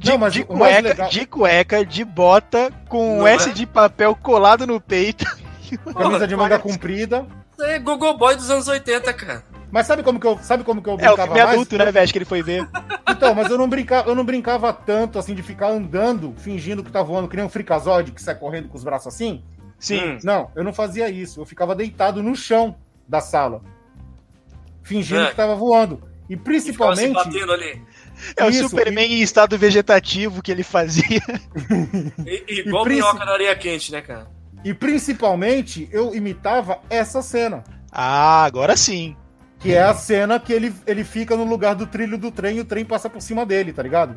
De, 0.00 0.10
Não, 0.10 0.18
mas 0.18 0.32
de 0.32 0.44
cueca, 0.44 0.88
legal- 0.88 1.08
de 1.10 1.26
cueca, 1.26 1.84
de 1.84 2.04
bota, 2.04 2.72
com 2.88 3.16
um 3.16 3.18
Não 3.20 3.26
S 3.26 3.50
é? 3.50 3.52
de 3.52 3.66
papel 3.66 4.14
colado 4.16 4.66
no 4.66 4.80
peito. 4.80 5.24
camisa 5.96 6.26
de 6.26 6.36
manga 6.36 6.58
parece- 6.58 6.68
comprida. 6.68 7.26
É 7.60 7.78
Google 7.78 8.16
Boy 8.16 8.34
dos 8.36 8.50
anos 8.50 8.66
80, 8.68 9.12
cara. 9.12 9.44
Mas 9.70 9.86
sabe 9.86 10.02
como 10.02 10.20
que 10.20 10.26
eu, 10.26 10.38
sabe 10.42 10.62
como 10.64 10.80
que 10.82 10.88
eu 10.88 10.92
É, 10.92 10.94
o 10.94 10.98
brincava 10.98 11.22
filme 11.24 11.38
mais? 11.40 11.50
adulto, 11.52 11.76
né, 11.78 11.90
velho, 11.92 12.12
que 12.12 12.18
ele 12.18 12.24
foi 12.24 12.42
ver. 12.42 12.66
Então, 13.06 13.32
mas 13.34 13.48
eu 13.48 13.56
não 13.56 13.68
brincava, 13.68 14.08
eu 14.10 14.14
não 14.14 14.24
brincava 14.24 14.72
tanto 14.72 15.18
assim 15.18 15.34
de 15.34 15.42
ficar 15.42 15.68
andando, 15.68 16.34
fingindo 16.36 16.82
que 16.82 16.90
tá 16.90 17.00
voando, 17.02 17.28
que 17.28 17.36
nem 17.36 17.44
um 17.44 17.48
fricazoide 17.48 18.10
que 18.10 18.20
sai 18.20 18.34
correndo 18.34 18.68
com 18.68 18.76
os 18.76 18.82
braços 18.82 19.14
assim. 19.14 19.44
Sim. 19.78 20.00
Hum. 20.14 20.18
Não, 20.24 20.50
eu 20.54 20.64
não 20.64 20.72
fazia 20.72 21.08
isso. 21.10 21.40
Eu 21.40 21.44
ficava 21.44 21.74
deitado 21.74 22.22
no 22.22 22.34
chão 22.34 22.76
da 23.06 23.20
sala, 23.20 23.62
fingindo 24.82 25.20
É. 25.22 25.30
que 25.30 25.36
tava 25.36 25.54
voando. 25.54 26.02
E 26.28 26.32
E 26.34 26.36
principalmente, 26.36 27.12
batendo 27.12 27.52
ali. 27.52 27.82
É 28.36 28.44
o 28.44 28.48
Isso, 28.48 28.68
Superman 28.68 29.12
em 29.12 29.20
estado 29.20 29.58
vegetativo 29.58 30.40
que 30.42 30.50
ele 30.50 30.62
fazia. 30.62 31.20
I- 32.26 32.44
Igual 32.66 32.82
E 32.82 32.84
princi- 32.88 33.02
minhoca 33.02 33.24
na 33.24 33.32
areia 33.32 33.54
quente, 33.56 33.92
né, 33.92 34.00
cara? 34.00 34.26
e 34.64 34.72
principalmente, 34.72 35.86
eu 35.92 36.14
imitava 36.14 36.78
essa 36.88 37.20
cena, 37.20 37.62
Ah, 37.92 38.44
agora 38.44 38.74
sim. 38.76 39.14
que 39.58 39.74
é 39.74 39.82
a 39.82 39.92
cena 39.92 40.40
que 40.40 40.52
ele, 40.52 40.74
ele 40.86 41.04
fica 41.04 41.36
no 41.36 41.44
lugar 41.44 41.74
do 41.74 41.86
trilho 41.86 42.16
do 42.16 42.30
trem 42.30 42.56
e 42.56 42.60
o 42.60 42.64
trem 42.64 42.84
passa 42.86 43.10
por 43.10 43.20
cima 43.20 43.44
dele, 43.44 43.72
tá 43.74 43.82
ligado? 43.82 44.16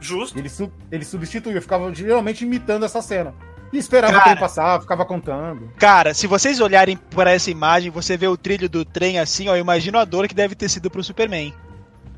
Justo. 0.00 0.38
Ele, 0.38 0.48
su- 0.50 0.70
ele 0.92 1.04
substituiu, 1.04 1.56
eu 1.56 1.62
ficava 1.62 1.92
geralmente 1.94 2.44
imitando 2.44 2.84
essa 2.84 3.00
cena. 3.00 3.34
E 3.72 3.76
esperava 3.78 4.12
Cara. 4.14 4.22
o 4.24 4.28
trem 4.30 4.40
passar, 4.40 4.80
ficava 4.80 5.04
contando. 5.04 5.70
Cara, 5.78 6.14
se 6.14 6.26
vocês 6.26 6.58
olharem 6.60 6.96
para 6.96 7.30
essa 7.32 7.50
imagem, 7.50 7.90
você 7.90 8.16
vê 8.16 8.26
o 8.26 8.36
trilho 8.36 8.68
do 8.68 8.84
trem 8.84 9.18
assim, 9.18 9.48
ó, 9.48 9.54
eu 9.56 9.60
imagino 9.60 9.98
a 9.98 10.04
dor 10.04 10.26
que 10.26 10.34
deve 10.34 10.54
ter 10.54 10.68
sido 10.70 10.90
pro 10.90 11.04
Superman. 11.04 11.52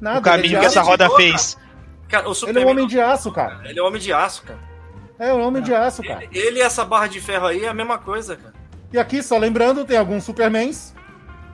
Nada, 0.01 0.21
o 0.21 0.23
caminho 0.23 0.57
é 0.57 0.61
que 0.61 0.67
essa 0.67 0.81
aço. 0.81 0.89
roda 0.91 1.11
fez. 1.17 1.59
Cara, 2.09 2.25
o 2.25 2.27
Ele 2.27 2.33
é 2.33 2.35
Superman. 2.35 2.65
um 2.65 2.71
homem 2.71 2.87
de 2.87 3.01
aço, 3.01 3.33
cara. 3.33 3.61
Ele 3.65 3.79
é 3.79 3.83
um 3.83 3.87
homem 3.87 4.01
de 4.01 4.13
aço, 4.13 4.43
cara. 4.43 4.59
É 5.19 5.35
um 5.35 5.47
homem 5.47 5.63
de 5.63 5.75
aço, 5.75 6.03
cara. 6.03 6.25
Ele, 6.25 6.39
ele 6.39 6.59
e 6.61 6.63
essa 6.63 6.85
barra 6.85 7.07
de 7.09 7.21
ferro 7.21 7.47
aí 7.47 7.65
é 7.65 7.69
a 7.69 7.75
mesma 7.75 7.99
coisa, 7.99 8.37
cara. 8.37 8.55
E 8.93 8.99
aqui, 8.99 9.23
só 9.23 9.37
lembrando, 9.37 9.85
tem 9.85 9.99
alguns 9.99 10.25
Supermans. 10.25 10.95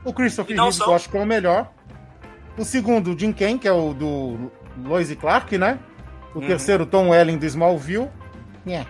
O 0.05 0.13
Christopher 0.13 0.57
Reeve, 0.63 0.81
eu 0.81 0.95
acho 0.95 1.09
que 1.09 1.17
é 1.17 1.21
o 1.21 1.27
melhor. 1.27 1.69
O 2.57 2.65
segundo, 2.65 3.13
o 3.13 3.19
Jim 3.19 3.33
Ken, 3.33 3.59
que 3.59 3.67
é 3.67 3.73
o 3.73 3.93
do 3.93 4.51
Lois 4.85 5.11
e 5.11 5.17
Clark, 5.17 5.59
né? 5.59 5.79
O 6.35 6.39
Uhum. 6.39 6.47
terceiro, 6.47 6.87
Tom 6.87 7.09
Welling, 7.11 7.39
do 7.39 7.45
Smallville. 7.47 8.09
Yeah. 8.67 8.89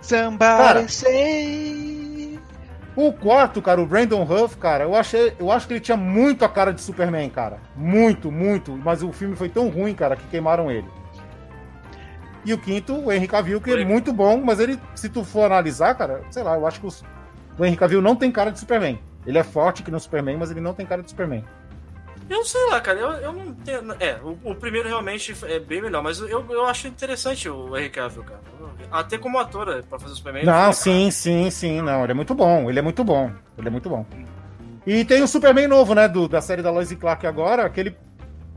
Somebody 0.00 0.38
Cara. 0.38 0.88
say... 0.88 2.38
O 2.96 3.12
quarto, 3.12 3.62
cara, 3.62 3.80
o 3.80 3.86
Brandon 3.86 4.22
Huff, 4.24 4.56
cara, 4.56 4.84
eu, 4.84 4.94
achei, 4.96 5.32
eu 5.38 5.50
acho 5.50 5.66
que 5.66 5.74
ele 5.74 5.80
tinha 5.80 5.96
muito 5.96 6.44
a 6.44 6.48
cara 6.48 6.72
de 6.72 6.80
Superman, 6.82 7.30
cara. 7.30 7.58
Muito, 7.76 8.30
muito. 8.32 8.72
Mas 8.72 9.02
o 9.02 9.12
filme 9.12 9.36
foi 9.36 9.48
tão 9.48 9.68
ruim, 9.68 9.94
cara, 9.94 10.16
que 10.16 10.26
queimaram 10.26 10.70
ele. 10.70 10.88
E 12.44 12.52
o 12.52 12.58
quinto, 12.58 12.94
o 12.96 13.12
Henry 13.12 13.28
Cavill, 13.28 13.60
que 13.60 13.70
é 13.70 13.84
muito 13.84 14.12
bom, 14.12 14.40
mas 14.42 14.58
ele, 14.60 14.78
se 14.94 15.08
tu 15.08 15.22
for 15.24 15.44
analisar, 15.44 15.94
cara, 15.94 16.22
sei 16.30 16.42
lá, 16.42 16.56
eu 16.56 16.66
acho 16.66 16.80
que 16.80 16.86
os- 16.86 17.04
o 17.58 17.64
Henry 17.64 17.76
Cavill 17.76 18.02
não 18.02 18.16
tem 18.16 18.30
cara 18.32 18.50
de 18.50 18.58
Superman. 18.58 18.98
Ele 19.26 19.38
é 19.38 19.44
forte 19.44 19.82
que 19.82 19.90
no 19.90 20.00
Superman, 20.00 20.36
mas 20.38 20.50
ele 20.50 20.60
não 20.60 20.74
tem 20.74 20.84
cara 20.84 21.02
de 21.02 21.10
Superman. 21.10 21.44
Eu 22.30 22.44
sei 22.44 22.64
lá, 22.70 22.80
cara, 22.80 23.00
eu, 23.00 23.10
eu 23.10 23.32
não 23.32 23.52
tenho. 23.52 23.92
É, 23.98 24.16
o, 24.22 24.38
o 24.44 24.54
primeiro 24.54 24.86
realmente 24.86 25.34
é 25.42 25.58
bem 25.58 25.82
melhor, 25.82 26.00
mas 26.00 26.20
eu, 26.20 26.46
eu 26.48 26.64
acho 26.64 26.86
interessante 26.86 27.48
o 27.48 27.76
Henry 27.76 27.90
Cavill, 27.90 28.22
cara. 28.22 28.40
Até 28.88 29.18
como 29.18 29.36
ator, 29.36 29.68
é, 29.68 29.82
pra 29.82 29.98
fazer 29.98 30.12
o 30.12 30.16
Superman. 30.16 30.44
Não, 30.44 30.72
sim, 30.72 31.10
sim, 31.10 31.50
sim, 31.50 31.80
não. 31.80 32.04
Ele 32.04 32.12
é 32.12 32.14
muito 32.14 32.32
bom, 32.32 32.70
ele 32.70 32.78
é 32.78 32.82
muito 32.82 33.02
bom. 33.02 33.32
Ele 33.58 33.66
é 33.66 33.70
muito 33.70 33.90
bom. 33.90 34.06
E 34.86 35.04
tem 35.04 35.22
o 35.22 35.26
Superman 35.26 35.66
novo, 35.66 35.92
né, 35.92 36.06
do, 36.06 36.28
da 36.28 36.40
série 36.40 36.62
da 36.62 36.70
Lois 36.70 36.92
e 36.92 36.96
Clark 36.96 37.26
agora, 37.26 37.68
que 37.68 37.80
ele. 37.80 37.96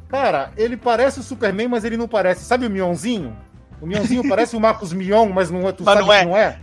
Cara, 0.08 0.52
ele 0.56 0.78
parece 0.78 1.20
o 1.20 1.24
Superman, 1.24 1.68
mas 1.68 1.84
ele 1.84 1.98
não 1.98 2.08
parece. 2.08 2.46
Sabe 2.46 2.68
o 2.68 2.70
Mionzinho? 2.70 3.36
O 3.82 3.88
Mionzinho 3.88 4.28
parece 4.30 4.56
o 4.56 4.60
Marcos 4.60 4.94
Mion, 4.94 5.30
mas 5.30 5.50
não 5.50 5.68
é. 5.68 5.72
Tu 5.72 5.84
Mas 5.84 5.96
sabe 5.96 6.06
não 6.06 6.14
é. 6.14 6.20
que 6.20 6.26
não 6.26 6.38
é? 6.38 6.60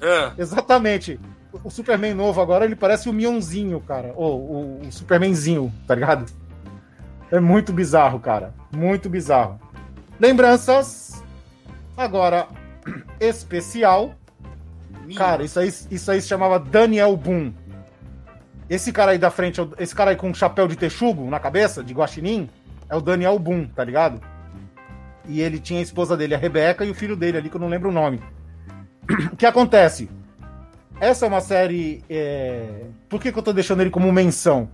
É. 0.00 0.32
Exatamente. 0.38 1.20
O 1.62 1.70
Superman 1.70 2.14
novo 2.14 2.40
agora, 2.40 2.64
ele 2.64 2.74
parece 2.74 3.08
o 3.08 3.12
Mionzinho, 3.12 3.80
cara. 3.80 4.14
Ou 4.16 4.40
o, 4.40 4.80
o 4.88 4.92
Supermanzinho, 4.92 5.70
tá 5.86 5.94
ligado? 5.94 6.24
É 7.30 7.40
muito 7.40 7.72
bizarro, 7.72 8.20
cara. 8.20 8.54
Muito 8.74 9.08
bizarro. 9.08 9.60
Lembranças. 10.18 11.22
Agora, 11.96 12.46
especial. 13.20 14.14
Cara, 15.16 15.42
isso 15.42 15.58
aí, 15.58 15.68
isso 15.90 16.10
aí 16.10 16.20
se 16.20 16.28
chamava 16.28 16.58
Daniel 16.58 17.16
Boom. 17.16 17.52
Esse 18.68 18.90
cara 18.92 19.12
aí 19.12 19.18
da 19.18 19.30
frente, 19.30 19.60
esse 19.78 19.94
cara 19.94 20.10
aí 20.10 20.16
com 20.16 20.30
um 20.30 20.34
chapéu 20.34 20.66
de 20.66 20.76
texugo 20.76 21.28
na 21.28 21.38
cabeça, 21.38 21.84
de 21.84 21.92
guaxinim, 21.92 22.48
é 22.88 22.96
o 22.96 23.00
Daniel 23.00 23.38
Boom, 23.38 23.66
tá 23.66 23.84
ligado? 23.84 24.20
E 25.26 25.40
ele 25.40 25.58
tinha 25.58 25.80
a 25.80 25.82
esposa 25.82 26.16
dele, 26.16 26.34
a 26.34 26.38
Rebeca, 26.38 26.84
e 26.84 26.90
o 26.90 26.94
filho 26.94 27.16
dele 27.16 27.38
ali, 27.38 27.50
que 27.50 27.56
eu 27.56 27.60
não 27.60 27.68
lembro 27.68 27.90
o 27.90 27.92
nome. 27.92 28.22
O 29.32 29.36
que 29.36 29.44
acontece? 29.44 30.08
Essa 31.00 31.26
é 31.26 31.28
uma 31.28 31.40
série. 31.40 32.02
É... 32.08 32.86
Por 33.08 33.20
que, 33.20 33.32
que 33.32 33.38
eu 33.38 33.42
tô 33.42 33.52
deixando 33.52 33.80
ele 33.80 33.90
como 33.90 34.10
menção? 34.12 34.68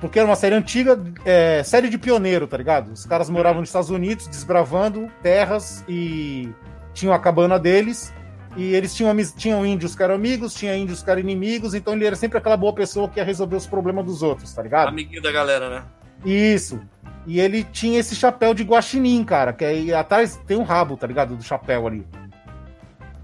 Porque 0.00 0.18
era 0.18 0.26
uma 0.26 0.36
série 0.36 0.54
antiga, 0.54 0.98
é, 1.24 1.62
série 1.62 1.90
de 1.90 1.98
pioneiro, 1.98 2.46
tá 2.46 2.56
ligado? 2.56 2.92
Os 2.92 3.04
caras 3.04 3.28
moravam 3.28 3.60
nos 3.60 3.68
Estados 3.68 3.90
Unidos, 3.90 4.26
desbravando 4.26 5.10
terras 5.22 5.84
e 5.86 6.48
tinham 6.94 7.12
a 7.12 7.18
cabana 7.18 7.58
deles. 7.58 8.12
E 8.56 8.74
eles 8.74 8.94
tinham, 8.94 9.14
tinham 9.36 9.64
índios 9.64 9.94
que 9.94 10.02
eram 10.02 10.14
amigos, 10.14 10.54
tinha 10.54 10.74
índios 10.74 11.02
que 11.02 11.10
eram 11.10 11.20
inimigos, 11.20 11.72
então 11.72 11.94
ele 11.94 12.04
era 12.04 12.16
sempre 12.16 12.38
aquela 12.38 12.56
boa 12.56 12.74
pessoa 12.74 13.08
que 13.08 13.20
ia 13.20 13.24
resolver 13.24 13.54
os 13.54 13.66
problemas 13.66 14.04
dos 14.04 14.22
outros, 14.22 14.52
tá 14.52 14.62
ligado? 14.62 14.88
Amiguinho 14.88 15.22
da 15.22 15.30
galera, 15.30 15.70
né? 15.70 15.84
Isso. 16.24 16.80
E 17.26 17.38
ele 17.38 17.62
tinha 17.62 18.00
esse 18.00 18.16
chapéu 18.16 18.52
de 18.54 18.64
guaxinim, 18.64 19.22
cara, 19.22 19.52
que 19.52 19.64
aí 19.64 19.94
atrás 19.94 20.40
tem 20.46 20.56
um 20.56 20.64
rabo, 20.64 20.96
tá 20.96 21.06
ligado? 21.06 21.36
Do 21.36 21.42
chapéu 21.44 21.86
ali. 21.86 22.04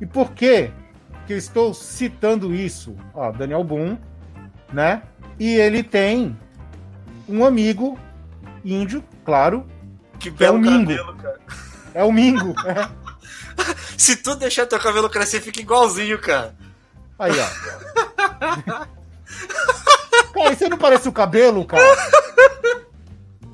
E 0.00 0.06
por 0.06 0.32
que 0.32 0.70
que 1.26 1.32
eu 1.32 1.38
estou 1.38 1.74
citando 1.74 2.54
isso? 2.54 2.94
Ó, 3.12 3.32
Daniel 3.32 3.64
Boone, 3.64 3.98
né? 4.72 5.02
E 5.40 5.54
ele 5.54 5.82
tem 5.82 6.36
um 7.28 7.44
amigo 7.44 7.98
índio, 8.64 9.02
claro. 9.24 9.66
Que 10.18 10.30
belo 10.30 10.56
é 10.56 10.58
o 10.58 10.62
Mingo. 10.62 10.90
cabelo, 10.90 11.16
cara. 11.16 11.40
É 11.94 12.04
o 12.04 12.12
Mingo. 12.12 12.54
é. 12.66 12.88
Se 13.96 14.16
tu 14.16 14.34
deixar 14.36 14.66
teu 14.66 14.78
cabelo 14.78 15.08
crescer, 15.08 15.40
fica 15.40 15.60
igualzinho, 15.60 16.18
cara. 16.20 16.54
Aí, 17.18 17.32
ó. 17.40 17.46
cara, 20.34 20.52
isso 20.52 20.68
não 20.68 20.76
parece 20.78 21.08
o 21.08 21.12
cabelo, 21.12 21.64
cara? 21.64 21.82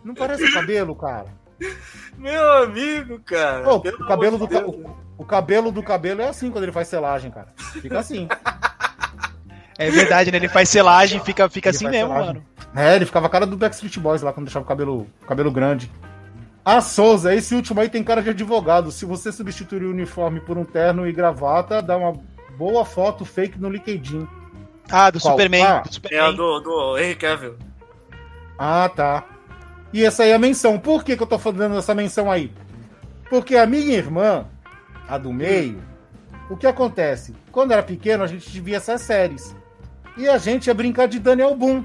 Não 0.04 0.14
parece 0.14 0.44
o 0.44 0.52
cabelo, 0.52 0.96
cara. 0.96 1.26
Meu 2.18 2.52
amigo, 2.64 3.20
cara. 3.20 3.68
Ô, 3.68 3.80
Pelo 3.80 4.02
o, 4.02 4.06
cabelo 4.08 4.38
do, 4.38 4.46
Deus. 4.48 4.62
o, 4.64 4.96
o 5.18 5.24
cabelo 5.24 5.70
do 5.70 5.82
cabelo 5.82 6.20
é 6.22 6.28
assim 6.28 6.50
quando 6.50 6.64
ele 6.64 6.72
faz 6.72 6.88
selagem, 6.88 7.30
cara. 7.30 7.52
Fica 7.80 8.00
assim. 8.00 8.26
É 9.88 9.90
verdade, 9.90 10.30
né? 10.30 10.36
Ele 10.38 10.48
faz 10.48 10.68
selagem 10.68 11.20
e 11.20 11.24
fica, 11.24 11.48
fica 11.48 11.68
Ele 11.68 11.76
assim 11.76 11.88
mesmo, 11.88 12.08
selagem. 12.12 12.26
mano. 12.34 12.46
É, 12.74 12.96
ele 12.96 13.04
ficava 13.06 13.26
a 13.26 13.30
cara 13.30 13.46
do 13.46 13.56
Backstreet 13.56 13.98
Boys 13.98 14.22
lá 14.22 14.32
quando 14.32 14.46
deixava 14.46 14.64
o 14.64 14.68
cabelo, 14.68 15.06
cabelo 15.26 15.50
grande. 15.50 15.90
A 16.64 16.80
Souza, 16.80 17.34
esse 17.34 17.54
último 17.54 17.80
aí 17.80 17.88
tem 17.88 18.04
cara 18.04 18.22
de 18.22 18.30
advogado. 18.30 18.90
Se 18.92 19.04
você 19.04 19.32
substituir 19.32 19.84
o 19.84 19.90
uniforme 19.90 20.40
por 20.40 20.56
um 20.56 20.64
terno 20.64 21.06
e 21.06 21.12
gravata, 21.12 21.82
dá 21.82 21.96
uma 21.96 22.12
boa 22.56 22.84
foto 22.84 23.24
fake 23.24 23.58
no 23.58 23.68
LinkedIn. 23.68 24.26
Ah, 24.90 25.10
do 25.10 25.20
Qual? 25.20 25.32
Superman. 25.32 25.64
Ah, 25.64 25.80
do 25.80 25.86
É 25.86 25.88
a 25.88 25.92
Superman. 25.92 26.36
do, 26.36 26.60
do 26.60 26.98
Henry 26.98 27.16
Cavill. 27.16 27.56
Ah, 28.58 28.88
tá. 28.94 29.24
E 29.92 30.04
essa 30.04 30.22
aí 30.22 30.30
é 30.30 30.34
a 30.34 30.38
menção. 30.38 30.78
Por 30.78 31.02
que, 31.04 31.16
que 31.16 31.22
eu 31.22 31.26
tô 31.26 31.38
fazendo 31.38 31.76
essa 31.76 31.94
menção 31.94 32.30
aí? 32.30 32.52
Porque 33.28 33.56
a 33.56 33.66
minha 33.66 33.96
irmã, 33.96 34.46
a 35.08 35.18
do 35.18 35.32
meio, 35.32 35.82
o 36.48 36.56
que 36.56 36.66
acontece? 36.66 37.34
Quando 37.50 37.72
era 37.72 37.82
pequeno, 37.82 38.22
a 38.22 38.26
gente 38.26 38.60
via 38.60 38.76
essas 38.76 39.00
séries. 39.00 39.54
E 40.16 40.28
a 40.28 40.38
gente 40.38 40.66
ia 40.66 40.74
brincar 40.74 41.06
de 41.08 41.18
Daniel 41.18 41.54
Boom. 41.54 41.84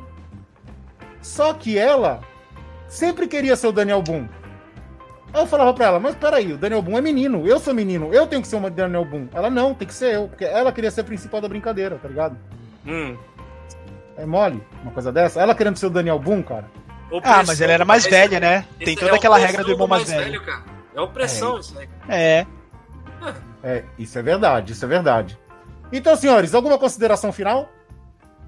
Só 1.22 1.54
que 1.54 1.78
ela 1.78 2.22
sempre 2.88 3.28
queria 3.28 3.56
ser 3.56 3.68
o 3.68 3.72
Daniel 3.72 4.02
Boom. 4.02 4.28
Aí 5.34 5.42
eu 5.42 5.48
falava 5.48 5.74
pra 5.74 5.86
ela, 5.86 6.00
mas 6.00 6.16
peraí, 6.16 6.54
o 6.54 6.58
Daniel 6.58 6.82
Boom 6.82 6.98
é 6.98 7.02
menino, 7.02 7.46
eu 7.46 7.60
sou 7.60 7.74
menino, 7.74 8.14
eu 8.14 8.26
tenho 8.28 8.42
que 8.42 8.48
ser 8.48 8.56
uma 8.56 8.70
Daniel 8.70 9.04
Boom. 9.04 9.28
Ela 9.34 9.50
não, 9.50 9.74
tem 9.74 9.88
que 9.88 9.94
ser 9.94 10.16
eu, 10.16 10.28
porque 10.28 10.46
ela 10.46 10.72
queria 10.72 10.90
ser 10.90 11.02
a 11.02 11.04
principal 11.04 11.42
da 11.42 11.50
brincadeira, 11.50 11.98
tá 12.02 12.08
ligado? 12.08 12.38
Hum. 12.86 13.18
É 14.16 14.26
mole 14.26 14.64
uma 14.82 14.92
coisa 14.92 15.12
dessa? 15.12 15.40
Ela 15.42 15.54
querendo 15.54 15.78
ser 15.78 15.88
o 15.88 15.92
Daniel 15.92 16.18
Boom, 16.18 16.42
cara. 16.42 16.66
Ah, 17.24 17.44
mas 17.46 17.62
ela 17.62 17.72
era 17.72 17.86
mais 17.86 18.06
velha, 18.06 18.40
né? 18.40 18.66
Tem 18.80 18.90
esse 18.90 18.98
toda 18.98 19.14
é 19.14 19.16
aquela 19.16 19.36
opressão 19.36 19.58
regra 19.58 19.64
do 19.64 19.72
irmão 19.72 19.88
mais 19.88 20.10
velho. 20.10 20.42
cara. 20.42 20.64
É 20.96 21.02
opressão 21.02 21.60
isso 21.60 21.78
aí. 21.78 21.88
É. 22.10 22.46
É, 23.64 23.84
isso 23.98 24.18
é 24.18 24.22
verdade, 24.22 24.74
isso 24.74 24.84
é 24.84 24.88
verdade. 24.88 25.38
Então, 25.92 26.16
senhores, 26.16 26.54
alguma 26.54 26.78
consideração 26.78 27.32
final? 27.32 27.70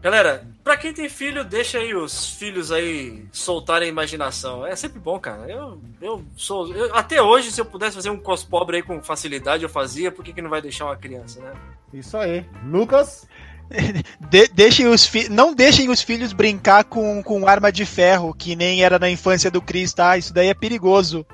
Galera, 0.01 0.47
pra 0.63 0.77
quem 0.77 0.93
tem 0.93 1.09
filho, 1.09 1.43
deixa 1.43 1.77
aí 1.77 1.93
os 1.93 2.29
filhos 2.29 2.71
aí 2.71 3.25
soltarem 3.33 3.87
a 3.87 3.91
imaginação. 3.91 4.65
É 4.65 4.75
sempre 4.75 4.99
bom, 4.99 5.19
cara. 5.19 5.45
Eu, 5.49 5.81
eu 6.01 6.23
sou. 6.37 6.73
eu- 6.73 6.95
até 6.95 7.21
hoje, 7.21 7.51
se 7.51 7.59
eu 7.59 7.65
pudesse 7.65 7.95
fazer 7.95 8.09
um 8.09 8.17
cos 8.17 8.43
pobre 8.43 8.77
aí 8.77 8.83
com 8.83 9.01
facilidade, 9.03 9.63
eu 9.63 9.69
fazia. 9.69 10.11
Por 10.11 10.23
que, 10.23 10.31
que 10.31 10.41
não 10.41 10.49
vai 10.49 10.61
deixar 10.61 10.85
uma 10.85 10.95
criança, 10.95 11.41
né? 11.41 11.51
Isso 11.93 12.15
aí. 12.17 12.45
Lucas? 12.65 13.27
De- 14.29 14.47
deixem 14.53 14.87
os 14.87 15.05
fi- 15.05 15.29
não 15.29 15.53
deixem 15.53 15.89
os 15.89 16.01
filhos 16.01 16.33
brincar 16.33 16.85
com, 16.85 17.21
com 17.21 17.47
arma 17.47 17.71
de 17.71 17.85
ferro, 17.85 18.33
que 18.33 18.55
nem 18.55 18.83
era 18.83 18.97
na 18.97 19.09
infância 19.09 19.51
do 19.51 19.61
Chris, 19.61 19.93
tá? 19.93 20.17
Isso 20.17 20.33
daí 20.33 20.47
é 20.47 20.53
perigoso. 20.53 21.25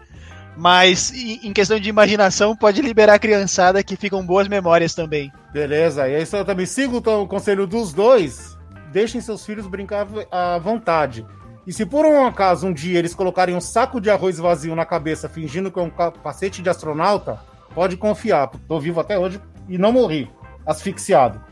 Mas 0.57 1.11
em 1.13 1.51
questão 1.51 1.77
de 1.79 1.89
imaginação, 1.89 2.55
pode 2.55 2.81
liberar 2.81 3.15
a 3.15 3.19
criançada 3.19 3.83
que 3.83 3.97
ficam 3.97 4.25
boas 4.25 4.47
memórias 4.47 4.95
também. 4.95 5.31
Beleza, 5.51 6.07
e 6.07 6.15
aí 6.15 6.25
eu 6.31 6.45
também 6.45 6.65
sigo 6.65 6.97
então, 6.97 7.21
o 7.23 7.27
conselho 7.27 7.67
dos 7.67 7.91
dois. 7.93 8.54
Deixem 8.95 9.19
seus 9.19 9.45
filhos 9.45 9.67
brincar 9.67 10.07
à 10.31 10.57
vontade. 10.57 11.27
E 11.67 11.73
se 11.73 11.85
por 11.85 12.05
um 12.05 12.25
acaso 12.25 12.65
um 12.65 12.71
dia 12.73 12.97
eles 12.97 13.13
colocarem 13.13 13.53
um 13.53 13.59
saco 13.59 13.99
de 13.99 14.09
arroz 14.09 14.37
vazio 14.37 14.73
na 14.73 14.85
cabeça 14.85 15.27
fingindo 15.27 15.69
que 15.69 15.77
é 15.77 15.81
um 15.81 15.89
capacete 15.89 16.61
de 16.61 16.69
astronauta, 16.69 17.41
pode 17.73 17.97
confiar. 17.97 18.49
Tô 18.69 18.79
vivo 18.79 19.01
até 19.01 19.19
hoje 19.19 19.41
e 19.67 19.77
não 19.77 19.91
morri. 19.91 20.31
Asfixiado. 20.65 21.43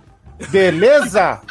Beleza? 0.52 1.42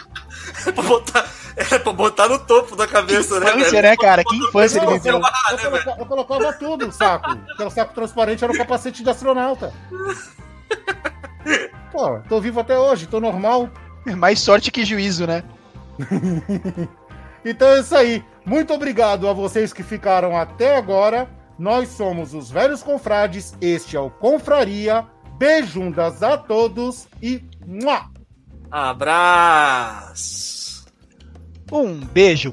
É 0.65 0.65
pra 0.73 0.83
botar, 0.83 1.29
é 1.57 1.79
pra 1.79 1.93
botar 1.93 2.29
no 2.31 2.39
topo 2.39 2.75
da 2.75 2.87
cabeça, 2.87 3.39
né, 3.39 3.51
Infância, 3.51 3.71
velho? 3.73 3.83
né, 3.83 3.97
cara? 3.99 4.25
Que 4.25 4.35
infância 4.37 4.79
ele 4.79 4.87
Não, 4.87 4.93
viveu. 4.95 5.13
eu, 5.13 5.21
eu 5.21 5.71
coloca- 5.71 5.97
eu 6.01 6.07
colocava 6.07 6.53
tudo 6.55 6.87
no 6.87 6.93
saco. 6.93 7.37
Porque 7.37 7.65
o 7.65 7.71
saco 7.71 7.93
transparente 7.93 8.43
era 8.43 8.51
o 8.51 8.57
capacete 8.57 9.05
de 9.05 9.11
astronauta. 9.11 9.71
Pô, 11.93 12.19
tô 12.31 12.41
vivo 12.41 12.61
até 12.61 12.79
hoje, 12.79 13.07
tô 13.07 13.21
normal. 13.21 13.69
Mais 14.17 14.41
sorte 14.41 14.71
que 14.71 14.87
juízo, 14.87 15.27
né? 15.27 15.45
Então 17.45 17.69
é 17.69 17.81
isso 17.81 17.97
aí. 17.97 18.25
Muito 18.47 18.73
obrigado 18.73 19.29
a 19.29 19.33
vocês 19.33 19.73
que 19.73 19.83
ficaram 19.83 20.37
até 20.37 20.77
agora. 20.77 21.29
Nós 21.59 21.89
somos 21.89 22.35
os 22.35 22.49
Velhos 22.51 22.83
Confrades. 22.83 23.55
Este 23.61 23.97
é 23.97 24.01
o 24.01 24.11
Confraria. 24.11 25.05
Beijundas 25.39 26.23
a 26.23 26.39
todos 26.39 27.09
e. 27.21 27.45
Mua! 27.67 28.11
Abraço. 28.71 29.73
Um 31.71 31.99
beijo. 31.99 32.53